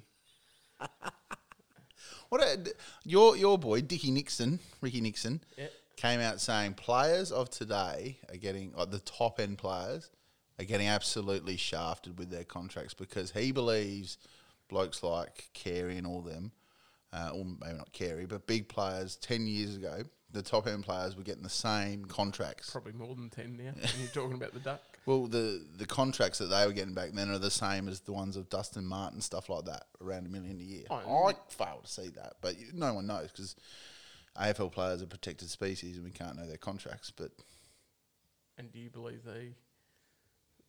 What 2.28 2.42
a, 2.42 2.58
your 3.04 3.36
your 3.36 3.58
boy 3.58 3.80
Dickie 3.80 4.10
Nixon, 4.10 4.58
Ricky 4.80 5.00
Nixon, 5.00 5.40
Yeah. 5.56 5.66
Came 5.96 6.20
out 6.20 6.40
saying 6.40 6.74
players 6.74 7.32
of 7.32 7.50
today 7.50 8.18
are 8.30 8.36
getting 8.36 8.72
like 8.74 8.90
the 8.90 9.00
top 9.00 9.40
end 9.40 9.58
players 9.58 10.10
are 10.58 10.64
getting 10.64 10.88
absolutely 10.88 11.56
shafted 11.56 12.18
with 12.18 12.30
their 12.30 12.44
contracts 12.44 12.94
because 12.94 13.32
he 13.32 13.52
believes 13.52 14.18
blokes 14.68 15.02
like 15.02 15.48
Carey 15.52 15.96
and 15.98 16.06
all 16.06 16.22
them, 16.22 16.52
uh, 17.12 17.30
or 17.34 17.44
maybe 17.44 17.76
not 17.76 17.92
Carey, 17.92 18.26
but 18.26 18.46
big 18.46 18.68
players 18.68 19.16
ten 19.16 19.46
years 19.46 19.76
ago, 19.76 20.02
the 20.34 20.42
top 20.42 20.66
end 20.66 20.84
players 20.84 21.16
were 21.16 21.22
getting 21.22 21.42
the 21.42 21.48
same 21.48 22.04
contracts. 22.04 22.70
Probably 22.70 22.92
more 22.92 23.14
than 23.14 23.30
10 23.30 23.56
now. 23.56 23.72
you're 23.98 24.08
talking 24.08 24.34
about 24.34 24.52
the 24.52 24.60
duck. 24.60 24.82
Well, 25.06 25.26
the 25.26 25.62
the 25.76 25.84
contracts 25.84 26.38
that 26.38 26.46
they 26.46 26.64
were 26.64 26.72
getting 26.72 26.94
back 26.94 27.10
then 27.12 27.28
are 27.28 27.38
the 27.38 27.50
same 27.50 27.88
as 27.88 28.00
the 28.00 28.14
ones 28.14 28.38
of 28.38 28.48
Dustin 28.48 28.86
Martin 28.86 29.20
stuff 29.20 29.50
like 29.50 29.66
that, 29.66 29.84
around 30.00 30.24
a 30.24 30.30
million 30.30 30.58
a 30.58 30.62
year. 30.62 30.84
Oh, 30.88 31.26
I 31.28 31.34
fail 31.50 31.80
to 31.84 31.90
see 31.90 32.08
that, 32.16 32.36
but 32.40 32.54
no 32.72 32.94
one 32.94 33.06
knows 33.06 33.30
because 33.30 33.54
AFL 34.40 34.72
players 34.72 35.02
are 35.02 35.06
protected 35.06 35.50
species 35.50 35.96
and 35.96 36.04
we 36.04 36.10
can't 36.10 36.36
know 36.36 36.46
their 36.46 36.56
contracts. 36.56 37.10
But 37.10 37.30
And 38.58 38.72
do 38.72 38.78
you 38.78 38.90
believe 38.90 39.24
they, 39.24 39.54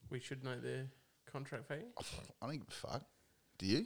we 0.10 0.20
should 0.20 0.44
know 0.44 0.60
their 0.60 0.86
contract 1.32 1.68
value? 1.68 1.86
I 2.42 2.46
don't 2.46 2.58
give 2.58 2.68
a 2.68 2.72
fuck. 2.72 3.04
Do 3.58 3.66
you? 3.66 3.86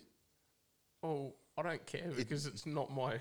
Oh, 1.04 1.34
I 1.58 1.62
don't 1.62 1.86
care 1.86 2.10
because 2.16 2.46
it's 2.46 2.66
not 2.66 2.94
my 2.94 3.20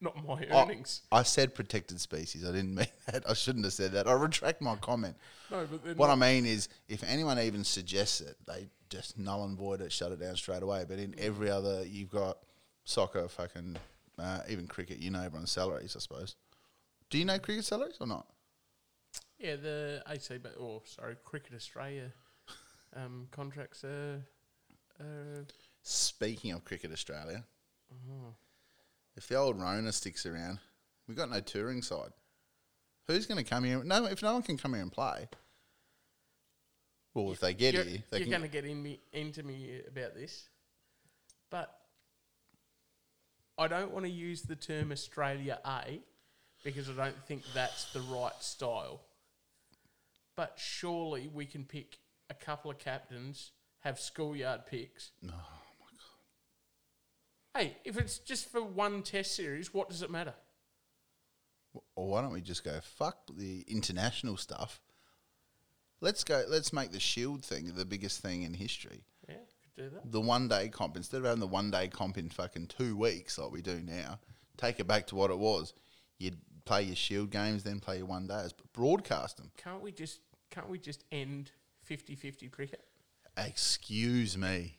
not 0.00 0.24
my 0.24 0.46
earnings. 0.50 1.02
I 1.10 1.22
said 1.22 1.54
protected 1.54 2.00
species. 2.00 2.44
I 2.44 2.52
didn't 2.52 2.74
mean 2.74 2.86
that. 3.06 3.28
I 3.28 3.34
shouldn't 3.34 3.64
have 3.64 3.74
said 3.74 3.92
that. 3.92 4.06
I 4.06 4.12
retract 4.12 4.60
my 4.60 4.76
comment. 4.76 5.16
no, 5.50 5.66
but 5.66 5.96
What 5.96 6.10
I 6.10 6.14
mean 6.14 6.46
is, 6.46 6.68
if 6.88 7.02
anyone 7.02 7.38
even 7.38 7.64
suggests 7.64 8.20
it, 8.20 8.36
they 8.46 8.68
just 8.88 9.18
null 9.18 9.44
and 9.44 9.56
void 9.56 9.80
it, 9.80 9.90
shut 9.90 10.12
it 10.12 10.20
down 10.20 10.36
straight 10.36 10.62
away. 10.62 10.84
But 10.88 10.98
in 10.98 11.12
mm. 11.12 11.18
every 11.18 11.50
other, 11.50 11.84
you've 11.84 12.10
got 12.10 12.38
soccer, 12.84 13.26
fucking, 13.28 13.76
uh, 14.18 14.40
even 14.48 14.66
cricket. 14.66 14.98
You 14.98 15.10
know 15.10 15.22
everyone's 15.22 15.50
salaries, 15.50 15.94
I 15.96 16.00
suppose. 16.00 16.36
Do 17.10 17.18
you 17.18 17.24
know 17.24 17.38
cricket 17.38 17.64
salaries 17.64 17.96
or 18.00 18.06
not? 18.06 18.26
yeah, 19.38 19.56
the 19.56 20.02
AC, 20.08 20.38
but 20.38 20.54
or 20.58 20.82
sorry, 20.84 21.16
Cricket 21.24 21.54
Australia 21.54 22.12
um, 22.96 23.28
contracts 23.30 23.84
are. 23.84 24.22
Uh, 24.98 25.42
Speaking 25.82 26.52
of 26.52 26.64
cricket, 26.64 26.92
Australia, 26.92 27.44
oh, 27.92 28.34
if 29.16 29.28
the 29.28 29.34
old 29.34 29.60
Rona 29.60 29.92
sticks 29.92 30.24
around, 30.24 30.58
we've 31.06 31.16
got 31.16 31.30
no 31.30 31.40
touring 31.40 31.82
side. 31.82 32.10
Who's 33.06 33.26
going 33.26 33.44
to 33.44 33.48
come 33.48 33.64
here? 33.64 33.84
No, 33.84 34.06
if 34.06 34.22
no 34.22 34.32
one 34.32 34.42
can 34.42 34.56
come 34.56 34.72
here 34.72 34.82
and 34.82 34.90
play. 34.90 35.28
Well, 37.12 37.32
if 37.32 37.40
they 37.40 37.52
get 37.52 37.74
you're 37.74 37.84
here, 37.84 38.02
they 38.10 38.20
you're 38.20 38.28
going 38.28 38.42
to 38.42 38.48
get 38.48 38.64
in 38.64 38.82
me 38.82 39.00
into 39.12 39.42
me 39.42 39.82
about 39.86 40.14
this, 40.14 40.48
but 41.50 41.70
I 43.56 43.68
don't 43.68 43.92
want 43.92 44.04
to 44.04 44.10
use 44.10 44.42
the 44.42 44.56
term 44.56 44.90
Australia 44.90 45.58
A 45.64 46.00
because 46.64 46.88
I 46.90 46.94
don't 46.94 47.24
think 47.26 47.42
that's 47.54 47.92
the 47.92 48.00
right 48.00 48.32
style. 48.40 49.00
But 50.36 50.54
surely 50.56 51.30
we 51.32 51.46
can 51.46 51.64
pick 51.64 51.98
a 52.28 52.34
couple 52.34 52.70
of 52.70 52.78
captains, 52.78 53.52
have 53.80 54.00
schoolyard 54.00 54.66
picks. 54.66 55.12
No, 55.22 55.32
my 55.32 55.90
God. 57.54 57.60
Hey, 57.60 57.76
if 57.84 57.96
it's 57.96 58.18
just 58.18 58.50
for 58.50 58.62
one 58.62 59.02
test 59.02 59.36
series, 59.36 59.72
what 59.72 59.88
does 59.88 60.02
it 60.02 60.10
matter? 60.10 60.34
Or 61.94 62.08
why 62.08 62.22
don't 62.22 62.32
we 62.32 62.40
just 62.40 62.64
go 62.64 62.80
fuck 62.82 63.18
the 63.36 63.64
international 63.68 64.36
stuff? 64.36 64.80
Let's 66.00 66.24
go. 66.24 66.44
Let's 66.48 66.72
make 66.72 66.90
the 66.92 67.00
Shield 67.00 67.44
thing 67.44 67.72
the 67.74 67.84
biggest 67.84 68.20
thing 68.20 68.42
in 68.42 68.54
history. 68.54 69.04
Do 69.76 69.90
that. 69.90 70.10
The 70.12 70.20
one 70.20 70.48
day 70.48 70.68
comp 70.68 70.96
instead 70.96 71.18
of 71.18 71.24
having 71.24 71.40
the 71.40 71.46
one 71.46 71.70
day 71.70 71.88
comp 71.88 72.16
in 72.16 72.28
fucking 72.28 72.68
two 72.68 72.96
weeks 72.96 73.38
like 73.38 73.50
we 73.50 73.60
do 73.62 73.80
now. 73.80 74.20
Take 74.56 74.78
it 74.80 74.86
back 74.86 75.06
to 75.08 75.16
what 75.16 75.30
it 75.30 75.38
was. 75.38 75.74
You'd 76.18 76.38
play 76.64 76.82
your 76.84 76.94
Shield 76.96 77.30
games, 77.30 77.64
then 77.64 77.80
play 77.80 77.98
your 77.98 78.06
one 78.06 78.26
days, 78.28 78.52
but 78.52 78.72
broadcast 78.72 79.36
them. 79.36 79.50
Can't 79.56 79.82
we 79.82 79.90
just 79.92 80.20
can't 80.50 80.68
we 80.68 80.78
just 80.78 81.02
end 81.10 81.50
50-50 81.90 82.50
cricket? 82.52 82.84
Excuse 83.36 84.38
me. 84.38 84.78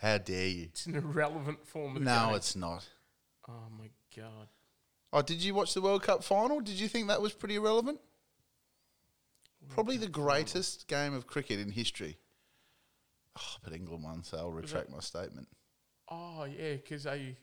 How 0.00 0.16
dare 0.18 0.46
you? 0.48 0.62
It's 0.64 0.86
an 0.86 0.96
irrelevant 0.96 1.66
form 1.66 1.96
of 1.96 2.02
No, 2.02 2.26
game. 2.28 2.34
it's 2.36 2.56
not. 2.56 2.88
Oh 3.48 3.66
my 3.78 3.90
god. 4.16 4.48
Oh, 5.12 5.20
did 5.20 5.42
you 5.44 5.52
watch 5.54 5.74
the 5.74 5.82
World 5.82 6.02
Cup 6.02 6.24
final? 6.24 6.60
Did 6.60 6.80
you 6.80 6.88
think 6.88 7.08
that 7.08 7.20
was 7.20 7.34
pretty 7.34 7.56
irrelevant? 7.56 8.00
Probably 9.68 9.96
the 9.98 10.08
greatest 10.08 10.88
game 10.88 11.14
of 11.14 11.26
cricket 11.26 11.60
in 11.60 11.70
history. 11.70 12.16
Oh, 13.38 13.56
but 13.64 13.72
England 13.72 14.04
won, 14.04 14.22
so 14.22 14.38
I'll 14.38 14.50
retract 14.52 14.90
my 14.90 15.00
statement. 15.00 15.48
Oh 16.10 16.44
yeah, 16.44 16.74
because 16.74 17.04
they, 17.04 17.36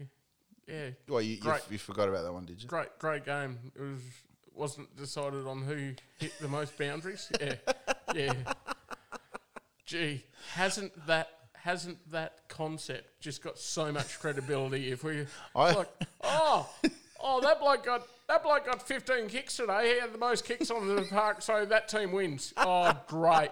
yeah, 0.67 0.89
Well, 1.07 1.21
you, 1.21 1.35
you, 1.35 1.41
Great. 1.41 1.61
you 1.71 1.77
forgot 1.79 2.09
about 2.09 2.23
that 2.23 2.33
one, 2.33 2.45
did 2.45 2.61
you? 2.61 2.67
great 2.69 2.89
great 2.99 3.25
game. 3.25 3.57
It 3.75 3.81
was 3.81 4.01
wasn't 4.53 4.95
decided 4.97 5.47
on 5.47 5.63
who 5.63 5.93
hit 6.19 6.33
the 6.39 6.47
most 6.47 6.77
boundaries. 6.77 7.31
Yeah, 7.41 7.55
yeah. 8.13 8.33
Gee, 9.85 10.23
hasn't 10.53 11.07
that 11.07 11.29
hasn't 11.53 12.11
that 12.11 12.47
concept 12.47 13.19
just 13.19 13.41
got 13.43 13.57
so 13.57 13.91
much 13.91 14.19
credibility? 14.19 14.91
If 14.91 15.03
we 15.03 15.25
I- 15.55 15.73
like, 15.73 15.89
oh, 16.23 16.69
oh, 17.19 17.41
that 17.41 17.59
bloke 17.59 17.83
got 17.85 18.03
that 18.27 18.43
bloke 18.43 18.65
got 18.65 18.87
fifteen 18.87 19.27
kicks 19.27 19.57
today. 19.57 19.93
He 19.95 19.99
had 19.99 20.13
the 20.13 20.17
most 20.19 20.45
kicks 20.45 20.69
on 20.69 20.95
the 20.95 21.01
park, 21.03 21.41
so 21.41 21.65
that 21.65 21.87
team 21.87 22.11
wins. 22.11 22.53
Oh, 22.57 22.95
great. 23.07 23.49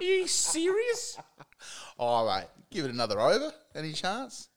Are 0.00 0.04
you 0.04 0.26
serious? 0.26 1.18
All 1.98 2.26
right, 2.26 2.46
give 2.70 2.84
it 2.86 2.90
another 2.90 3.20
over. 3.20 3.52
Any 3.74 3.92
chance? 3.92 4.48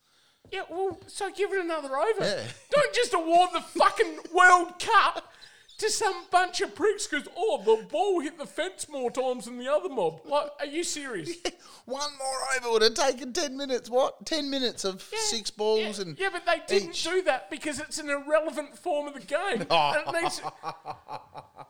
Yeah, 0.52 0.62
well, 0.70 1.00
so 1.08 1.32
give 1.32 1.52
it 1.52 1.60
another 1.64 1.96
over. 1.98 2.24
Yeah. 2.24 2.44
Don't 2.72 2.94
just 2.94 3.14
award 3.14 3.50
the 3.54 3.62
fucking 3.62 4.20
World 4.34 4.80
Cup 4.80 5.32
to 5.80 5.89
some 5.89 6.26
bunch 6.32 6.62
of 6.62 6.76
pricks 6.76 7.08
because, 7.08 7.28
oh, 7.36 7.62
the 7.66 7.84
ball 7.88 8.20
hit 8.20 8.38
the 8.38 8.46
fence 8.46 8.88
more 8.88 9.10
times 9.10 9.46
than 9.46 9.58
the 9.58 9.68
other 9.72 9.89
mob. 9.89 10.22
Like, 10.26 10.52
are 10.60 10.66
you 10.66 10.84
serious? 10.84 11.32
One 11.86 12.12
more 12.18 12.38
over 12.58 12.72
would 12.72 12.82
have 12.84 12.94
taken 12.94 13.34
ten 13.34 13.58
minutes. 13.58 13.89
What? 13.89 14.26
Ten 14.26 14.50
minutes 14.50 14.86
of 14.86 15.02
six 15.02 15.50
balls 15.50 15.98
yeah, 16.00 16.06
and 16.06 16.20
yeah, 16.20 16.30
but 16.32 16.46
they 16.46 16.62
didn't 16.68 16.91
each. 16.91 17.04
do 17.04 17.22
that 17.24 17.50
because 17.50 17.80
it's 17.80 17.98
an 17.98 18.10
irrelevant 18.10 18.78
form 18.78 19.08
of 19.08 19.14
the 19.16 19.20
game. 19.20 19.66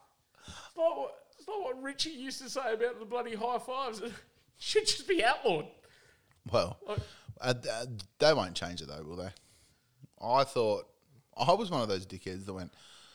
Oh. 0.76 1.10
It's, 1.44 1.48
like 1.48 1.56
what, 1.58 1.70
it's 1.70 1.76
like 1.76 1.76
what 1.76 1.82
Richie 1.82 2.10
used 2.10 2.42
to 2.42 2.50
say 2.50 2.74
about 2.74 2.98
the 2.98 3.06
bloody 3.06 3.34
high 3.34 3.58
fives. 3.58 4.02
It 4.56 4.62
should 4.62 4.86
just 4.86 5.08
be 5.08 5.22
outlawed. 5.22 5.66
Well, 6.50 6.78
Like, 6.86 7.00
uh, 7.40 7.54
uh, 7.68 7.86
they 8.20 8.32
won't 8.32 8.54
change 8.54 8.80
it 8.80 8.86
though, 8.86 9.02
will 9.02 9.16
they? 9.16 9.30
I 10.22 10.44
thought 10.44 10.86
I 11.36 11.52
was 11.54 11.72
one 11.72 11.82
of 11.82 11.88
those 11.88 12.06
dickheads 12.06 12.46
that 12.46 12.54
went, 12.54 12.72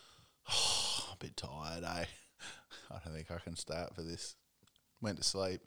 oh, 0.51 1.09
a 1.13 1.15
bit 1.17 1.37
tired, 1.37 1.85
eh? 1.85 2.05
I 2.91 2.97
don't 3.03 3.13
think 3.13 3.31
I 3.31 3.37
can 3.37 3.55
stay 3.55 3.75
up 3.75 3.95
for 3.95 4.01
this. 4.03 4.35
Went 5.01 5.17
to 5.17 5.23
sleep, 5.23 5.61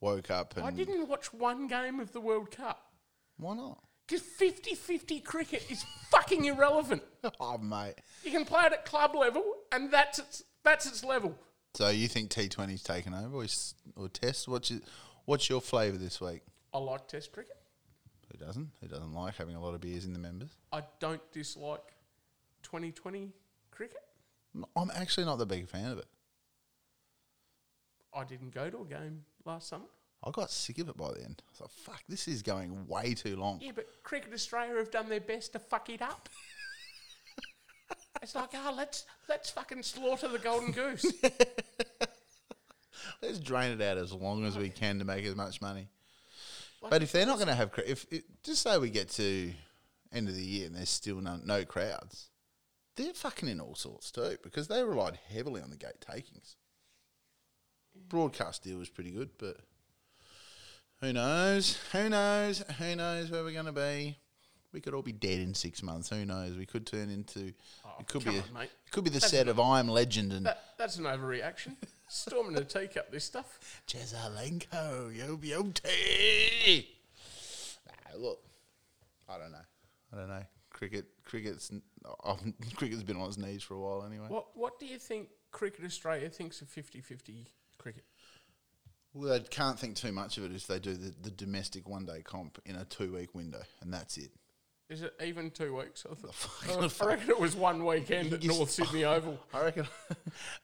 woke 0.00 0.30
up, 0.30 0.56
and 0.56 0.64
I 0.64 0.70
didn't 0.70 1.08
watch 1.08 1.32
one 1.32 1.66
game 1.66 1.98
of 1.98 2.12
the 2.12 2.20
World 2.20 2.52
Cup 2.52 2.80
Why 3.38 3.54
not? 3.54 3.82
because 4.06 4.22
50-50 4.40 5.24
cricket 5.24 5.64
is 5.68 5.84
fucking 6.10 6.44
irrelevant. 6.44 7.02
Oh, 7.40 7.58
mate. 7.58 7.94
You 8.24 8.30
can 8.30 8.44
play 8.44 8.62
it 8.66 8.72
at 8.72 8.84
club 8.84 9.14
level, 9.14 9.44
and 9.70 9.90
that's 9.92 10.18
its 10.18 10.44
that's 10.64 10.86
its 10.86 11.04
level. 11.04 11.36
So 11.74 11.88
you 11.88 12.06
think 12.08 12.30
T 12.30 12.48
20's 12.48 12.82
taken 12.82 13.14
over 13.14 13.36
or, 13.38 13.44
s- 13.44 13.74
or 13.96 14.08
Test? 14.08 14.46
What's 14.48 14.70
your, 14.70 14.80
what's 15.24 15.48
your 15.48 15.60
flavour 15.60 15.96
this 15.96 16.20
week? 16.20 16.42
I 16.74 16.78
like 16.78 17.08
Test 17.08 17.32
cricket. 17.32 17.56
Who 18.30 18.44
doesn't? 18.44 18.70
Who 18.80 18.88
doesn't 18.88 19.12
like 19.14 19.36
having 19.36 19.56
a 19.56 19.60
lot 19.60 19.74
of 19.74 19.80
beers 19.80 20.04
in 20.04 20.12
the 20.12 20.18
members? 20.18 20.50
I 20.72 20.82
don't 21.00 21.20
dislike 21.32 21.94
2020 22.62 23.30
cricket. 23.70 23.98
I'm 24.76 24.90
actually 24.94 25.24
not 25.24 25.38
the 25.38 25.46
big 25.46 25.68
fan 25.68 25.90
of 25.90 25.98
it. 25.98 26.06
I 28.14 28.24
didn't 28.24 28.54
go 28.54 28.68
to 28.68 28.82
a 28.82 28.84
game 28.84 29.24
last 29.46 29.68
summer. 29.68 29.86
I 30.24 30.30
got 30.30 30.50
sick 30.50 30.78
of 30.78 30.88
it 30.90 30.96
by 30.96 31.08
the 31.12 31.24
end. 31.24 31.42
I 31.46 31.50
was 31.52 31.60
like, 31.62 31.70
fuck, 31.70 32.02
this 32.08 32.28
is 32.28 32.42
going 32.42 32.86
way 32.86 33.14
too 33.14 33.36
long. 33.36 33.58
Yeah, 33.62 33.72
but 33.74 33.88
Cricket 34.02 34.32
Australia 34.34 34.76
have 34.76 34.90
done 34.90 35.08
their 35.08 35.20
best 35.20 35.54
to 35.54 35.58
fuck 35.58 35.88
it 35.88 36.02
up. 36.02 36.28
it's 38.22 38.34
like, 38.34 38.50
oh, 38.54 38.74
let's 38.76 39.04
let's 39.28 39.50
fucking 39.50 39.82
slaughter 39.82 40.28
the 40.28 40.38
golden 40.38 40.72
goose. 40.72 41.04
Let's 43.22 43.38
drain 43.38 43.70
it 43.70 43.80
out 43.80 43.98
as 43.98 44.12
long 44.12 44.44
as 44.44 44.58
we 44.58 44.68
can 44.68 44.98
to 44.98 45.04
make 45.04 45.24
as 45.24 45.36
much 45.36 45.60
money. 45.60 45.88
But 46.90 47.04
if 47.04 47.12
they're 47.12 47.26
not 47.26 47.36
going 47.36 47.48
to 47.48 47.54
have, 47.54 47.70
if 47.86 48.04
it, 48.10 48.24
just 48.42 48.62
say 48.62 48.76
we 48.78 48.90
get 48.90 49.08
to 49.10 49.52
end 50.12 50.28
of 50.28 50.34
the 50.34 50.42
year 50.42 50.66
and 50.66 50.74
there's 50.74 50.90
still 50.90 51.20
no, 51.20 51.38
no 51.44 51.64
crowds, 51.64 52.30
they're 52.96 53.14
fucking 53.14 53.48
in 53.48 53.60
all 53.60 53.76
sorts 53.76 54.10
too 54.10 54.36
because 54.42 54.66
they 54.66 54.82
relied 54.82 55.18
heavily 55.32 55.62
on 55.62 55.70
the 55.70 55.76
gate 55.76 56.00
takings. 56.00 56.56
Mm. 57.96 58.08
Broadcast 58.08 58.64
deal 58.64 58.78
was 58.78 58.88
pretty 58.88 59.12
good, 59.12 59.30
but 59.38 59.58
who 61.00 61.12
knows? 61.12 61.78
Who 61.92 62.08
knows? 62.08 62.64
Who 62.78 62.96
knows 62.96 63.30
where 63.30 63.44
we're 63.44 63.52
going 63.52 63.66
to 63.66 63.72
be? 63.72 64.16
We 64.72 64.80
could 64.80 64.94
all 64.94 65.02
be 65.02 65.12
dead 65.12 65.40
in 65.40 65.54
six 65.54 65.82
months. 65.82 66.08
Who 66.08 66.24
knows? 66.24 66.56
We 66.56 66.66
could 66.66 66.86
turn 66.86 67.10
into. 67.10 67.52
It 68.02 68.08
could 68.08 68.24
come 68.24 68.34
be. 68.34 68.38
A, 68.38 68.42
on, 68.42 68.52
mate. 68.54 68.70
It 68.86 68.90
could 68.90 69.04
be 69.04 69.10
the 69.10 69.20
set 69.20 69.48
of 69.48 69.58
I 69.58 69.80
Am 69.80 69.88
Legend 69.88 70.32
and 70.32 70.46
That, 70.46 70.62
that's 70.78 70.96
an 70.96 71.04
overreaction. 71.04 71.76
Storming 72.08 72.56
a 72.56 72.64
teacup, 72.64 73.10
this 73.10 73.24
stuff. 73.24 73.82
Jesaulenko, 73.88 75.16
Yobioti. 75.16 76.86
Nah, 77.86 78.18
look, 78.18 78.40
I 79.28 79.38
don't 79.38 79.52
know. 79.52 79.58
I 80.12 80.16
don't 80.16 80.28
know. 80.28 80.44
Cricket, 80.70 81.06
cricket's, 81.24 81.70
um, 82.24 82.54
cricket's 82.76 83.02
been 83.02 83.16
on 83.16 83.28
its 83.28 83.38
knees 83.38 83.62
for 83.62 83.74
a 83.74 83.80
while 83.80 84.04
anyway. 84.04 84.26
What 84.28 84.56
what 84.56 84.78
do 84.78 84.86
you 84.86 84.98
think 84.98 85.28
Cricket 85.52 85.84
Australia 85.84 86.28
thinks 86.28 86.60
of 86.60 86.68
50-50 86.68 87.46
cricket? 87.78 88.04
Well, 89.14 89.30
they 89.30 89.40
can't 89.40 89.78
think 89.78 89.96
too 89.96 90.12
much 90.12 90.38
of 90.38 90.44
it 90.44 90.52
if 90.52 90.66
they 90.66 90.78
do 90.78 90.94
the, 90.94 91.14
the 91.22 91.30
domestic 91.30 91.88
one 91.88 92.06
day 92.06 92.22
comp 92.22 92.58
in 92.64 92.76
a 92.76 92.84
two 92.84 93.12
week 93.12 93.34
window, 93.34 93.62
and 93.80 93.92
that's 93.92 94.16
it. 94.16 94.30
Is 94.92 95.00
it 95.00 95.14
even 95.24 95.50
two 95.50 95.74
weeks? 95.74 96.04
I, 96.10 96.14
fuck- 96.32 97.00
I 97.02 97.06
reckon 97.06 97.30
it 97.30 97.40
was 97.40 97.56
one 97.56 97.84
weekend 97.86 98.32
at 98.34 98.44
North 98.44 98.70
Sydney 98.70 99.04
Oval. 99.06 99.38
I 99.54 99.62
reckon, 99.64 99.86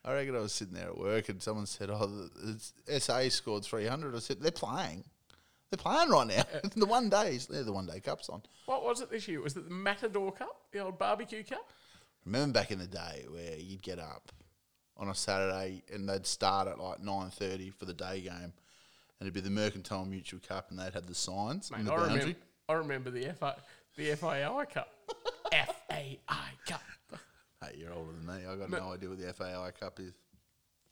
I 0.04 0.12
reckon 0.12 0.36
I 0.36 0.40
was 0.40 0.52
sitting 0.52 0.74
there 0.74 0.88
at 0.88 0.98
work 0.98 1.30
and 1.30 1.42
someone 1.42 1.64
said, 1.64 1.88
"Oh, 1.90 2.28
SA 2.98 3.28
scored 3.30 3.64
three 3.64 3.86
hundred. 3.86 4.14
I 4.14 4.18
said, 4.18 4.40
"They're 4.40 4.50
playing, 4.50 5.04
they're 5.70 5.78
playing 5.78 6.10
right 6.10 6.26
now. 6.26 6.44
the 6.76 6.84
one 6.84 7.08
days, 7.08 7.46
they're 7.46 7.64
the 7.64 7.72
one 7.72 7.86
day 7.86 8.00
cups 8.00 8.28
on." 8.28 8.42
What 8.66 8.84
was 8.84 9.00
it 9.00 9.10
this 9.10 9.26
year? 9.28 9.40
Was 9.40 9.56
it 9.56 9.66
the 9.66 9.74
Matador 9.74 10.30
Cup, 10.32 10.60
the 10.72 10.80
old 10.80 10.98
barbecue 10.98 11.42
cup? 11.42 11.72
Remember 12.26 12.52
back 12.60 12.70
in 12.70 12.78
the 12.78 12.86
day 12.86 13.24
where 13.30 13.56
you'd 13.56 13.82
get 13.82 13.98
up 13.98 14.30
on 14.98 15.08
a 15.08 15.14
Saturday 15.14 15.82
and 15.90 16.06
they'd 16.06 16.26
start 16.26 16.68
at 16.68 16.78
like 16.78 17.00
nine 17.00 17.30
thirty 17.30 17.70
for 17.70 17.86
the 17.86 17.94
day 17.94 18.20
game, 18.20 18.34
and 18.42 18.52
it'd 19.22 19.32
be 19.32 19.40
the 19.40 19.48
Mercantile 19.48 20.04
Mutual 20.04 20.40
Cup, 20.46 20.68
and 20.70 20.78
they'd 20.78 20.92
have 20.92 21.06
the 21.06 21.14
signs 21.14 21.70
Mate, 21.70 21.86
the 21.86 21.92
I 21.94 21.96
boundary. 21.96 22.18
remember, 22.18 22.38
I 22.68 22.72
remember 22.74 23.10
the 23.10 23.32
FA, 23.38 23.56
the 23.98 24.14
FAI 24.16 24.64
Cup. 24.72 24.88
FAI 25.52 26.50
Cup. 26.66 26.80
Hey, 27.60 27.74
you're 27.76 27.92
older 27.92 28.12
than 28.12 28.24
me. 28.26 28.46
I 28.48 28.54
got 28.54 28.70
no 28.70 28.92
idea 28.92 29.08
what 29.08 29.18
the 29.18 29.32
FAI 29.32 29.72
Cup 29.78 29.98
is. 30.00 30.12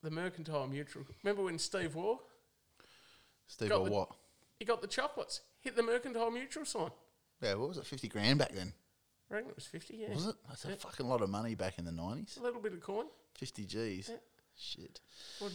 The 0.02 0.10
Mercantile 0.10 0.66
Mutual. 0.66 1.04
Remember 1.22 1.44
when 1.44 1.58
Steve 1.58 1.94
Waugh, 1.94 2.18
Steve, 3.46 3.68
Got 3.70 3.80
or 3.80 3.84
the- 3.86 3.90
what? 3.92 4.08
he 4.58 4.64
got 4.64 4.82
the 4.82 4.88
chocolates, 4.88 5.40
hit 5.60 5.76
the 5.76 5.82
Mercantile 5.82 6.30
Mutual 6.30 6.64
sign. 6.64 6.90
Yeah, 7.40 7.54
what 7.54 7.68
was 7.68 7.78
it? 7.78 7.86
Fifty 7.86 8.08
grand 8.08 8.38
back 8.38 8.52
then, 8.52 8.72
I 9.30 9.34
reckon 9.34 9.50
it 9.50 9.56
was 9.56 9.66
50, 9.66 9.94
yeah. 9.96 10.14
was 10.14 10.26
it? 10.26 10.34
That's 10.48 10.64
a 10.64 10.76
fucking 10.76 11.06
lot 11.06 11.22
of 11.22 11.30
money 11.30 11.54
back 11.54 11.78
in 11.78 11.84
the 11.84 11.92
nineties. 11.92 12.36
A 12.40 12.42
little 12.42 12.60
bit 12.60 12.72
of 12.72 12.80
coin. 12.80 13.06
Fifty 13.34 13.64
G's. 13.64 14.10
Shit. 14.58 15.00
Would, 15.42 15.52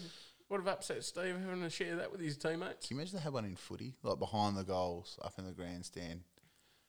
would 0.49 0.58
have 0.60 0.68
upset 0.68 1.04
Steve 1.04 1.36
having 1.43 1.62
to 1.62 1.70
share 1.70 1.95
that 1.97 2.12
with 2.12 2.22
his 2.22 2.38
teammates. 2.38 2.88
Can 2.88 2.95
you 2.97 3.02
imagine 3.02 3.18
they 3.18 3.24
had 3.24 3.34
one 3.34 3.45
in 3.45 3.56
footy, 3.56 3.95
like 4.04 4.20
behind 4.20 4.56
the 4.58 4.64
goals, 4.64 5.18
up 5.24 5.34
in 5.39 5.45
the 5.45 5.52
grandstand? 5.54 6.22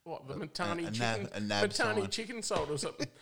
What, 0.05 0.27
the 0.27 0.35
Mitani 0.35 0.89
a 0.89 0.91
chicken? 0.91 1.23
nab- 1.23 1.31
a 1.35 1.41
nab 1.41 1.71
Mitani 1.71 2.01
sign. 2.01 2.11
chicken 2.11 2.43
salt 2.43 2.71
or 2.71 2.79
something. 2.79 3.07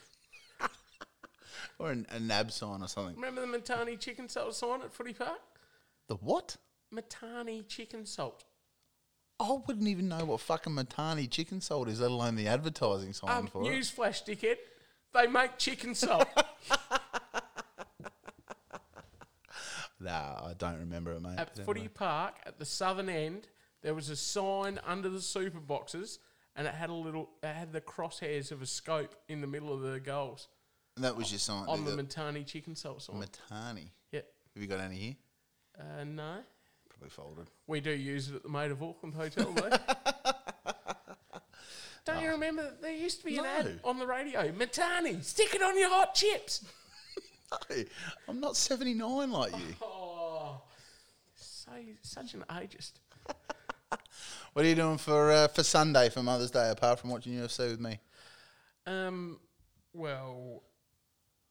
Or 1.79 1.91
an, 1.93 2.07
a 2.11 2.21
nab 2.21 2.53
sign 2.53 2.83
or 2.83 2.89
something. 2.89 3.15
Remember 3.17 3.41
the 3.41 3.47
Mitani 3.59 3.99
chicken 3.99 4.29
salt 4.29 4.55
sign 4.55 4.83
at 4.83 4.93
Footy 4.93 5.15
Park? 5.15 5.39
The 6.09 6.17
what? 6.17 6.59
Mitani 6.95 7.67
chicken 7.67 8.05
salt. 8.05 8.45
I 9.39 9.59
wouldn't 9.67 9.89
even 9.89 10.07
know 10.07 10.27
what 10.27 10.41
fucking 10.41 10.75
Mitani 10.75 11.31
chicken 11.31 11.63
salt 11.63 11.89
is, 11.89 12.01
let 12.03 12.11
alone 12.11 12.37
the 12.37 12.49
advertising 12.49 13.15
sign 13.15 13.31
Um, 13.31 13.47
for 13.47 13.63
it. 13.63 13.65
newsflash, 13.67 14.23
dickhead. 14.27 14.57
They 15.15 15.27
make 15.27 15.57
chicken 15.57 15.95
salt. 15.95 16.29
Nah, 20.03 20.47
I 20.49 20.55
don't 20.57 20.79
remember 20.79 21.13
it, 21.13 21.21
mate. 21.21 21.39
At 21.39 21.55
Footy. 21.65 21.87
Park, 21.89 22.37
at 22.47 22.59
the 22.59 22.65
southern 22.65 23.11
end, 23.11 23.49
there 23.83 23.93
was 23.95 24.09
a 24.09 24.17
sign 24.17 24.81
under 24.87 25.11
the 25.11 25.21
super 25.21 25.61
boxes, 25.61 26.19
and 26.57 26.67
it 26.67 26.75
had 26.75 26.91
a 26.91 26.95
little, 26.95 27.31
it 27.43 27.49
had 27.55 27.73
the 27.73 27.81
crosshairs 27.81 28.51
of 28.53 28.63
a 28.63 28.67
scope 28.67 29.15
in 29.29 29.41
the 29.41 29.47
middle 29.47 29.73
of 29.73 29.81
the 29.83 30.01
goals 30.01 30.49
And 30.97 31.05
that 31.05 31.17
was 31.17 31.31
your 31.33 31.39
sign. 31.39 31.67
on 31.69 31.85
the 31.85 31.93
the, 31.93 32.03
Mitani 32.03 32.47
chicken 32.47 32.75
salt 32.77 33.03
sign. 33.03 33.17
Mitani. 33.17 33.91
yeah. 34.13 34.21
Have 34.55 34.63
you 34.63 34.67
got 34.69 34.81
any 34.81 34.97
here? 34.97 35.17
Uh, 35.79 36.05
no. 36.05 36.39
Probably 36.89 37.09
folded. 37.11 37.47
We 37.67 37.81
do 37.81 37.91
use 37.93 38.29
it 38.29 38.35
at 38.37 38.43
the 38.43 38.49
Maid 38.49 38.71
of 38.73 38.83
Auckland 38.83 39.15
Hotel, 39.15 39.53
though. 39.53 39.71
Don't 42.07 42.23
you 42.23 42.31
remember 42.31 42.63
that 42.63 42.81
there 42.83 42.93
used 42.93 43.21
to 43.21 43.25
be 43.27 43.37
an 43.37 43.45
No. 43.45 43.49
ad 43.51 43.81
on 43.85 43.99
the 43.99 44.07
radio? 44.07 44.51
Mitani, 44.53 45.23
stick 45.23 45.55
it 45.55 45.63
on 45.63 45.79
your 45.79 45.91
hot 45.91 46.15
chips. 46.15 46.65
Hey, 47.69 47.87
I'm 48.29 48.39
not 48.39 48.57
79 48.57 49.33
like 49.33 49.51
you. 49.59 49.75
Oh, 49.83 50.63
so 51.35 51.73
such 52.01 52.35
an 52.35 52.45
ageist. 52.49 52.93
What 54.53 54.65
are 54.65 54.69
you 54.69 54.75
doing 54.75 54.99
for 54.99 55.31
uh, 55.31 55.49
for 55.49 55.63
Sunday 55.63 56.09
for 56.09 56.23
Mother's 56.23 56.51
Day 56.51 56.71
apart 56.71 56.99
from 56.99 57.11
watching 57.11 57.35
UFC 57.35 57.71
with 57.71 57.81
me? 57.81 58.01
Um, 58.87 59.39
well, 59.93 60.63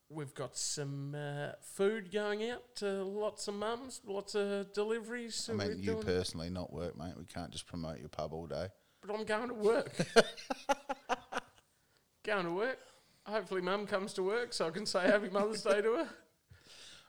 we've 0.09 0.33
got 0.33 0.57
some 0.57 1.15
uh, 1.15 1.51
food 1.61 2.11
going 2.11 2.49
out 2.49 2.63
to 2.77 3.03
lots 3.03 3.47
of 3.47 3.53
mums, 3.53 4.01
lots 4.05 4.35
of 4.35 4.73
deliveries. 4.73 5.35
So 5.35 5.53
I 5.53 5.55
mean, 5.55 5.79
you 5.79 5.95
personally, 5.95 6.49
not 6.49 6.73
work, 6.73 6.97
mate. 6.97 7.13
We 7.17 7.25
can't 7.25 7.51
just 7.51 7.67
promote 7.67 7.99
your 7.99 8.09
pub 8.09 8.33
all 8.33 8.47
day. 8.47 8.67
but 9.05 9.13
I'm 9.13 9.23
going 9.23 9.49
to 9.49 9.53
work. 9.53 9.91
going 12.25 12.45
to 12.45 12.51
work. 12.51 12.79
Hopefully, 13.25 13.61
mum 13.61 13.85
comes 13.85 14.13
to 14.13 14.23
work 14.23 14.53
so 14.53 14.67
I 14.67 14.71
can 14.71 14.85
say 14.85 15.01
Happy 15.01 15.29
Mother's 15.29 15.63
Day 15.63 15.81
to 15.81 15.93
her. 15.93 16.07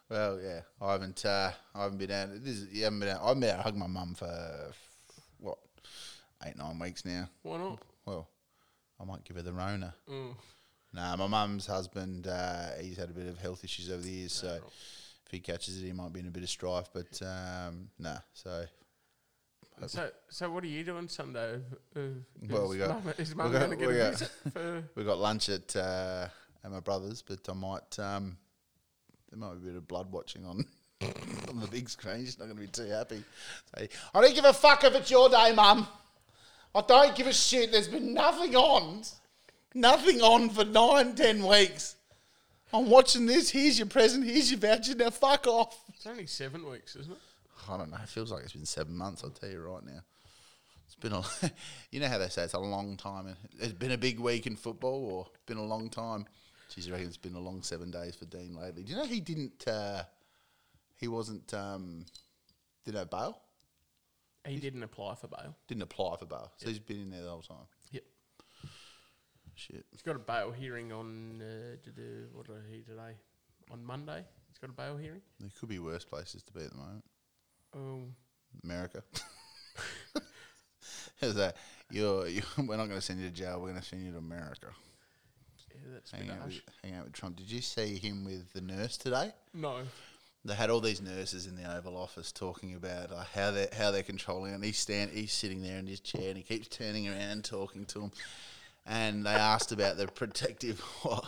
Well, 0.09 0.41
yeah, 0.43 0.63
I 0.81 0.91
haven't. 0.91 1.25
Uh, 1.25 1.53
I 1.73 1.83
haven't 1.85 1.99
been 1.99 2.11
out. 2.11 2.31
This 2.43 2.57
is, 2.57 2.73
you 2.73 2.83
haven't 2.83 2.99
been 2.99 3.11
out. 3.11 3.21
I've 3.23 3.39
been 3.39 3.51
out 3.51 3.63
hugging 3.63 3.79
my 3.79 3.87
mum 3.87 4.17
for 4.17 4.73
eight 6.47 6.57
nine 6.57 6.79
weeks 6.79 7.05
now. 7.05 7.29
Why 7.43 7.59
not? 7.59 7.79
Well, 8.07 8.29
I 9.01 9.05
might 9.05 9.25
give 9.25 9.37
her 9.37 9.43
the 9.43 9.53
Rona. 9.53 9.95
Mm. 10.09 10.35
Nah, 10.93 11.17
my 11.17 11.27
mum's 11.27 11.67
husband, 11.67 12.27
uh, 12.27 12.71
he's 12.81 12.97
had 12.97 13.11
a 13.11 13.13
bit 13.13 13.29
of 13.29 13.39
health 13.39 13.63
issues 13.63 13.91
over 13.91 14.03
the 14.03 14.11
years, 14.11 14.33
so 14.33 14.59
if 15.27 15.31
he 15.31 15.39
catches 15.39 15.81
it, 15.81 15.87
he 15.87 15.93
might 15.93 16.13
be 16.13 16.21
in 16.21 16.27
a 16.27 16.31
bit 16.31 16.43
of 16.43 16.49
strife. 16.49 16.89
But 16.93 17.21
um, 17.23 17.89
nah, 17.99 18.19
so 18.33 18.65
So, 19.87 20.11
so 20.29 20.51
what 20.51 20.65
are 20.65 20.69
you 20.69 20.83
doing 20.85 21.07
Sunday? 21.09 21.61
Uh, 21.95 22.01
Well, 22.49 22.69
we 22.69 22.79
got- 22.79 23.05
mum, 23.05 23.15
is 23.19 23.35
mum 23.37 23.53
got- 23.53 23.59
going 23.61 23.71
to 23.71 23.77
get 23.77 23.89
we 23.89 23.95
a 24.01 24.11
got- 24.11 24.13
visit? 24.19 24.31
For, 24.53 24.85
we 24.97 25.05
got 25.05 25.19
lunch 25.19 25.49
at 25.49 25.77
uh, 25.77 26.27
at 26.65 26.71
my 26.73 26.81
brother's, 26.81 27.23
but 27.23 27.39
I 27.49 27.53
might 27.55 27.99
um, 27.99 28.37
there 29.31 29.39
might 29.39 29.53
be 29.63 29.69
a 29.69 29.73
bit 29.73 29.77
of 29.77 29.87
blood 29.87 30.11
watching 30.11 30.45
on 30.45 30.65
on 31.49 31.61
the 31.61 31.69
big 31.69 31.89
screen. 31.89 32.25
She's 32.25 32.39
not 32.39 32.47
going 32.47 32.57
to 32.57 32.61
be 32.63 32.67
too 32.67 32.89
happy. 32.91 33.23
Say, 33.79 33.89
I 34.13 34.21
don't 34.21 34.35
give 34.35 34.45
a 34.45 34.53
fuck 34.53 34.83
if 34.85 34.95
it's 34.97 35.11
your 35.11 35.29
day, 35.29 35.53
mum. 35.55 35.87
I 36.75 36.83
don't 36.83 37.17
give 37.17 37.27
a 37.27 37.33
shit. 37.33 37.73
There's 37.73 37.89
been 37.89 38.15
nothing 38.15 38.55
on, 38.55 39.03
nothing 39.75 40.21
on 40.21 40.51
for 40.51 40.65
nine, 40.65 41.15
ten 41.15 41.45
weeks. 41.47 41.97
I'm 42.73 42.89
watching 42.89 43.27
this. 43.27 43.51
Here's 43.51 43.79
your 43.79 43.89
present. 43.89 44.25
Here's 44.25 44.51
your 44.51 44.61
voucher. 44.61 44.95
Now 44.95 45.11
fuck 45.11 45.47
off. 45.47 45.83
it's 45.89 46.07
only 46.07 46.27
seven 46.27 46.69
weeks, 46.69 46.95
isn't 46.95 47.13
it? 47.13 47.19
I 47.69 47.77
don't 47.77 47.91
know. 47.91 47.99
It 48.03 48.09
feels 48.09 48.31
like 48.31 48.45
it's 48.45 48.53
been 48.53 48.65
seven 48.65 48.97
months. 48.97 49.25
I'll 49.25 49.31
tell 49.31 49.51
you 49.51 49.61
right 49.61 49.85
now. 49.85 50.01
It's 50.87 50.95
been 50.95 51.13
a, 51.13 51.23
you 51.91 52.01
know 52.01 52.09
how 52.09 52.19
they 52.19 52.29
say 52.29 52.45
it's 52.45 52.55
a 52.55 52.61
long 52.61 52.97
time. 52.97 53.35
It's 53.59 53.73
been 53.73 53.93
a 53.93 53.99
big 53.99 54.21
week 54.21 54.47
in 54.47 54.57
football, 54.57 55.05
or 55.05 55.27
it's 55.35 55.45
been 55.47 55.57
a 55.59 55.65
long 55.65 55.91
time. 55.91 56.27
Geez, 56.73 56.89
I 56.89 56.93
reckon 56.93 57.09
it's 57.09 57.17
been 57.17 57.35
a 57.35 57.41
long 57.41 57.63
seven 57.63 57.91
days 57.91 58.15
for 58.15 58.27
Dean 58.27 58.55
lately. 58.55 58.85
Do 58.85 58.93
you 58.93 58.99
know 58.99 59.05
he 59.05 59.21
didn't? 59.21 59.67
Uh, 59.67 60.05
he 60.97 61.09
wasn't. 61.09 61.53
Um, 61.53 62.07
didn't 62.85 62.99
have 62.99 63.11
bail. 63.11 63.41
He 64.47 64.57
didn't 64.59 64.83
apply 64.83 65.15
for 65.17 65.29
bail. 65.29 65.55
Didn't 65.69 65.83
apply 65.83 66.17
for 66.17 66.27
bail, 66.27 66.51
so 66.57 66.69
he's 66.69 66.79
been 66.79 67.01
in 67.03 67.11
there 67.11 67.23
the 67.23 67.31
whole 67.31 67.43
time. 67.43 67.67
Yep. 67.91 68.05
Shit. 69.55 69.85
He's 69.91 70.03
got 70.03 70.17
a 70.17 70.21
bail 70.21 70.51
hearing 70.53 70.93
on 70.93 71.43
uh, 71.43 71.77
d- 71.85 71.91
d- 71.95 72.03
what 72.33 72.47
did 72.47 72.57
I 72.57 72.73
hear 72.73 72.83
today? 72.83 73.17
On 73.71 73.85
Monday. 73.85 74.25
He's 74.49 74.59
got 74.59 74.71
a 74.71 74.73
bail 74.73 74.97
hearing. 74.97 75.21
There 75.39 75.51
could 75.59 75.69
be 75.69 75.79
worse 75.79 76.05
places 76.05 76.43
to 76.45 76.53
be 76.53 76.61
at 76.65 76.71
the 76.71 76.77
moment. 76.79 77.05
Um, 77.75 78.15
America. 78.65 79.03
How's 81.21 81.35
that? 81.35 81.57
You're, 81.91 82.27
you 82.27 82.43
we're 82.59 82.77
not 82.77 82.87
going 82.89 82.99
to 82.99 83.03
send 83.03 83.21
you 83.21 83.29
to 83.29 83.35
jail. 83.35 83.61
We're 83.61 83.69
going 83.69 83.81
to 83.81 83.87
send 83.87 84.05
you 84.05 84.13
to 84.13 84.19
America. 84.19 84.69
yeah, 85.69 85.81
that's 85.93 86.13
a 86.15 86.17
Hang 86.17 86.31
out, 86.31 86.47
with, 86.47 86.61
hang 86.83 86.95
out 86.95 87.05
with 87.05 87.13
Trump. 87.13 87.37
Did 87.37 87.51
you 87.51 87.61
see 87.61 87.97
him 87.99 88.25
with 88.25 88.53
the 88.55 88.63
nurse 88.63 88.97
today? 88.97 89.33
No. 89.53 89.81
They 90.45 90.55
had 90.55 90.71
all 90.71 90.81
these 90.81 91.03
nurses 91.03 91.47
in 91.47 91.57
the 91.57 91.77
Oval 91.77 91.97
Office 91.97 92.33
talking 92.33 92.75
about 92.75 93.13
uh, 93.13 93.25
how 93.35 93.51
they 93.51 93.69
how 93.77 93.91
they're 93.91 94.03
controlling 94.03 94.53
it. 94.53 94.55
And 94.55 94.65
he's 94.65 94.79
stand 94.79 95.11
he's 95.11 95.33
sitting 95.33 95.63
there 95.63 95.79
in 95.79 95.87
his 95.87 96.01
chair 96.01 96.29
and 96.29 96.37
he 96.37 96.43
keeps 96.43 96.69
turning 96.69 97.09
around 97.09 97.45
talking 97.45 97.85
to 97.87 98.01
them. 98.01 98.13
And 98.87 99.27
they 99.27 99.31
asked 99.31 99.73
about 99.73 99.99
the 99.99 100.07
protective 100.07 100.81
what? 101.03 101.25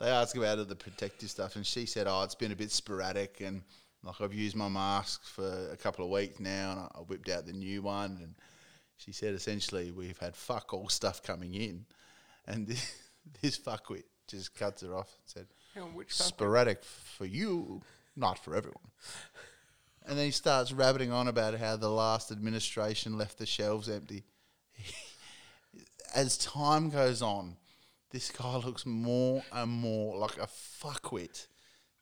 They 0.00 0.08
asked 0.08 0.36
about 0.36 0.68
the 0.68 0.76
protective 0.76 1.28
stuff, 1.28 1.56
and 1.56 1.66
she 1.66 1.84
said, 1.84 2.06
"Oh, 2.08 2.22
it's 2.22 2.34
been 2.34 2.52
a 2.52 2.56
bit 2.56 2.70
sporadic, 2.70 3.40
and 3.40 3.62
like 4.02 4.20
I've 4.20 4.32
used 4.32 4.56
my 4.56 4.68
mask 4.68 5.24
for 5.24 5.68
a 5.72 5.76
couple 5.76 6.04
of 6.04 6.10
weeks 6.10 6.38
now, 6.38 6.70
and 6.70 6.80
I 6.80 6.88
I 6.94 6.98
whipped 7.00 7.28
out 7.28 7.46
the 7.46 7.52
new 7.52 7.82
one." 7.82 8.18
And 8.22 8.34
she 8.98 9.12
said, 9.12 9.34
essentially, 9.34 9.92
we've 9.92 10.18
had 10.18 10.36
fuck 10.36 10.74
all 10.74 10.88
stuff 10.88 11.22
coming 11.22 11.54
in, 11.54 11.86
and 12.46 12.66
this, 12.68 12.94
this 13.40 13.58
fuckwit 13.58 14.04
just 14.26 14.54
cuts 14.54 14.82
her 14.82 14.94
off 14.94 15.08
and 15.16 15.26
said, 15.26 15.46
Hang 15.74 15.84
on, 15.84 15.94
which 15.94 16.12
sporadic 16.12 16.84
for 16.84 17.24
you, 17.24 17.80
not 18.18 18.38
for 18.38 18.54
everyone. 18.54 18.90
And 20.06 20.18
then 20.18 20.24
he 20.24 20.30
starts 20.30 20.72
rabbiting 20.72 21.12
on 21.12 21.28
about 21.28 21.58
how 21.58 21.76
the 21.76 21.90
last 21.90 22.32
administration 22.32 23.18
left 23.18 23.38
the 23.38 23.46
shelves 23.46 23.88
empty. 23.88 24.24
As 26.14 26.38
time 26.38 26.88
goes 26.88 27.20
on, 27.20 27.56
this 28.10 28.30
guy 28.30 28.56
looks 28.56 28.86
more 28.86 29.42
and 29.52 29.70
more 29.70 30.16
like 30.16 30.38
a 30.38 30.48
fuckwit 30.48 31.46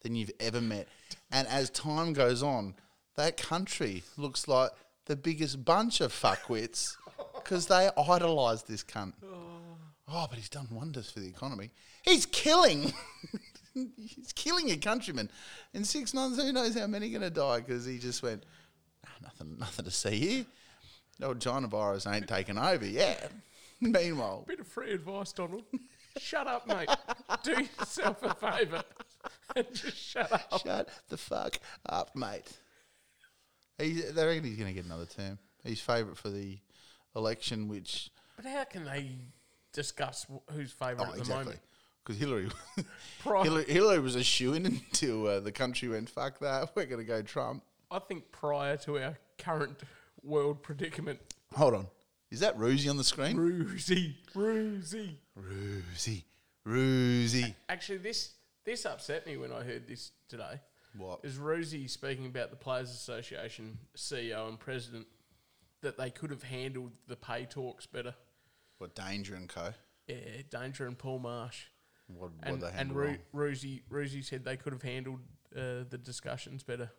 than 0.02 0.14
you've 0.14 0.30
ever 0.38 0.60
met. 0.60 0.86
And 1.32 1.48
as 1.48 1.68
time 1.70 2.12
goes 2.12 2.42
on, 2.44 2.74
that 3.16 3.36
country 3.36 4.04
looks 4.16 4.46
like 4.46 4.70
the 5.06 5.16
biggest 5.16 5.64
bunch 5.64 6.00
of 6.00 6.12
fuckwits 6.12 6.96
because 7.34 7.66
they 7.66 7.90
idolise 7.96 8.62
this 8.62 8.84
cunt. 8.84 9.14
Oh. 9.24 9.78
oh, 10.08 10.26
but 10.28 10.38
he's 10.38 10.48
done 10.48 10.68
wonders 10.70 11.10
for 11.10 11.18
the 11.18 11.28
economy. 11.28 11.70
He's 12.02 12.26
killing. 12.26 12.92
he's 13.96 14.32
killing 14.34 14.68
your 14.68 14.78
countrymen. 14.78 15.30
In 15.74 15.84
six 15.84 16.14
months, 16.14 16.40
who 16.40 16.52
knows 16.52 16.76
how 16.78 16.86
many 16.86 17.08
are 17.08 17.18
going 17.18 17.22
to 17.22 17.30
die 17.30 17.60
because 17.60 17.84
he 17.84 17.98
just 17.98 18.22
went, 18.22 18.44
"Ah, 19.04 19.10
nothing, 19.22 19.56
nothing 19.58 19.84
to 19.84 19.90
see 19.90 20.18
here. 20.18 20.46
No, 21.18 21.34
China 21.34 21.66
virus 21.66 22.06
ain't 22.06 22.28
taken 22.28 22.58
over 22.58 22.86
yet. 22.86 23.32
Meanwhile, 23.80 24.44
Bit 24.46 24.60
of 24.60 24.68
free 24.68 24.92
advice, 24.92 25.32
Donald. 25.32 25.64
shut 26.18 26.46
up, 26.46 26.66
mate. 26.66 26.88
Do 27.42 27.52
yourself 27.52 28.22
a 28.22 28.34
favour 28.34 28.82
and 29.54 29.66
just 29.72 29.96
shut 29.96 30.32
up. 30.32 30.62
shut 30.62 30.88
the 31.08 31.16
fuck 31.16 31.58
up, 31.88 32.14
mate. 32.16 32.50
He, 33.78 34.00
they 34.00 34.24
reckon 34.26 34.44
he's 34.44 34.56
going 34.56 34.68
to 34.68 34.74
get 34.74 34.86
another 34.86 35.04
term. 35.04 35.38
He's 35.62 35.80
favourite 35.80 36.16
for 36.16 36.30
the 36.30 36.58
election, 37.14 37.68
which 37.68 38.10
But 38.36 38.46
how 38.46 38.64
can 38.64 38.84
they 38.84 39.10
discuss 39.72 40.26
who's 40.52 40.72
favourite 40.72 41.00
oh, 41.00 41.10
at 41.10 41.14
the 41.14 41.20
exactly 41.20 41.44
moment? 41.44 41.60
Because 42.07 42.20
Hillary, 42.20 42.48
Hillary, 43.24 43.64
Hillary 43.64 43.98
was 43.98 44.14
a 44.14 44.22
shoe 44.22 44.54
in 44.54 44.64
until 44.64 45.26
uh, 45.26 45.40
the 45.40 45.50
country 45.50 45.88
went 45.88 46.09
fuck 46.09 46.38
that. 46.38 46.70
We're 46.74 46.86
going 46.86 47.00
to 47.00 47.04
go 47.04 47.20
Trump. 47.22 47.64
I 47.90 47.98
think 47.98 48.30
prior 48.30 48.76
to 48.78 48.98
our 48.98 49.18
current 49.38 49.78
world 50.22 50.62
predicament, 50.62 51.20
Hold 51.54 51.74
on, 51.74 51.86
is 52.30 52.40
that 52.40 52.57
Roosie 52.59 52.88
on 52.88 52.96
the 52.96 53.04
screen? 53.04 53.36
Roosie, 53.36 54.14
Roosie. 54.34 55.16
Roosie, 55.38 56.22
Roosie. 56.66 57.54
Actually, 57.68 57.98
this 57.98 58.34
this 58.64 58.86
upset 58.86 59.26
me 59.26 59.36
when 59.36 59.52
I 59.52 59.62
heard 59.62 59.86
this 59.88 60.12
today. 60.28 60.61
What? 60.96 61.20
Is 61.24 61.36
Rosie 61.36 61.88
speaking 61.88 62.26
about 62.26 62.50
the 62.50 62.57
Players 62.57 62.90
Association 62.90 63.78
CEO 63.96 64.48
and 64.48 64.59
president 64.59 65.07
that 65.82 65.98
they 65.98 66.11
could 66.11 66.30
have 66.30 66.42
handled 66.42 66.92
the 67.07 67.16
pay 67.16 67.44
talks 67.44 67.86
better? 67.86 68.14
What 68.78 68.94
Danger 68.94 69.34
and 69.34 69.48
Co. 69.48 69.72
Yeah, 70.09 70.16
Danger 70.50 70.86
and 70.86 70.96
Paul 70.96 71.18
Marsh. 71.18 71.64
What, 72.09 72.30
what 72.32 72.32
And, 72.42 72.61
they 72.62 72.66
and 72.68 72.76
handle 72.76 72.96
Ro- 72.96 73.07
wrong? 73.07 73.18
Rosie, 73.32 73.82
Rosie 73.88 74.22
said 74.22 74.44
they 74.44 74.57
could 74.57 74.72
have 74.72 74.82
handled 74.82 75.20
uh, 75.54 75.84
the 75.88 75.98
discussions 76.02 76.62
better. 76.62 76.90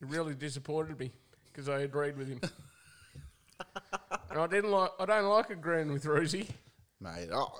It 0.00 0.08
really 0.08 0.34
disappointed 0.34 0.98
me 0.98 1.10
because 1.46 1.68
I 1.68 1.80
agreed 1.80 2.16
with 2.16 2.28
him. 2.28 2.40
and 4.30 4.38
I 4.38 4.46
didn't 4.46 4.70
like. 4.70 4.90
I 5.00 5.06
don't 5.06 5.24
like 5.28 5.50
agreeing 5.50 5.92
with 5.92 6.06
Rosie. 6.06 6.48
mate. 7.00 7.28
Oh, 7.32 7.58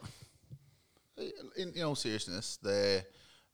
in, 1.57 1.73
in 1.75 1.83
all 1.83 1.97
seriousness, 1.97 2.59
they're 2.63 3.05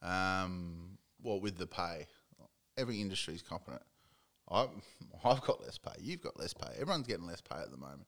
um, 0.03 0.99
well 1.23 1.41
with 1.41 1.57
the 1.57 1.67
pay. 1.67 2.07
Every 2.77 3.01
industry 3.01 3.35
is 3.35 3.43
competent. 3.43 3.83
I, 4.51 4.67
I've 5.25 5.41
got 5.41 5.63
less 5.63 5.79
pay. 5.79 5.93
You've 6.01 6.21
got 6.21 6.39
less 6.39 6.53
pay. 6.53 6.69
Everyone's 6.79 7.07
getting 7.07 7.27
less 7.27 7.41
pay 7.41 7.57
at 7.57 7.71
the 7.71 7.79
moment. 7.79 8.07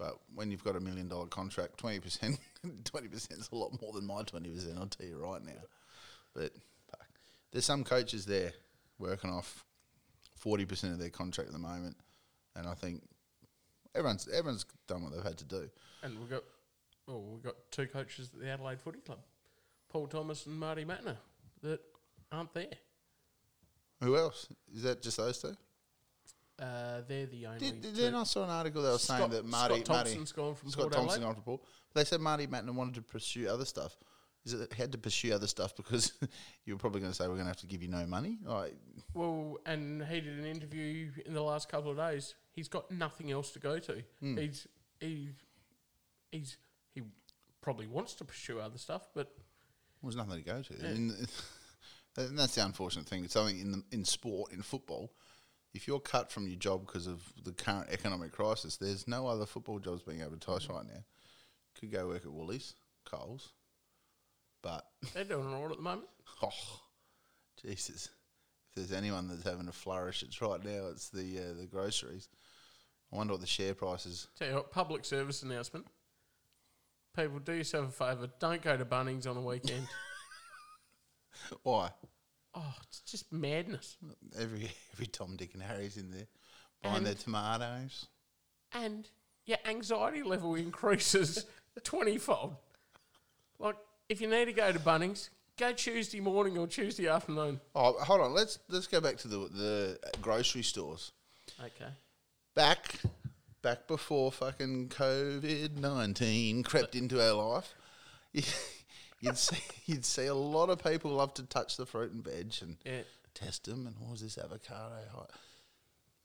But 0.00 0.18
when 0.34 0.50
you've 0.50 0.64
got 0.64 0.76
a 0.76 0.80
million 0.80 1.08
dollar 1.08 1.26
contract, 1.26 1.76
twenty 1.76 2.00
percent, 2.00 2.38
twenty 2.84 3.08
percent 3.08 3.38
is 3.38 3.50
a 3.52 3.54
lot 3.54 3.78
more 3.82 3.92
than 3.92 4.06
my 4.06 4.22
twenty 4.22 4.48
percent. 4.48 4.78
I'll 4.78 4.86
tell 4.86 5.06
you 5.06 5.18
right 5.18 5.44
now. 5.44 5.60
But 6.34 6.52
fuck, 6.90 7.06
there's 7.52 7.66
some 7.66 7.84
coaches 7.84 8.24
there 8.24 8.54
working 8.98 9.28
off 9.28 9.66
forty 10.36 10.64
percent 10.64 10.94
of 10.94 10.98
their 10.98 11.10
contract 11.10 11.48
at 11.48 11.52
the 11.52 11.60
moment, 11.60 11.98
and 12.56 12.66
I 12.66 12.72
think 12.72 13.02
everyone's 13.94 14.26
everyone's 14.28 14.64
done 14.88 15.02
what 15.02 15.12
they've 15.12 15.22
had 15.22 15.36
to 15.36 15.44
do. 15.44 15.68
And 16.02 16.18
we've 16.18 16.30
got, 16.30 16.44
oh, 17.06 17.18
we've 17.34 17.42
got 17.42 17.56
two 17.70 17.86
coaches 17.86 18.30
at 18.32 18.40
the 18.40 18.48
Adelaide 18.48 18.80
Footy 18.80 19.00
Club, 19.00 19.18
Paul 19.90 20.06
Thomas 20.06 20.46
and 20.46 20.58
Marty 20.58 20.86
Mattner, 20.86 21.16
that 21.62 21.80
aren't 22.32 22.54
there. 22.54 22.68
Who 24.00 24.16
else? 24.16 24.48
Is 24.74 24.82
that 24.84 25.02
just 25.02 25.18
those 25.18 25.42
two? 25.42 25.54
Uh, 26.60 27.00
they're 27.08 27.26
the 27.26 27.46
only. 27.46 27.58
Did, 27.58 27.80
did 27.80 27.96
then 27.96 28.14
I 28.14 28.24
saw 28.24 28.44
an 28.44 28.50
article 28.50 28.82
that 28.82 28.92
was 28.92 29.02
saying 29.02 29.30
that 29.30 29.46
Marty 29.46 29.76
Scott 29.76 29.88
Marty 29.88 30.10
Thompson's 30.10 30.32
gone 30.32 30.54
from 30.54 30.70
Scott 30.70 30.82
Port 30.84 30.92
Thompson 30.92 31.22
gone 31.22 31.34
to 31.34 31.40
Port. 31.40 31.62
They 31.94 32.04
said 32.04 32.20
Marty 32.20 32.46
Mattner 32.46 32.74
wanted 32.74 32.96
to 32.96 33.02
pursue 33.02 33.48
other 33.48 33.64
stuff. 33.64 33.96
Is 34.44 34.54
it 34.54 34.72
had 34.72 34.92
to 34.92 34.98
pursue 34.98 35.32
other 35.32 35.46
stuff 35.46 35.74
because 35.76 36.12
you 36.64 36.74
were 36.74 36.78
probably 36.78 37.00
going 37.00 37.12
to 37.12 37.16
say 37.16 37.24
we're 37.24 37.34
going 37.34 37.44
to 37.44 37.50
have 37.50 37.58
to 37.58 37.66
give 37.66 37.82
you 37.82 37.88
no 37.88 38.06
money? 38.06 38.38
Like, 38.44 38.74
Well, 39.14 39.58
and 39.66 40.02
he 40.04 40.20
did 40.20 40.38
an 40.38 40.46
interview 40.46 41.10
in 41.26 41.34
the 41.34 41.42
last 41.42 41.68
couple 41.68 41.90
of 41.90 41.96
days. 41.96 42.34
He's 42.52 42.68
got 42.68 42.90
nothing 42.90 43.30
else 43.30 43.50
to 43.52 43.58
go 43.58 43.78
to. 43.78 44.02
Hmm. 44.20 44.36
He's 44.36 44.66
he 45.00 45.30
he's 46.30 46.56
he 46.94 47.02
probably 47.62 47.86
wants 47.86 48.14
to 48.14 48.24
pursue 48.24 48.60
other 48.60 48.78
stuff, 48.78 49.08
but 49.14 49.30
there's 50.02 50.16
nothing 50.16 50.36
to 50.36 50.42
go 50.42 50.62
to. 50.62 50.86
And 50.86 51.10
and 52.16 52.38
that's 52.38 52.54
the 52.54 52.64
unfortunate 52.64 53.06
thing. 53.06 53.24
It's 53.24 53.34
something 53.34 53.58
in 53.58 53.72
the, 53.72 53.82
in 53.92 54.04
sport, 54.04 54.52
in 54.52 54.62
football. 54.62 55.12
If 55.72 55.86
you're 55.86 56.00
cut 56.00 56.32
from 56.32 56.48
your 56.48 56.58
job 56.58 56.84
because 56.86 57.06
of 57.06 57.22
the 57.44 57.52
current 57.52 57.88
economic 57.90 58.32
crisis, 58.32 58.76
there's 58.76 59.06
no 59.06 59.26
other 59.26 59.46
football 59.46 59.78
jobs 59.78 60.02
being 60.02 60.22
advertised 60.22 60.68
right 60.68 60.84
now. 60.84 61.04
Could 61.78 61.92
go 61.92 62.08
work 62.08 62.24
at 62.24 62.32
Woolies, 62.32 62.74
Coles, 63.04 63.52
but 64.62 64.84
they're 65.14 65.24
doing 65.24 65.46
all 65.46 65.62
right 65.62 65.70
at 65.70 65.76
the 65.76 65.82
moment. 65.82 66.08
Oh, 66.42 66.80
Jesus! 67.62 68.08
If 68.68 68.74
there's 68.76 68.92
anyone 68.92 69.28
that's 69.28 69.44
having 69.44 69.68
a 69.68 69.72
flourish, 69.72 70.22
it's 70.22 70.40
right 70.40 70.62
now. 70.64 70.88
It's 70.90 71.08
the 71.10 71.38
uh, 71.38 71.60
the 71.60 71.66
groceries. 71.66 72.28
I 73.12 73.16
wonder 73.16 73.34
what 73.34 73.40
the 73.40 73.46
share 73.46 73.74
price 73.74 74.06
is. 74.06 74.28
Tell 74.38 74.48
you 74.48 74.54
what, 74.54 74.70
public 74.70 75.04
service 75.04 75.42
announcement. 75.42 75.86
People, 77.16 77.40
do 77.40 77.52
yourself 77.52 77.88
a 77.88 77.92
favour. 77.92 78.30
Don't 78.38 78.62
go 78.62 78.76
to 78.76 78.84
Bunnings 78.84 79.26
on 79.26 79.36
a 79.36 79.40
weekend. 79.40 79.88
Why? 81.62 81.90
Oh, 82.54 82.74
it's 82.88 83.00
just 83.00 83.32
madness. 83.32 83.96
Every 84.38 84.70
every 84.92 85.06
Tom, 85.06 85.36
Dick, 85.36 85.54
and 85.54 85.62
Harry's 85.62 85.96
in 85.96 86.10
there 86.10 86.26
buying 86.82 86.96
And- 86.98 87.06
their 87.06 87.14
tomatoes. 87.14 88.06
And 88.72 89.08
your 89.46 89.58
anxiety 89.64 90.22
level 90.22 90.54
increases 90.54 91.44
twenty-fold. 91.82 92.54
Like, 93.58 93.76
if 94.08 94.20
you 94.20 94.28
need 94.28 94.44
to 94.46 94.52
go 94.52 94.70
to 94.72 94.78
Bunnings, 94.78 95.28
go 95.58 95.72
Tuesday 95.72 96.20
morning 96.20 96.56
or 96.56 96.66
Tuesday 96.66 97.08
afternoon. 97.08 97.60
Oh, 97.74 97.92
hold 98.00 98.20
on. 98.20 98.32
Let's 98.32 98.58
let's 98.68 98.86
go 98.86 99.00
back 99.00 99.16
to 99.18 99.28
the 99.28 99.38
the 99.48 99.98
grocery 100.22 100.62
stores. 100.62 101.12
Okay. 101.60 101.90
Back 102.54 102.94
back 103.62 103.86
before 103.88 104.30
fucking 104.32 104.88
COVID 104.90 105.76
nineteen 105.78 106.62
crept 106.62 106.94
into 106.94 107.20
our 107.20 107.32
life. 107.54 107.74
You'd 109.20 109.36
see 109.38 109.58
you'd 109.86 110.04
see 110.04 110.26
a 110.26 110.34
lot 110.34 110.70
of 110.70 110.82
people 110.82 111.10
love 111.12 111.34
to 111.34 111.42
touch 111.44 111.76
the 111.76 111.86
fruit 111.86 112.12
and 112.12 112.24
veg 112.24 112.54
and 112.62 112.76
Yeah. 112.84 113.02
test 113.34 113.64
them 113.64 113.86
and 113.86 113.94
oh, 113.98 114.02
what 114.04 114.12
was 114.12 114.22
this 114.22 114.38
avocado? 114.38 114.96
Oh, 115.16 115.26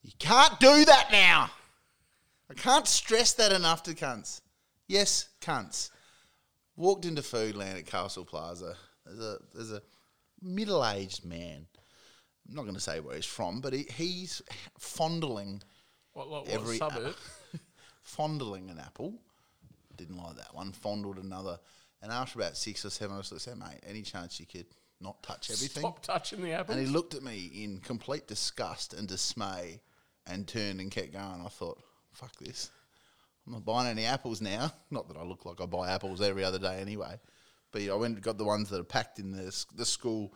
You 0.01 0.11
can't 0.19 0.59
do 0.59 0.85
that 0.85 1.09
now. 1.11 1.49
I 2.49 2.53
can't 2.53 2.87
stress 2.87 3.33
that 3.33 3.51
enough 3.51 3.83
to 3.83 3.93
cunts. 3.95 4.41
Yes, 4.87 5.29
cunts. 5.41 5.89
Walked 6.75 7.05
into 7.05 7.21
Foodland 7.23 7.77
at 7.77 7.85
Castle 7.87 8.23
Plaza. 8.25 8.75
There's 9.05 9.19
a 9.19 9.37
there's 9.53 9.71
a 9.71 9.81
middle 10.41 10.85
aged 10.85 11.25
man. 11.25 11.65
I'm 12.47 12.53
not 12.55 12.61
going 12.63 12.75
to 12.75 12.79
say 12.81 12.99
where 12.99 13.15
he's 13.15 13.25
from, 13.25 13.59
but 13.61 13.73
he, 13.73 13.87
he's 13.91 14.41
fondling 14.77 15.63
What, 16.13 16.29
what 16.29 16.47
every 16.47 16.77
suburb? 16.77 17.15
fondling 18.03 18.69
an 18.69 18.77
apple. 18.79 19.15
Didn't 19.97 20.17
like 20.17 20.35
that 20.35 20.53
one. 20.53 20.71
Fondled 20.71 21.17
another. 21.17 21.57
And 22.05 22.13
after 22.13 22.37
about 22.37 22.55
six 22.55 22.85
or 22.85 22.91
seven, 22.91 23.15
I 23.15 23.17
was 23.17 23.31
like, 23.31 23.41
"Say, 23.41 23.55
mate, 23.55 23.79
any 23.83 24.03
chance 24.03 24.39
you 24.39 24.45
could 24.45 24.67
not 25.01 25.23
touch 25.23 25.49
everything?" 25.49 25.81
Stop 25.81 26.03
touching 26.03 26.43
the 26.43 26.51
apples. 26.51 26.77
And 26.77 26.85
he 26.85 26.93
looked 26.93 27.15
at 27.15 27.23
me 27.23 27.49
in 27.51 27.79
complete 27.79 28.27
disgust 28.27 28.93
and 28.93 29.07
dismay 29.07 29.81
and 30.27 30.47
turned 30.47 30.79
and 30.79 30.91
kept 30.91 31.13
going. 31.13 31.41
I 31.43 31.49
thought, 31.49 31.81
fuck 32.13 32.35
this. 32.37 32.69
I'm 33.47 33.53
not 33.53 33.65
buying 33.65 33.89
any 33.89 34.05
apples 34.05 34.39
now. 34.39 34.71
Not 34.91 35.07
that 35.07 35.17
I 35.17 35.23
look 35.23 35.45
like 35.45 35.59
I 35.59 35.65
buy 35.65 35.89
apples 35.89 36.21
every 36.21 36.43
other 36.43 36.59
day 36.59 36.79
anyway. 36.79 37.19
But 37.71 37.81
I 37.81 37.93
went 37.95 38.15
and 38.15 38.23
got 38.23 38.37
the 38.37 38.45
ones 38.45 38.69
that 38.69 38.79
are 38.79 38.83
packed 38.83 39.17
in 39.17 39.31
the, 39.31 39.65
the 39.75 39.85
school, 39.85 40.31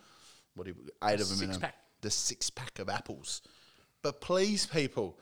what 0.56 0.64
do 0.64 0.70
you, 0.70 0.90
eight 1.04 1.20
of 1.20 1.28
them 1.28 1.50
in 1.50 1.62
a, 1.62 1.72
the 2.00 2.10
six 2.10 2.50
pack 2.50 2.80
of 2.80 2.88
apples. 2.88 3.42
But 4.02 4.20
please, 4.20 4.66
people, 4.66 5.20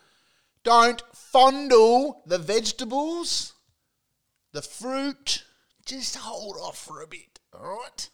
don't 0.65 1.03
fondle 1.15 2.23
the 2.25 2.39
vegetables, 2.39 3.53
the 4.53 4.63
fruit. 4.63 5.45
Just 5.89 6.17
hold 6.17 6.57
off 6.59 6.77
for 6.77 7.01
a 7.01 7.07
bit, 7.07 7.41
all 7.59 7.79
right? 7.81 8.11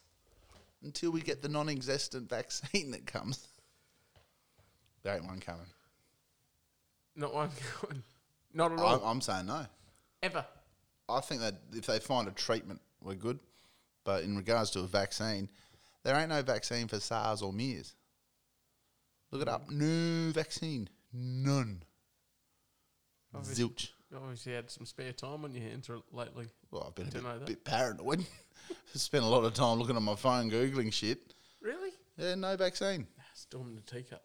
Until 0.84 1.10
we 1.10 1.20
get 1.20 1.42
the 1.42 1.48
non 1.48 1.68
existent 1.68 2.28
vaccine 2.30 2.92
that 2.92 3.04
comes. 3.04 3.48
There 5.02 5.12
ain't 5.12 5.26
one 5.26 5.40
coming. 5.40 5.66
Not 7.16 7.34
one 7.34 7.50
going. 7.82 8.02
Not 8.54 8.72
at 8.72 8.78
I'm, 8.78 8.84
all. 8.84 9.04
I'm 9.04 9.20
saying 9.20 9.46
no. 9.46 9.66
Ever. 10.22 10.46
I 11.08 11.20
think 11.20 11.40
that 11.40 11.54
if 11.72 11.86
they 11.86 11.98
find 11.98 12.28
a 12.28 12.30
treatment, 12.30 12.80
we're 13.02 13.14
good. 13.16 13.40
But 14.04 14.22
in 14.22 14.36
regards 14.36 14.70
to 14.70 14.80
a 14.80 14.86
vaccine, 14.86 15.48
there 16.04 16.14
ain't 16.16 16.28
no 16.28 16.42
vaccine 16.42 16.86
for 16.86 17.00
SARS 17.00 17.42
or 17.42 17.52
MERS. 17.52 17.96
Look 19.32 19.42
it 19.42 19.48
up. 19.48 19.68
No 19.68 20.30
vaccine. 20.30 20.88
None. 21.12 21.82
Obviously- 23.34 23.64
Zilch. 23.64 23.88
Obviously, 24.14 24.52
had 24.52 24.70
some 24.70 24.86
spare 24.86 25.12
time 25.12 25.44
on 25.44 25.52
your 25.52 25.62
hands 25.62 25.90
lately. 26.12 26.46
Well, 26.70 26.84
I've 26.88 26.94
been 26.94 27.08
a 27.08 27.10
Didn't 27.10 27.24
know 27.24 27.32
bit, 27.32 27.40
that. 27.40 27.46
bit 27.46 27.64
paranoid. 27.64 28.24
Spent 28.94 29.24
a 29.24 29.28
lot 29.28 29.44
of 29.44 29.54
time 29.54 29.78
looking 29.78 29.96
at 29.96 30.02
my 30.02 30.14
phone, 30.14 30.50
Googling 30.50 30.92
shit. 30.92 31.34
Really? 31.60 31.90
Yeah, 32.16 32.34
no 32.36 32.56
vaccine. 32.56 33.06
Storm 33.34 33.68
in 33.68 33.74
the 33.76 33.82
teacup. 33.82 34.22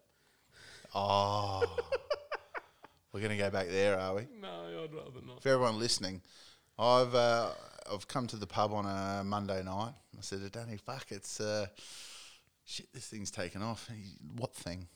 Oh. 0.93 1.63
we're 3.13 3.19
going 3.21 3.31
to 3.31 3.37
go 3.37 3.49
back 3.49 3.67
there, 3.67 3.99
are 3.99 4.15
we? 4.15 4.27
No, 4.39 4.83
I'd 4.83 4.93
rather 4.93 5.25
not. 5.25 5.41
For 5.41 5.49
everyone 5.49 5.79
listening, 5.79 6.21
I've 6.77 7.13
uh, 7.15 7.49
I've 7.91 8.07
come 8.07 8.27
to 8.27 8.35
the 8.37 8.47
pub 8.47 8.73
on 8.73 8.85
a 8.85 9.23
Monday 9.23 9.63
night. 9.63 9.93
I 10.17 10.21
said 10.21 10.41
to 10.41 10.49
Danny, 10.49 10.77
"Fuck, 10.77 11.07
it's 11.11 11.39
uh, 11.39 11.67
shit. 12.65 12.87
This 12.93 13.07
thing's 13.07 13.31
taken 13.31 13.61
off." 13.61 13.89
He, 13.93 14.03
what 14.37 14.53
thing? 14.55 14.87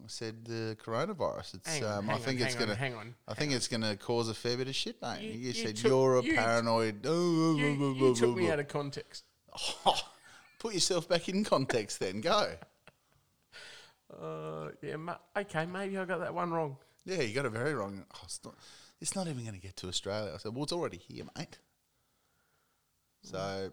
I 0.00 0.06
said 0.08 0.44
the 0.44 0.76
coronavirus. 0.84 1.54
It's. 1.54 1.68
Hang 1.68 1.84
on, 1.84 1.98
um, 1.98 2.10
I 2.10 2.12
hang 2.14 2.22
think 2.22 2.40
on, 2.40 2.46
it's 2.46 2.54
hang 2.54 2.62
on, 2.62 2.68
gonna. 2.68 2.78
hang 2.78 2.94
on, 2.94 3.14
I 3.28 3.34
think 3.34 3.52
it's 3.52 3.68
gonna 3.68 3.96
cause 3.96 4.28
a 4.28 4.34
fair 4.34 4.56
bit 4.56 4.68
of 4.68 4.74
shit, 4.74 5.00
mate. 5.02 5.20
You- 5.22 5.30
You, 5.32 5.38
you 5.48 5.52
said 5.52 5.76
took- 5.76 5.90
you're 5.90 6.18
a 6.18 6.22
you- 6.22 6.34
paranoid. 6.34 7.04
You, 7.04 7.94
you 7.94 8.14
took 8.14 8.36
me 8.36 8.50
out 8.50 8.58
of 8.60 8.68
context. 8.68 9.24
Put 10.58 10.74
yourself 10.74 11.08
back 11.08 11.28
in 11.28 11.42
context, 11.44 11.98
then 12.00 12.20
go. 12.20 12.54
Uh, 14.12 14.68
yeah, 14.82 14.96
ma- 14.96 15.16
okay, 15.36 15.66
maybe 15.66 15.98
I 15.98 16.04
got 16.04 16.20
that 16.20 16.32
one 16.34 16.50
wrong. 16.52 16.76
Yeah, 17.04 17.22
you 17.22 17.34
got 17.34 17.46
it 17.46 17.50
very 17.52 17.74
wrong. 17.74 18.04
Oh, 18.14 18.20
it's 18.24 18.40
not. 18.44 18.54
It's 19.00 19.16
not 19.16 19.26
even 19.26 19.42
going 19.42 19.54
to 19.56 19.60
get 19.60 19.74
to 19.78 19.88
Australia. 19.88 20.30
I 20.32 20.36
said, 20.38 20.54
well, 20.54 20.62
it's 20.64 20.72
already 20.72 20.98
here, 20.98 21.24
mate. 21.36 21.58
So 23.24 23.72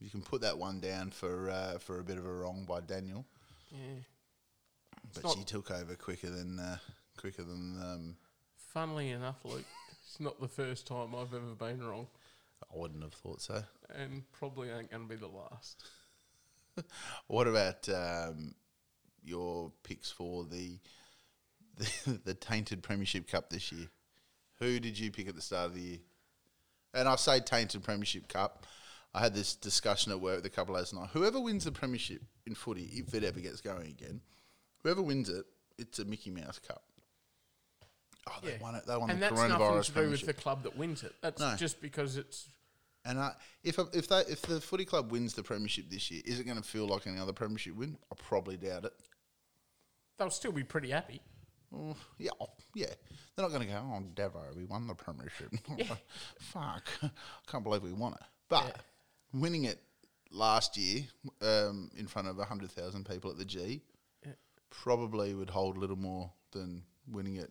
you 0.00 0.10
can 0.10 0.22
put 0.22 0.40
that 0.40 0.58
one 0.58 0.80
down 0.80 1.10
for 1.10 1.50
uh, 1.50 1.78
for 1.78 2.00
a 2.00 2.04
bit 2.04 2.18
of 2.18 2.26
a 2.26 2.32
wrong 2.32 2.64
by 2.68 2.80
Daniel, 2.80 3.24
Yeah. 3.70 3.78
But 5.20 5.30
she 5.32 5.44
took 5.44 5.70
over 5.70 5.94
quicker 5.94 6.30
than 6.30 6.58
uh, 6.58 6.78
quicker 7.16 7.42
than 7.42 7.80
um, 7.82 8.16
Funnily 8.72 9.10
enough, 9.10 9.36
Luke, 9.44 9.64
it's 10.02 10.18
not 10.18 10.40
the 10.40 10.48
first 10.48 10.86
time 10.86 11.14
I've 11.14 11.32
ever 11.32 11.54
been 11.56 11.80
wrong, 11.80 12.08
I 12.62 12.76
wouldn't 12.76 13.02
have 13.02 13.12
thought 13.14 13.40
so. 13.40 13.62
and 13.94 14.24
probably 14.32 14.68
ain't 14.70 14.90
going 14.90 15.04
to 15.04 15.08
be 15.08 15.16
the 15.16 15.28
last. 15.28 15.84
What 17.28 17.46
about 17.46 17.88
um, 17.88 18.56
your 19.22 19.70
picks 19.84 20.10
for 20.10 20.44
the, 20.44 20.80
the 21.76 22.20
the 22.24 22.34
tainted 22.34 22.82
Premiership 22.82 23.28
Cup 23.28 23.48
this 23.48 23.70
year? 23.70 23.86
Who 24.58 24.80
did 24.80 24.98
you 24.98 25.12
pick 25.12 25.28
at 25.28 25.36
the 25.36 25.40
start 25.40 25.66
of 25.66 25.74
the 25.74 25.80
year? 25.80 25.98
And 26.92 27.08
I 27.08 27.14
say 27.14 27.38
tainted 27.38 27.84
Premiership 27.84 28.26
Cup. 28.26 28.66
I 29.14 29.20
had 29.20 29.34
this 29.34 29.54
discussion 29.54 30.10
at 30.10 30.20
work 30.20 30.36
with 30.36 30.46
a 30.46 30.50
couple 30.50 30.74
of 30.74 30.80
last 30.80 30.94
night. 30.94 31.10
Whoever 31.12 31.38
wins 31.40 31.64
the 31.64 31.70
Premiership 31.72 32.22
in 32.44 32.56
footy, 32.56 32.90
if 32.92 33.14
it 33.14 33.22
ever 33.22 33.38
gets 33.38 33.60
going 33.60 33.86
again, 33.86 34.20
whoever 34.84 35.02
wins 35.02 35.28
it, 35.28 35.44
it's 35.78 35.98
a 35.98 36.04
Mickey 36.04 36.30
Mouse 36.30 36.60
Cup. 36.60 36.84
Oh, 38.28 38.32
they 38.42 38.52
Yeah. 38.52 38.58
won 38.62 38.74
it. 38.76 38.86
They 38.86 38.96
won 38.96 39.10
and 39.10 39.20
the 39.20 39.26
that's 39.28 39.40
nothing 39.40 39.56
coronavirus 39.56 39.58
to 39.58 39.66
do 39.66 39.78
with 39.80 39.92
Premiership. 39.94 40.26
the 40.28 40.34
club 40.34 40.62
that 40.62 40.76
wins 40.76 41.02
it. 41.02 41.14
That's 41.20 41.40
No. 41.40 41.56
just 41.56 41.80
because 41.82 42.16
it's 42.16 42.48
And 43.06 43.18
I, 43.20 43.34
if 43.62 43.78
if 43.92 44.08
they, 44.08 44.20
if 44.20 44.40
the 44.42 44.60
footy 44.62 44.86
club 44.86 45.10
wins 45.12 45.34
the 45.34 45.42
premiership 45.42 45.90
this 45.90 46.10
year, 46.10 46.22
is 46.24 46.38
it 46.40 46.44
going 46.44 46.56
to 46.56 46.62
feel 46.62 46.86
like 46.86 47.06
any 47.06 47.18
other 47.18 47.34
premiership 47.34 47.74
win? 47.74 47.98
I 48.10 48.14
probably 48.16 48.56
doubt 48.56 48.84
it. 48.86 48.94
they'll 50.16 50.30
still 50.30 50.52
be 50.52 50.62
pretty 50.64 50.90
happy. 50.90 51.20
Oh, 51.74 51.96
yeah, 52.18 52.30
oh, 52.40 52.46
yeah. 52.74 52.86
They're 53.34 53.42
not 53.44 53.48
going 53.48 53.66
to 53.66 53.74
go, 53.74 53.74
oh, 53.78 54.00
Devo, 54.14 54.54
we 54.56 54.64
won 54.64 54.86
the 54.86 54.94
premiership. 54.94 55.52
Fuck, 56.38 56.88
I 57.02 57.10
can't 57.48 57.64
believe 57.64 57.82
we 57.82 57.92
won 57.92 58.12
it. 58.12 58.20
But 58.48 58.80
winning 59.32 59.64
it 59.64 59.82
last 60.30 60.76
year 60.78 61.02
um, 61.42 61.90
in 61.96 62.06
front 62.06 62.28
of 62.28 62.36
100,000 62.36 63.04
people 63.08 63.30
at 63.30 63.36
the 63.38 63.44
G 63.44 63.82
probably 64.82 65.34
would 65.34 65.50
hold 65.50 65.76
a 65.76 65.80
little 65.80 65.96
more 65.96 66.32
than 66.52 66.82
winning 67.08 67.36
it 67.36 67.50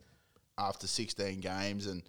after 0.58 0.86
16 0.86 1.40
games 1.40 1.86
and 1.86 2.02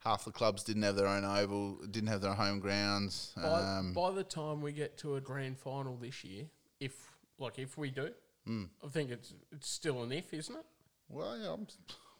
half 0.00 0.24
the 0.24 0.30
clubs 0.32 0.62
didn't 0.62 0.82
have 0.82 0.96
their 0.96 1.06
own 1.06 1.24
oval, 1.24 1.76
didn't 1.90 2.08
have 2.08 2.20
their 2.20 2.34
home 2.34 2.60
grounds. 2.60 3.32
By, 3.36 3.42
Um, 3.42 3.92
by 3.92 4.10
the 4.12 4.24
time 4.24 4.60
we 4.60 4.72
get 4.72 4.96
to 4.98 5.16
a 5.16 5.20
grand 5.20 5.58
final 5.58 5.96
this 5.96 6.22
year, 6.24 6.44
if 6.80 6.94
like 7.38 7.58
if 7.58 7.76
we 7.78 7.90
do, 7.90 8.10
Hmm. 8.44 8.64
I 8.84 8.88
think 8.88 9.10
it's 9.10 9.34
it's 9.50 9.68
still 9.68 10.02
an 10.04 10.12
if, 10.12 10.32
isn't 10.32 10.54
it? 10.54 10.64
Well, 11.08 11.36
yeah, 11.38 11.52
I'm, 11.52 11.66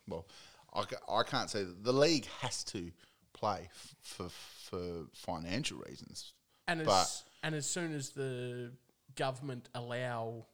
well, 0.08 0.26
I, 0.74 0.84
I 1.08 1.22
can't 1.22 1.48
say 1.48 1.62
that 1.62 1.84
the 1.84 1.92
league 1.92 2.26
has 2.40 2.64
to 2.64 2.90
play 3.32 3.68
f- 3.72 3.94
for 4.02 4.28
for 4.28 5.06
financial 5.14 5.78
reasons. 5.88 6.32
And 6.66 6.80
as 6.82 7.22
and 7.44 7.54
as 7.54 7.66
soon 7.66 7.94
as 7.94 8.10
the 8.10 8.72
government 9.14 9.68
allow 9.74 10.46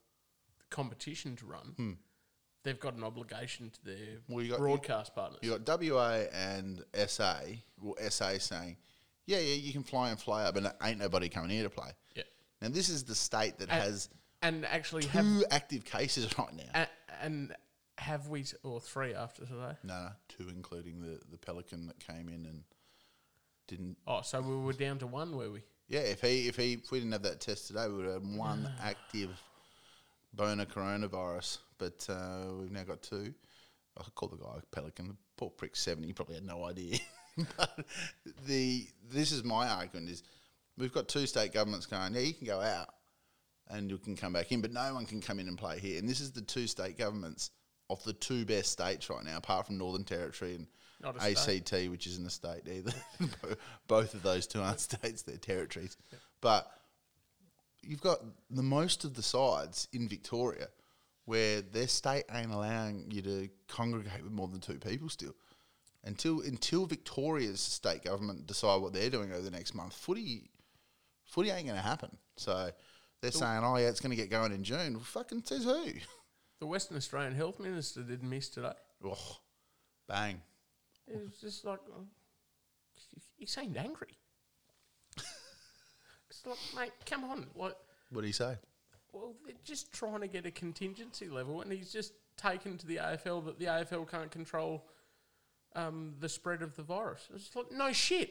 competition 0.72 1.36
to 1.36 1.46
run, 1.46 1.98
they've 2.64 2.80
got 2.80 2.94
an 2.94 3.04
obligation 3.04 3.70
to 3.70 3.84
their 3.84 3.96
Hmm. 4.26 4.32
Well, 4.34 4.44
you 4.44 4.50
got- 4.50 4.58
broadcast 4.58 5.14
partners. 5.14 5.38
You 5.42 5.50
got 5.58 5.64
WA 5.64 6.26
and 6.32 6.84
SA, 6.94 7.42
well, 7.80 7.94
SA 8.00 8.38
saying, 8.38 8.76
yeah, 9.26 9.38
yeah, 9.38 9.54
you 9.54 9.72
can 9.72 9.84
fly 9.84 10.10
and 10.10 10.20
fly 10.20 10.44
up, 10.44 10.54
but 10.54 10.76
ain't 10.82 10.98
nobody 10.98 11.28
coming 11.28 11.50
here 11.50 11.62
to 11.62 11.70
play. 11.70 11.92
yeah, 12.16 12.24
Now 12.60 12.68
this 12.70 12.88
is 12.88 13.04
the 13.04 13.14
state 13.14 13.58
that 13.58 13.68
and, 13.70 13.82
has 13.82 14.08
and 14.42 14.64
actually 14.66 15.02
two 15.02 15.08
have 15.10 15.44
active 15.52 15.84
cases 15.84 16.26
right 16.38 16.52
now. 16.54 16.70
and, 16.74 16.88
and 17.20 17.56
have 17.98 18.26
we 18.28 18.44
or 18.64 18.80
three 18.80 19.14
after 19.14 19.42
today? 19.46 19.76
no, 19.84 20.04
no, 20.04 20.08
two, 20.28 20.48
including 20.48 21.00
the 21.00 21.20
the 21.30 21.38
pelican 21.38 21.86
that 21.86 22.00
came 22.00 22.28
in 22.28 22.46
and 22.46 22.64
didn't. 23.68 23.96
Oh, 24.06 24.22
so 24.22 24.40
we 24.40 24.56
were 24.56 24.72
down 24.72 24.98
to 24.98 25.06
one, 25.06 25.36
were 25.36 25.50
we? 25.50 25.62
Yeah, 25.88 26.00
if 26.00 26.20
he 26.20 26.48
if 26.48 26.56
he 26.56 26.72
if 26.74 26.90
we 26.90 26.98
didn't 26.98 27.12
have 27.12 27.22
that 27.22 27.40
test 27.40 27.68
today, 27.68 27.86
we 27.86 27.94
would 27.94 28.06
have 28.06 28.22
had 28.24 28.36
one 28.36 28.68
active 28.82 29.30
bona 30.32 30.66
coronavirus. 30.66 31.58
But 31.78 32.06
uh, 32.08 32.54
we've 32.60 32.70
now 32.70 32.84
got 32.84 33.02
two. 33.02 33.34
I 33.98 34.02
call 34.14 34.28
the 34.28 34.36
guy 34.36 34.60
pelican. 34.70 35.08
The 35.08 35.16
poor 35.36 35.50
prick 35.50 35.76
seventy. 35.76 36.08
He 36.08 36.12
probably 36.12 36.36
had 36.36 36.46
no 36.46 36.64
idea. 36.64 36.98
but 37.56 37.84
the 38.46 38.86
this 39.10 39.32
is 39.32 39.44
my 39.44 39.68
argument: 39.68 40.10
is 40.10 40.22
we've 40.78 40.92
got 40.92 41.08
two 41.08 41.26
state 41.26 41.52
governments 41.52 41.86
going. 41.86 42.14
Yeah, 42.14 42.20
you 42.20 42.34
can 42.34 42.46
go 42.46 42.60
out 42.60 42.88
and 43.68 43.90
you 43.90 43.98
can 43.98 44.16
come 44.16 44.32
back 44.32 44.52
in, 44.52 44.60
but 44.60 44.72
no 44.72 44.94
one 44.94 45.06
can 45.06 45.20
come 45.20 45.38
in 45.38 45.48
and 45.48 45.58
play 45.58 45.78
here. 45.78 45.98
And 45.98 46.08
this 46.08 46.20
is 46.20 46.30
the 46.30 46.42
two 46.42 46.66
state 46.66 46.98
governments 46.98 47.50
of 47.90 48.02
the 48.04 48.12
two 48.12 48.44
best 48.44 48.70
states 48.70 49.08
right 49.10 49.24
now, 49.24 49.36
apart 49.36 49.66
from 49.66 49.78
Northern 49.78 50.04
Territory 50.04 50.54
and 50.54 50.66
Not 51.02 51.16
a 51.16 51.36
state. 51.36 51.72
ACT, 51.72 51.90
which 51.90 52.06
isn't 52.06 52.26
a 52.26 52.30
state 52.30 52.62
either. 52.70 52.92
Both 53.88 54.14
of 54.14 54.22
those 54.22 54.46
two 54.46 54.60
aren't 54.60 54.80
states; 54.90 55.22
they're 55.22 55.36
territories. 55.36 55.96
But 56.40 56.70
you've 57.82 58.00
got 58.00 58.20
the 58.50 58.62
most 58.62 59.04
of 59.04 59.14
the 59.14 59.22
sides 59.22 59.88
in 59.92 60.08
Victoria 60.08 60.68
where 61.24 61.60
their 61.62 61.86
state 61.86 62.24
ain't 62.32 62.50
allowing 62.50 63.06
you 63.10 63.22
to 63.22 63.48
congregate 63.68 64.22
with 64.22 64.32
more 64.32 64.48
than 64.48 64.60
two 64.60 64.78
people 64.78 65.08
still. 65.08 65.34
Until 66.04 66.40
until 66.40 66.86
Victoria's 66.86 67.60
state 67.60 68.02
government 68.02 68.46
decide 68.46 68.82
what 68.82 68.92
they're 68.92 69.10
doing 69.10 69.30
over 69.32 69.42
the 69.42 69.50
next 69.52 69.74
month, 69.74 69.94
footy 69.94 70.50
footy 71.24 71.50
ain't 71.50 71.66
going 71.66 71.78
to 71.78 71.86
happen. 71.86 72.16
So 72.36 72.70
they're 73.20 73.30
saying, 73.30 73.60
oh 73.62 73.76
yeah, 73.76 73.88
it's 73.88 74.00
going 74.00 74.10
to 74.10 74.16
get 74.16 74.30
going 74.30 74.52
in 74.52 74.64
June. 74.64 74.94
Well, 74.94 75.04
fucking 75.04 75.42
says 75.44 75.64
who? 75.64 75.92
The 76.62 76.66
Western 76.66 76.96
Australian 76.96 77.34
Health 77.34 77.58
Minister 77.58 78.04
did 78.04 78.22
miss 78.22 78.48
today. 78.48 78.70
Oh, 79.04 79.38
bang. 80.06 80.40
It 81.08 81.20
was 81.20 81.34
just 81.40 81.64
like, 81.64 81.80
oh, 81.92 82.04
he 83.36 83.46
seemed 83.46 83.76
angry. 83.76 84.16
It's 86.32 86.46
like, 86.46 86.84
mate, 86.84 86.92
come 87.06 87.24
on. 87.24 87.46
What? 87.54 87.80
What 88.10 88.22
do 88.22 88.26
you 88.26 88.32
say? 88.32 88.56
well, 89.12 89.34
they're 89.44 89.54
just 89.64 89.92
trying 89.92 90.20
to 90.20 90.26
get 90.26 90.46
a 90.46 90.50
contingency 90.50 91.28
level, 91.28 91.60
and 91.60 91.70
he's 91.70 91.92
just 91.92 92.14
taken 92.36 92.78
to 92.78 92.86
the 92.86 92.96
AFL 92.96 93.44
that 93.44 93.58
the 93.58 93.66
AFL 93.66 94.10
can't 94.10 94.30
control 94.30 94.86
um, 95.76 96.14
the 96.18 96.28
spread 96.28 96.62
of 96.62 96.74
the 96.76 96.82
virus. 96.82 97.28
It's 97.34 97.54
like, 97.54 97.70
no 97.70 97.92
shit. 97.92 98.30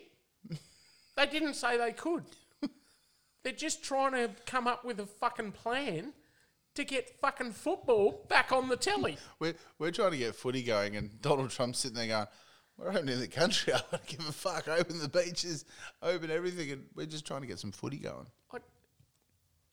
they 1.15 1.25
didn't 1.27 1.53
say 1.53 1.77
they 1.77 1.91
could. 1.91 2.23
They're 3.43 3.53
just 3.53 3.83
trying 3.83 4.13
to 4.13 4.31
come 4.45 4.67
up 4.67 4.85
with 4.85 4.99
a 4.99 5.05
fucking 5.05 5.53
plan 5.53 6.13
to 6.75 6.83
get 6.83 7.19
fucking 7.19 7.51
football 7.51 8.25
back 8.29 8.51
on 8.51 8.69
the 8.69 8.77
telly. 8.77 9.17
We're, 9.39 9.55
we're 9.77 9.91
trying 9.91 10.11
to 10.11 10.17
get 10.17 10.35
footy 10.35 10.63
going, 10.63 10.95
and 10.95 11.21
Donald 11.21 11.49
Trump's 11.49 11.79
sitting 11.79 11.97
there 11.97 12.07
going, 12.07 12.27
We're 12.81 12.89
opening 12.89 13.19
the 13.19 13.27
country. 13.27 13.73
I 13.75 13.81
don't 13.91 14.05
give 14.07 14.19
a 14.27 14.31
fuck. 14.31 14.67
Open 14.67 14.99
the 14.99 15.07
beaches, 15.07 15.65
open 16.01 16.31
everything, 16.31 16.71
and 16.71 16.85
we're 16.95 17.05
just 17.05 17.25
trying 17.27 17.41
to 17.41 17.47
get 17.47 17.59
some 17.59 17.71
footy 17.71 17.97
going. 17.97 18.25
Like, 18.51 18.63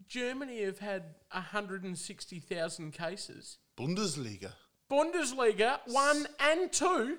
Germany 0.07 0.63
have 0.65 0.79
had 0.79 1.05
160,000 1.33 2.93
cases. 2.93 3.59
Bundesliga 3.79 4.53
Bundesliga, 4.91 5.79
one 5.87 6.27
and 6.41 6.73
two. 6.73 7.19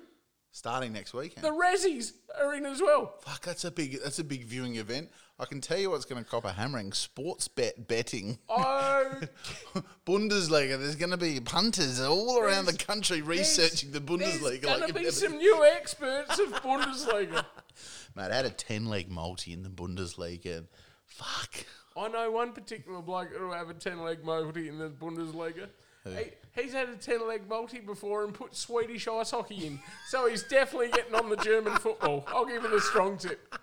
starting 0.50 0.92
next 0.92 1.14
weekend. 1.14 1.44
The 1.44 1.50
Rezzies 1.50 2.12
are 2.40 2.54
in 2.54 2.66
as 2.66 2.80
well. 2.82 3.14
Fuck, 3.22 3.42
that's 3.44 3.64
a 3.64 3.70
big 3.70 4.00
that's 4.02 4.18
a 4.18 4.24
big 4.24 4.44
viewing 4.44 4.76
event. 4.76 5.10
I 5.38 5.44
can 5.46 5.60
tell 5.60 5.78
you 5.78 5.90
what's 5.90 6.04
going 6.04 6.22
to 6.22 6.28
cop 6.28 6.44
a 6.44 6.52
hammering: 6.52 6.92
sports 6.92 7.46
bet 7.48 7.86
betting. 7.88 8.38
Oh, 8.48 8.58
Bundesliga. 10.06 10.78
There's 10.78 10.96
going 10.96 11.10
to 11.10 11.16
be 11.16 11.40
punters 11.40 12.00
all 12.00 12.38
around 12.38 12.66
the 12.66 12.76
country 12.76 13.22
researching 13.22 13.92
the 13.92 14.00
Bundesliga. 14.00 14.62
There's 14.62 14.78
going 14.78 14.86
to 14.88 14.94
be 14.94 15.10
some 15.10 15.36
new 15.36 15.64
experts 15.64 16.38
of 16.38 16.52
Bundesliga. 16.62 17.44
Mate, 18.16 18.30
I 18.30 18.36
had 18.36 18.46
a 18.46 18.50
ten 18.50 18.86
leg 18.86 19.10
multi 19.10 19.52
in 19.52 19.62
the 19.62 19.68
Bundesliga. 19.68 20.58
And 20.58 20.68
fuck. 21.06 21.64
I 21.96 22.08
know 22.08 22.30
one 22.30 22.52
particular 22.52 23.02
bloke 23.02 23.32
that'll 23.32 23.52
have 23.52 23.68
a 23.68 23.74
10 23.74 24.02
leg 24.02 24.24
multi 24.24 24.68
in 24.68 24.78
the 24.78 24.88
Bundesliga. 24.88 25.68
He, 26.04 26.30
he's 26.60 26.72
had 26.72 26.88
a 26.88 26.96
10 26.96 27.28
leg 27.28 27.42
multi 27.48 27.80
before 27.80 28.24
and 28.24 28.32
put 28.32 28.56
Swedish 28.56 29.06
ice 29.06 29.32
hockey 29.32 29.66
in. 29.66 29.80
So 30.08 30.26
he's 30.28 30.42
definitely 30.44 30.88
getting 30.88 31.14
on 31.14 31.28
the 31.28 31.36
German 31.36 31.76
football. 31.76 32.24
I'll 32.28 32.46
give 32.46 32.64
him 32.64 32.72
a 32.72 32.80
strong 32.80 33.18
tip. 33.18 33.54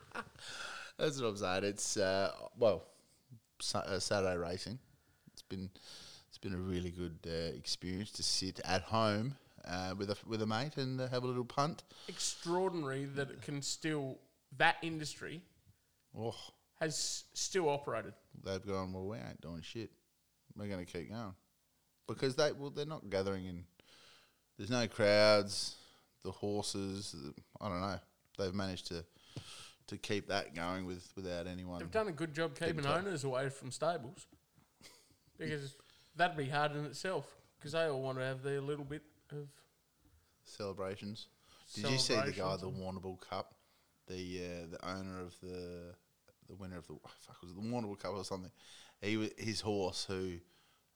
That's 0.97 1.21
what 1.21 1.29
I'm 1.29 1.37
saying. 1.37 1.63
It's 1.63 1.97
uh, 1.97 2.31
well, 2.59 2.83
uh, 3.73 3.99
Saturday 3.99 4.37
racing. 4.37 4.77
It's 5.49 5.55
been 5.55 5.69
it's 6.27 6.37
been 6.37 6.53
a 6.53 6.57
really 6.57 6.89
good 6.91 7.19
uh, 7.25 7.55
experience 7.57 8.11
to 8.11 8.23
sit 8.23 8.59
at 8.65 8.81
home 8.81 9.35
uh, 9.65 9.93
with 9.97 10.09
a 10.09 10.17
with 10.27 10.41
a 10.41 10.45
mate 10.45 10.75
and 10.75 10.99
uh, 10.99 11.07
have 11.07 11.23
a 11.23 11.27
little 11.27 11.45
punt. 11.45 11.83
Extraordinary 12.09 13.05
that 13.15 13.29
it 13.31 13.41
can 13.41 13.61
still, 13.61 14.17
that 14.57 14.75
industry 14.81 15.41
Oh, 16.17 16.35
has 16.81 17.23
still 17.33 17.69
operated. 17.69 18.13
they've 18.43 18.65
gone. 18.65 18.91
Well, 18.91 19.05
we 19.05 19.17
ain't 19.17 19.39
doing 19.39 19.61
shit. 19.61 19.89
We're 20.57 20.67
going 20.67 20.85
to 20.85 20.91
keep 20.91 21.09
going 21.11 21.33
because 22.09 22.35
they 22.35 22.51
well 22.51 22.69
they're 22.71 22.85
not 22.85 23.09
gathering 23.09 23.45
in. 23.45 23.63
There's 24.57 24.69
no 24.69 24.85
crowds. 24.87 25.75
The 26.23 26.31
horses. 26.31 27.13
the- 27.17 27.33
I 27.61 27.69
don't 27.69 27.79
know. 27.79 27.99
They've 28.37 28.53
managed 28.53 28.87
to 28.87 29.05
to 29.87 29.97
keep 29.97 30.27
that 30.27 30.53
going 30.53 30.85
with 30.85 31.07
without 31.15 31.47
anyone. 31.47 31.79
They've 31.79 31.89
done 31.89 32.09
a 32.09 32.11
good 32.11 32.33
job 32.33 32.59
keeping 32.59 32.85
owners 32.85 33.23
away 33.23 33.47
from 33.47 33.71
stables 33.71 34.25
because 35.37 35.75
that'd 36.15 36.37
be 36.37 36.49
hard 36.49 36.75
in 36.75 36.85
itself 36.85 37.25
because 37.57 37.73
they 37.73 37.85
all 37.85 38.01
want 38.01 38.17
to 38.17 38.23
have 38.23 38.43
their 38.43 38.61
little 38.61 38.85
bit 38.85 39.03
of. 39.31 39.47
celebrations. 40.43 41.27
Did 41.75 41.89
you 41.89 41.97
see 41.97 42.15
the 42.15 42.31
guy, 42.31 42.55
Celebrations 42.55 42.61
the 42.61 42.69
Warrnambool 42.69 43.19
Cup, 43.29 43.53
the 44.07 44.41
uh, 44.41 44.67
the 44.71 44.89
owner 44.89 45.21
of 45.21 45.35
the 45.41 45.93
the 46.47 46.55
winner 46.55 46.77
of 46.77 46.87
the 46.87 46.93
oh, 46.93 47.09
fuck 47.19 47.41
was 47.41 47.51
it 47.51 47.55
the 47.55 47.61
Warrnambool 47.61 47.99
Cup 47.99 48.13
or 48.15 48.23
something? 48.23 48.51
He 49.01 49.31
his 49.37 49.61
horse 49.61 50.05
who 50.07 50.33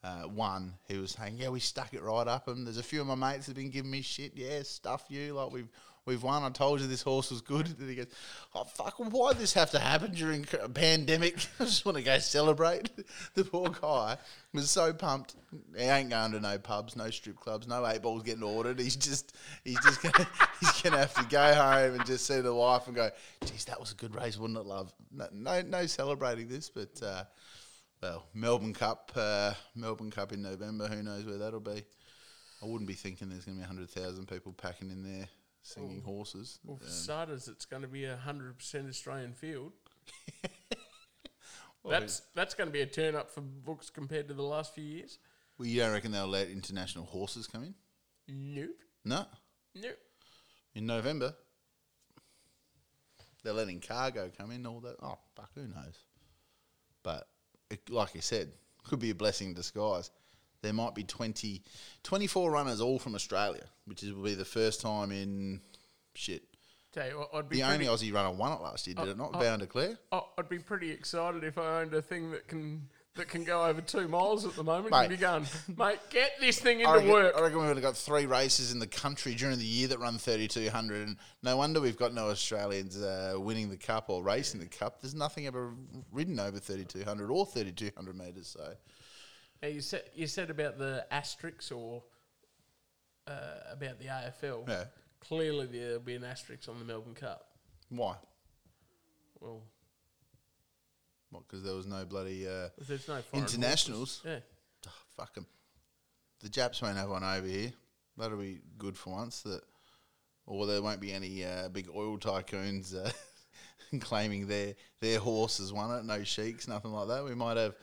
uh, 0.03 0.23
won. 0.27 0.73
He 0.87 0.97
was 0.97 1.11
saying, 1.11 1.37
"Yeah, 1.37 1.49
we 1.49 1.59
stuck 1.59 1.93
it 1.93 2.01
right 2.01 2.27
up 2.27 2.47
him." 2.47 2.63
There's 2.63 2.77
a 2.77 2.83
few 2.83 3.01
of 3.01 3.07
my 3.07 3.15
mates 3.15 3.47
have 3.47 3.55
been 3.55 3.69
giving 3.69 3.91
me 3.91 4.01
shit. 4.01 4.31
Yeah, 4.35 4.63
stuff 4.63 5.05
you 5.09 5.33
like 5.33 5.51
we've 5.51 5.69
we've 6.05 6.23
won. 6.23 6.43
I 6.43 6.49
told 6.49 6.81
you 6.81 6.87
this 6.87 7.01
horse 7.01 7.31
was 7.31 7.41
good. 7.41 7.67
And 7.79 7.89
he 7.89 7.95
goes, 7.95 8.07
"Oh 8.53 8.63
fuck, 8.63 8.95
why 8.97 9.33
this 9.33 9.53
have 9.53 9.71
to 9.71 9.79
happen 9.79 10.11
during 10.11 10.45
a 10.61 10.69
pandemic? 10.69 11.35
I 11.59 11.65
just 11.65 11.85
want 11.85 11.97
to 11.97 12.03
go 12.03 12.17
celebrate." 12.19 12.89
the 13.33 13.43
poor 13.43 13.69
guy 13.69 14.17
was 14.53 14.69
so 14.69 14.93
pumped. 14.93 15.35
He 15.75 15.83
ain't 15.83 16.09
going 16.09 16.31
to 16.31 16.39
no 16.39 16.57
pubs, 16.57 16.95
no 16.95 17.09
strip 17.09 17.39
clubs, 17.39 17.67
no 17.67 17.85
eight 17.87 18.01
balls 18.01 18.23
getting 18.23 18.43
ordered. 18.43 18.79
He's 18.79 18.95
just 18.95 19.35
he's 19.63 19.79
just 19.81 20.01
gonna 20.01 20.27
he's 20.59 20.81
gonna 20.81 20.97
have 20.97 21.13
to 21.15 21.25
go 21.25 21.53
home 21.53 21.95
and 21.95 22.05
just 22.05 22.25
see 22.25 22.41
the 22.41 22.53
wife 22.53 22.87
and 22.87 22.95
go, 22.95 23.09
"Geez, 23.45 23.65
that 23.65 23.79
was 23.79 23.91
a 23.91 23.95
good 23.95 24.15
race, 24.15 24.37
wasn't 24.37 24.59
it, 24.59 24.65
love?" 24.65 24.93
No, 25.11 25.27
no, 25.33 25.61
no 25.61 25.85
celebrating 25.85 26.47
this, 26.47 26.69
but. 26.69 27.01
Uh, 27.01 27.23
well, 28.01 28.25
Melbourne 28.33 28.73
Cup, 28.73 29.11
uh, 29.15 29.53
Melbourne 29.75 30.09
Cup 30.09 30.33
in 30.33 30.41
November. 30.41 30.87
Who 30.87 31.03
knows 31.03 31.23
where 31.23 31.37
that'll 31.37 31.59
be? 31.59 31.83
I 32.63 32.65
wouldn't 32.65 32.87
be 32.87 32.95
thinking 32.95 33.29
there's 33.29 33.45
going 33.45 33.57
to 33.57 33.61
be 33.61 33.67
hundred 33.67 33.91
thousand 33.91 34.27
people 34.27 34.53
packing 34.53 34.89
in 34.89 35.03
there 35.03 35.29
singing 35.61 36.01
horses. 36.01 36.59
Well, 36.63 36.77
for 36.77 36.89
starters, 36.89 37.47
it's 37.47 37.65
going 37.65 37.81
to 37.83 37.87
be 37.87 38.05
a 38.05 38.17
hundred 38.17 38.57
percent 38.57 38.87
Australian 38.89 39.33
field. 39.33 39.73
well, 41.83 41.99
That's 41.99 42.21
that's 42.35 42.53
going 42.53 42.67
to 42.67 42.73
be 42.73 42.81
a 42.81 42.85
turn 42.85 43.15
up 43.15 43.29
for 43.29 43.41
books 43.41 43.89
compared 43.89 44.27
to 44.29 44.33
the 44.33 44.43
last 44.43 44.73
few 44.73 44.83
years. 44.83 45.19
well, 45.57 45.67
you 45.67 45.79
don't 45.79 45.91
reckon 45.93 46.11
they'll 46.11 46.27
let 46.27 46.49
international 46.49 47.05
horses 47.05 47.47
come 47.47 47.63
in? 47.63 47.75
Nope, 48.27 48.69
No, 49.03 49.25
nope. 49.75 49.97
in 50.75 50.85
November. 50.85 51.33
They're 53.43 53.53
letting 53.53 53.79
cargo 53.81 54.29
come 54.37 54.51
in. 54.51 54.65
All 54.67 54.79
that. 54.81 54.97
Oh 55.01 55.17
fuck, 55.35 55.49
who 55.55 55.61
knows? 55.67 56.03
But 57.03 57.27
it, 57.71 57.89
like 57.89 58.13
you 58.13 58.21
said, 58.21 58.51
could 58.83 58.99
be 58.99 59.09
a 59.09 59.15
blessing 59.15 59.49
in 59.49 59.53
disguise. 59.55 60.11
There 60.61 60.73
might 60.73 60.95
be 60.95 61.03
20, 61.03 61.63
24 62.03 62.51
runners 62.51 62.81
all 62.81 62.99
from 62.99 63.15
Australia, 63.15 63.63
which 63.85 64.03
is, 64.03 64.13
will 64.13 64.23
be 64.23 64.35
the 64.35 64.45
first 64.45 64.81
time 64.81 65.11
in 65.11 65.61
shit 66.13 66.43
Tell 66.93 67.07
you 67.07 67.19
what, 67.19 67.29
I'd 67.33 67.47
be 67.49 67.57
The 67.57 67.63
only 67.63 67.85
Aussie 67.85 68.13
runner 68.13 68.31
won 68.31 68.51
it 68.51 68.61
last 68.61 68.85
year, 68.85 68.95
did 68.95 69.07
Oh, 69.07 69.11
it 69.11 69.17
not? 69.17 69.31
Bound 69.33 69.61
to 69.61 69.97
oh, 70.11 70.27
I'd 70.37 70.49
be 70.49 70.59
pretty 70.59 70.91
excited 70.91 71.43
if 71.43 71.57
I 71.57 71.81
owned 71.81 71.93
a 71.93 72.01
thing 72.01 72.31
that 72.31 72.47
can 72.47 72.89
that 73.15 73.27
can 73.27 73.43
go 73.43 73.65
over 73.65 73.81
two 73.81 74.07
miles 74.07 74.45
at 74.45 74.55
the 74.55 74.63
moment. 74.63 74.91
Mate. 74.91 74.99
and 74.99 75.09
be 75.09 75.17
going, 75.17 75.45
mate, 75.77 75.99
get 76.09 76.31
this 76.39 76.59
thing 76.59 76.77
I 76.77 76.81
into 76.81 76.93
reckon, 76.93 77.09
work. 77.09 77.33
I 77.37 77.41
reckon 77.41 77.59
we 77.59 77.67
would 77.67 77.75
have 77.75 77.83
got 77.83 77.97
three 77.97 78.25
races 78.25 78.71
in 78.71 78.79
the 78.79 78.87
country 78.87 79.35
during 79.35 79.57
the 79.57 79.65
year 79.65 79.89
that 79.89 79.99
run 79.99 80.17
3,200. 80.17 81.07
And 81.07 81.17
no 81.43 81.57
wonder 81.57 81.81
we've 81.81 81.97
got 81.97 82.13
no 82.13 82.29
Australians 82.29 83.01
uh, 83.01 83.33
winning 83.37 83.69
the 83.69 83.75
cup 83.75 84.09
or 84.09 84.23
racing 84.23 84.61
the 84.61 84.65
cup. 84.65 85.01
There's 85.01 85.13
nothing 85.13 85.45
ever 85.45 85.73
ridden 86.13 86.39
over 86.39 86.57
3,200 86.57 87.29
or 87.29 87.45
3,200 87.45 88.17
metres. 88.17 88.47
So 88.47 88.73
Now, 89.61 89.67
you 89.69 89.81
said 89.81 90.03
you 90.15 90.27
said 90.27 90.49
about 90.49 90.77
the 90.77 91.05
asterisks 91.11 91.71
or 91.71 92.03
uh, 93.27 93.31
about 93.71 93.99
the 93.99 94.05
AFL. 94.05 94.67
Yeah. 94.67 94.85
Clearly, 95.19 95.67
there'll 95.67 95.99
be 95.99 96.15
an 96.15 96.23
asterisk 96.23 96.67
on 96.67 96.79
the 96.79 96.85
Melbourne 96.85 97.13
Cup. 97.13 97.47
why? 97.89 98.15
Well, 99.39 99.61
Because 101.31 101.63
there 101.63 101.75
was 101.75 101.85
no 101.87 102.05
bloody 102.05 102.47
uh, 102.47 102.69
there's 102.87 103.07
no 103.07 103.21
foreign 103.21 103.45
internationals. 103.45 104.21
horses. 104.23 104.43
Oh, 104.87 104.91
fuck 105.15 105.31
'em. 105.37 105.45
The 106.41 106.49
Japs 106.49 106.81
won't 106.81 106.97
have 106.97 107.09
one 107.09 107.23
over 107.23 107.45
here. 107.47 107.71
That'll 108.17 108.37
be 108.37 108.61
good 108.77 108.97
for 108.97 109.11
once. 109.11 109.41
That, 109.43 109.61
or 110.47 110.65
there 110.65 110.81
won't 110.81 110.99
be 110.99 111.13
any 111.13 111.45
uh, 111.45 111.69
big 111.69 111.87
oil 111.95 112.17
tycoons 112.17 112.95
uh, 112.95 113.11
claiming 113.99 114.47
their 114.47 114.73
their 114.99 115.19
horses 115.19 115.71
won 115.71 115.97
it. 115.99 116.03
No 116.05 116.23
sheiks, 116.23 116.67
nothing 116.67 116.91
like 116.91 117.07
that. 117.09 117.23
We 117.23 117.35
might 117.35 117.57
have 117.57 117.75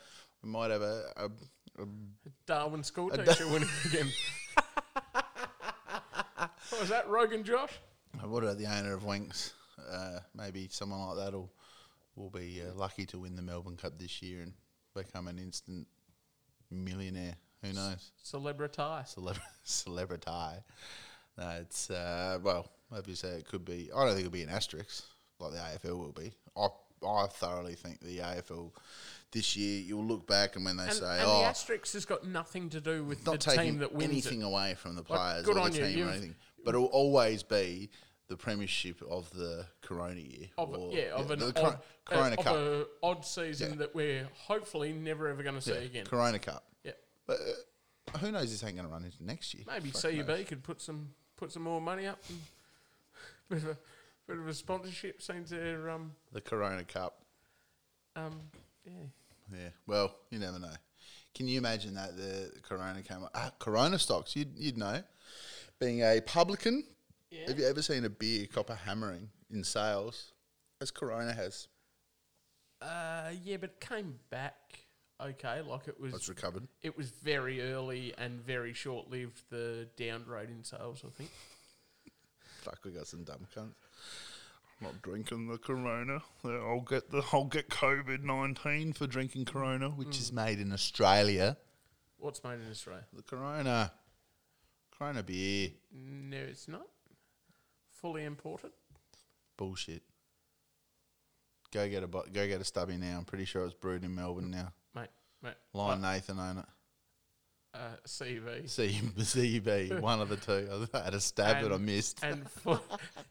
we 0.42 0.50
might 0.50 0.70
have 0.70 0.82
a, 0.82 1.04
a, 1.16 1.22
Yeah, 1.24 1.28
Darwin 2.46 2.82
school 2.82 3.10
teacher 3.10 3.46
winning 3.48 3.68
again. 3.86 4.08
what 6.70 6.80
was 6.80 6.88
that, 6.88 7.08
Rogan 7.08 7.44
Josh? 7.44 7.78
what 8.22 8.42
about 8.42 8.58
the 8.58 8.66
owner 8.66 8.94
of 8.94 9.02
Winx? 9.02 9.52
Uh, 9.90 10.18
maybe 10.34 10.68
someone 10.70 11.00
like 11.08 11.16
that 11.16 11.32
will 11.32 11.50
will 12.16 12.30
be 12.30 12.60
uh, 12.60 12.74
lucky 12.74 13.06
to 13.06 13.18
win 13.20 13.36
the 13.36 13.42
Melbourne 13.42 13.76
Cup 13.76 13.98
this 13.98 14.20
year 14.20 14.42
and 14.42 14.52
become 14.94 15.28
an 15.28 15.38
instant 15.38 15.86
millionaire. 16.70 17.36
Who 17.62 17.72
knows? 17.72 18.10
Celebrity. 18.22 18.82
Celebr- 18.82 19.38
celebrity. 19.64 20.30
No, 21.36 21.48
it's 21.60 21.90
uh, 21.90 22.38
well, 22.42 22.68
obviously 22.92 23.30
it 23.30 23.46
could 23.46 23.64
be. 23.64 23.90
I 23.94 24.04
don't 24.04 24.14
think 24.14 24.26
it'll 24.26 24.32
be 24.32 24.42
an 24.42 24.48
asterisk 24.48 25.04
like 25.40 25.52
the 25.52 25.58
AFL 25.88 25.98
will 25.98 26.12
be. 26.12 26.32
I 26.56 26.68
I 27.06 27.26
thoroughly 27.26 27.74
think 27.74 28.00
the 28.00 28.18
AFL 28.18 28.72
this 29.32 29.56
year 29.56 29.80
you'll 29.80 30.04
look 30.04 30.26
back 30.26 30.56
and 30.56 30.64
when 30.64 30.76
they 30.76 30.84
And, 30.84 30.92
say, 30.92 31.18
and 31.18 31.22
oh, 31.26 31.40
the 31.40 31.44
asterisk 31.46 31.92
has 31.92 32.04
got 32.06 32.26
nothing 32.26 32.70
to 32.70 32.80
do 32.80 33.04
with 33.04 33.24
not 33.26 33.32
the 33.40 33.50
team 33.50 33.56
taking 33.56 33.78
that 33.80 33.92
wins 33.92 34.10
anything 34.10 34.40
it. 34.42 34.44
away 34.46 34.74
from 34.74 34.96
the 34.96 35.02
players 35.02 35.44
good 35.44 35.56
or 35.58 35.68
the 35.68 35.76
team 35.76 35.84
or 35.84 35.88
you've- 35.88 36.10
anything, 36.10 36.36
but 36.64 36.74
it'll 36.74 36.86
always 36.86 37.42
be 37.42 37.90
the 38.28 38.36
premiership 38.36 39.00
of 39.08 39.30
the 39.30 39.66
Corona 39.82 40.20
year. 40.20 40.48
Of, 40.58 40.70
or- 40.70 40.92
yeah, 40.92 41.12
of 41.12 41.30
an 41.30 41.38
the 41.40 41.46
odd, 41.62 41.78
Corona 42.04 42.36
uh, 42.38 42.42
Cup. 42.42 42.54
of 42.56 42.62
a 42.62 42.86
odd 43.02 43.24
season 43.24 43.70
Yeah. 43.72 43.76
that 43.76 43.94
we're 43.94 44.28
hopefully 44.34 44.92
never 44.92 45.28
ever 45.28 45.42
going 45.42 45.54
to 45.56 45.60
see 45.62 45.72
Yeah, 45.72 45.78
again. 45.78 46.04
Corona 46.06 46.38
Cup. 46.38 46.64
Yeah, 46.84 46.92
But 47.26 47.38
uh, 48.14 48.18
who 48.18 48.32
knows? 48.32 48.50
This 48.50 48.62
ain't 48.64 48.76
going 48.76 48.86
to 48.88 48.92
run 48.92 49.04
into 49.04 49.22
next 49.24 49.52
year. 49.54 49.64
maybe 49.66 49.90
Fuck 49.90 50.02
CUB 50.12 50.26
knows. 50.28 50.46
could 50.46 50.62
put 50.62 50.80
some 50.80 51.10
put 51.36 51.52
some 51.52 51.62
more 51.62 51.80
money 51.80 52.06
up 52.06 52.18
and 52.30 52.40
bit 53.48 53.58
of 53.62 53.68
a 53.70 53.78
bit 54.26 54.38
of 54.38 54.48
a 54.48 54.54
sponsorship 54.54 55.20
seems 55.22 55.50
to 55.50 55.90
um 55.92 56.12
The 56.32 56.40
Corona 56.40 56.84
Cup. 56.84 57.22
um 58.16 58.40
yeah. 58.84 58.92
Yeah. 59.52 59.68
Well, 59.86 60.14
you 60.30 60.38
never 60.38 60.58
know. 60.58 60.72
Can 61.34 61.48
you 61.48 61.58
imagine 61.58 61.94
that 61.94 62.16
the 62.16 62.52
Corona 62.62 63.02
came 63.02 63.22
up? 63.22 63.30
Ah, 63.34 63.52
Corona 63.58 63.98
stocks. 63.98 64.34
You'd 64.36 64.56
you'd 64.56 64.76
know. 64.78 65.02
Being 65.80 66.00
a 66.02 66.20
publican, 66.20 66.84
Yeah. 67.30 67.46
have 67.48 67.58
you 67.58 67.66
ever 67.66 67.82
seen 67.82 68.04
a 68.04 68.10
beer 68.10 68.46
copper 68.52 68.74
hammering 68.74 69.30
in 69.50 69.62
sales, 69.64 70.32
as 70.80 70.90
Corona 70.90 71.32
has? 71.32 71.68
Uh 72.80 73.30
yeah, 73.42 73.56
but 73.56 73.70
it 73.70 73.80
came 73.80 74.18
back 74.30 74.86
okay. 75.22 75.60
Like 75.62 75.88
it 75.88 75.98
was 76.00 76.14
It's 76.14 76.28
recovered. 76.28 76.66
it 76.82 76.96
was 76.96 77.10
very 77.10 77.60
early 77.72 78.14
and 78.18 78.40
very 78.40 78.72
short 78.72 79.08
lived 79.10 79.42
the 79.50 79.88
downgrade 79.96 80.50
in 80.50 80.64
sales, 80.64 81.02
I 81.06 81.10
think. 81.10 81.30
Fuck, 82.62 82.80
we 82.84 82.90
got 82.90 83.06
some 83.06 83.24
dumb 83.24 83.46
cunts. 83.56 83.74
Not 84.80 85.02
drinking 85.02 85.48
the 85.48 85.58
Corona. 85.58 86.22
I'll 86.44 86.80
get 86.80 87.10
the 87.10 87.22
I'll 87.32 87.44
get 87.44 87.68
COVID 87.68 88.22
nineteen 88.22 88.92
for 88.92 89.06
drinking 89.06 89.44
Corona. 89.46 89.88
Which 89.90 90.18
is 90.20 90.32
made 90.32 90.60
in 90.60 90.72
Australia. 90.72 91.56
What's 92.18 92.42
made 92.44 92.60
in 92.64 92.70
Australia? 92.70 93.04
The 93.12 93.22
Corona. 93.22 93.92
Corona 94.96 95.22
beer. 95.22 95.70
No, 95.92 96.36
it's 96.36 96.68
not. 96.68 96.86
Fully 97.90 98.24
imported. 98.24 98.70
Bullshit. 99.56 100.02
Go 101.72 101.88
get 101.88 102.02
a 102.02 102.06
bo- 102.06 102.24
go 102.32 102.46
get 102.46 102.60
a 102.60 102.64
stubby 102.64 102.96
now. 102.96 103.18
I'm 103.18 103.24
pretty 103.24 103.44
sure 103.44 103.64
it's 103.64 103.74
brewed 103.74 104.04
in 104.04 104.14
Melbourne 104.14 104.50
now. 104.50 104.72
Mate, 104.94 105.08
mate. 105.42 105.54
Lion 105.74 106.00
Nathan 106.00 106.38
own 106.38 106.58
it. 106.58 106.64
Uh, 107.74 107.78
CV. 108.06 108.68
C 108.68 109.00
CB, 109.18 110.00
one 110.00 110.20
of 110.20 110.28
the 110.30 110.36
two. 110.36 110.88
I 110.94 111.04
had 111.04 111.14
a 111.14 111.20
stab, 111.20 111.62
but 111.62 111.72
I 111.72 111.76
missed. 111.76 112.20
and 112.24 112.48
fu- 112.50 112.78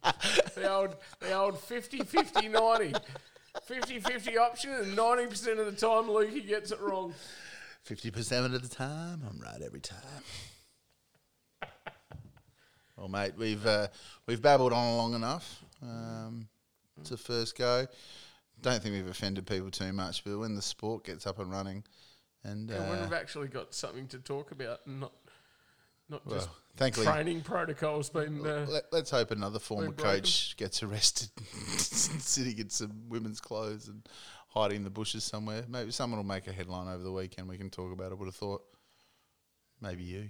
the 0.57 0.71
old 0.71 0.95
the 1.19 1.33
old 1.33 1.59
50 1.59 1.99
50 1.99 2.47
90 2.49 2.93
50 3.63 3.99
50 3.99 4.37
option 4.37 4.71
and 4.71 4.97
90% 4.97 5.59
of 5.59 5.65
the 5.65 5.71
time 5.71 6.03
Lukey 6.03 6.45
gets 6.47 6.71
it 6.71 6.79
wrong 6.79 7.13
Fifty 7.87 8.11
percent 8.11 8.53
of 8.53 8.61
the 8.61 8.67
time, 8.67 9.21
I'm 9.29 9.39
right 9.39 9.61
every 9.65 9.79
time. 9.79 9.97
well, 12.97 13.07
mate, 13.07 13.31
we've 13.37 13.65
uh, 13.65 13.87
we've 14.25 14.41
babbled 14.41 14.73
on 14.73 14.97
long 14.97 15.13
enough. 15.13 15.63
Um, 15.81 16.49
it's 16.99 17.11
a 17.11 17.17
first 17.17 17.57
go. 17.57 17.87
Don't 18.61 18.83
think 18.83 18.93
we've 18.93 19.07
offended 19.07 19.47
people 19.47 19.71
too 19.71 19.93
much, 19.93 20.25
but 20.25 20.37
when 20.37 20.53
the 20.53 20.61
sport 20.61 21.05
gets 21.05 21.25
up 21.25 21.39
and 21.39 21.49
running, 21.49 21.81
and 22.43 22.67
when 22.67 22.77
uh, 22.77 22.99
we've 23.03 23.13
actually 23.13 23.47
got 23.47 23.73
something 23.73 24.05
to 24.07 24.17
talk 24.19 24.51
about 24.51 24.81
and 24.85 24.99
not 24.99 25.13
not 26.09 26.27
just 26.27 26.49
well, 26.49 26.57
thankfully, 26.77 27.07
training 27.07 27.41
protocols 27.41 28.09
being 28.09 28.45
uh, 28.45 28.65
let, 28.69 28.93
us 28.93 29.09
hope 29.09 29.31
another 29.31 29.59
former 29.59 29.91
coach 29.91 30.55
gets 30.57 30.81
arrested, 30.83 31.29
sitting 31.77 32.57
in 32.57 32.69
some 32.69 33.09
women's 33.09 33.39
clothes 33.39 33.87
and 33.87 34.07
hiding 34.49 34.77
in 34.77 34.83
the 34.83 34.89
bushes 34.89 35.23
somewhere. 35.23 35.63
Maybe 35.67 35.91
someone 35.91 36.17
will 36.19 36.25
make 36.25 36.47
a 36.47 36.51
headline 36.53 36.87
over 36.87 37.03
the 37.03 37.11
weekend. 37.11 37.47
We 37.49 37.57
can 37.57 37.69
talk 37.69 37.91
about 37.91 38.11
it. 38.11 38.17
Would 38.17 38.27
have 38.27 38.35
thought. 38.35 38.63
Maybe 39.81 40.03
you, 40.03 40.29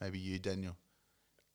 maybe 0.00 0.18
you, 0.18 0.38
Daniel. 0.38 0.76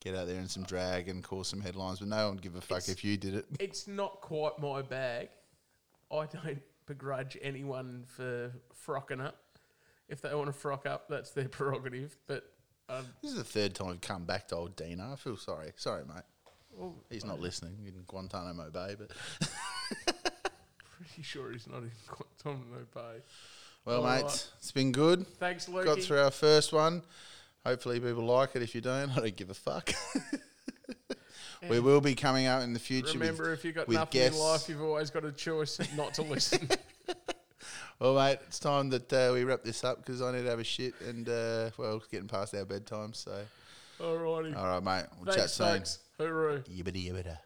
Get 0.00 0.14
out 0.16 0.26
there 0.26 0.38
in 0.38 0.48
some 0.48 0.64
drag 0.64 1.08
and 1.08 1.22
cause 1.22 1.48
some 1.48 1.60
headlines, 1.60 2.00
but 2.00 2.08
no 2.08 2.26
one 2.26 2.34
would 2.34 2.42
give 2.42 2.56
a 2.56 2.60
fuck 2.60 2.78
It's- 2.78 2.88
if 2.88 3.04
you 3.04 3.16
did 3.16 3.34
it. 3.34 3.46
it's 3.60 3.86
not 3.86 4.20
quite 4.20 4.58
my 4.58 4.82
bag 4.82 5.28
I 6.10 6.26
don't 6.26 6.60
begrudge 6.86 7.38
anyone 7.40 8.04
for 8.06 8.52
frocking 8.86 9.24
up 9.24 9.38
if 10.08 10.20
they 10.20 10.34
want 10.34 10.48
to 10.48 10.52
frock 10.52 10.86
up 10.86 11.08
that's 11.08 11.30
their 11.30 11.48
prerogative 11.48 12.16
but 12.26 12.51
um, 12.92 13.06
This 13.22 13.32
is 13.32 13.36
the 13.38 13.44
third 13.44 13.74
time 13.74 13.88
we've 13.88 14.00
come 14.00 14.24
back 14.24 14.48
to 14.48 14.56
old 14.56 14.76
Dino. 14.76 15.12
I 15.12 15.16
feel 15.16 15.36
sorry. 15.36 15.72
Sorry, 15.76 16.04
mate. 16.04 16.22
well, 16.76 16.94
He's 17.10 17.24
not 17.24 17.40
listening 17.40 17.76
in 17.86 17.94
Guantanamo 18.06 18.70
Bay, 18.70 18.96
but 18.98 19.10
pretty 20.90 21.22
sure 21.22 21.52
he's 21.52 21.66
not 21.66 21.82
in 21.82 21.90
Guantanamo 22.06 22.86
Bay 22.94 23.22
well, 23.84 24.04
All 24.04 24.14
mate, 24.14 24.22
right. 24.22 24.48
it's 24.58 24.72
been 24.72 24.92
good. 24.92 25.26
thanks 25.38 25.66
Got 25.66 26.00
through 26.00 26.20
our 26.20 26.30
first 26.30 26.72
one. 26.72 27.02
Hopefully, 27.66 27.98
people 27.98 28.24
like 28.24 28.54
it. 28.54 28.62
If 28.62 28.74
you 28.74 28.80
don't, 28.80 29.10
I 29.16 29.20
don't 29.20 29.36
give 29.36 29.50
a 29.50 29.54
fuck. 29.54 29.92
we 31.68 31.80
will 31.80 32.00
be 32.00 32.14
coming 32.14 32.46
out 32.46 32.62
in 32.62 32.74
the 32.74 32.78
future. 32.78 33.18
Remember, 33.18 33.50
with, 33.50 33.58
if 33.58 33.64
you've 33.64 33.74
got 33.74 33.88
nothing 33.88 34.20
guests. 34.20 34.38
in 34.38 34.44
life, 34.44 34.68
you've 34.68 34.82
always 34.82 35.10
got 35.10 35.24
a 35.24 35.32
choice 35.32 35.80
not 35.96 36.14
to 36.14 36.22
listen. 36.22 36.68
Well, 38.02 38.14
mate, 38.16 38.38
it's 38.48 38.58
time 38.58 38.90
that 38.90 39.12
uh, 39.12 39.30
we 39.32 39.44
wrap 39.44 39.62
this 39.62 39.84
up 39.84 39.98
because 40.04 40.20
I 40.20 40.32
need 40.32 40.42
to 40.42 40.50
have 40.50 40.58
a 40.58 40.64
shit 40.64 40.94
and 41.06 41.28
uh, 41.28 41.70
well, 41.78 41.96
it's 41.98 42.08
getting 42.08 42.26
past 42.26 42.52
our 42.54 42.64
bedtime. 42.64 43.12
So, 43.14 43.44
Alrighty. 44.00 44.56
all 44.56 44.66
right, 44.66 44.82
mate, 44.82 45.04
we'll 45.18 45.26
thanks, 45.32 45.36
chat 45.36 45.50
soon. 45.50 45.66
thanks. 45.68 45.98
Hooroo. 46.18 46.64
Yibbity 46.66 47.08
yibbida. 47.08 47.38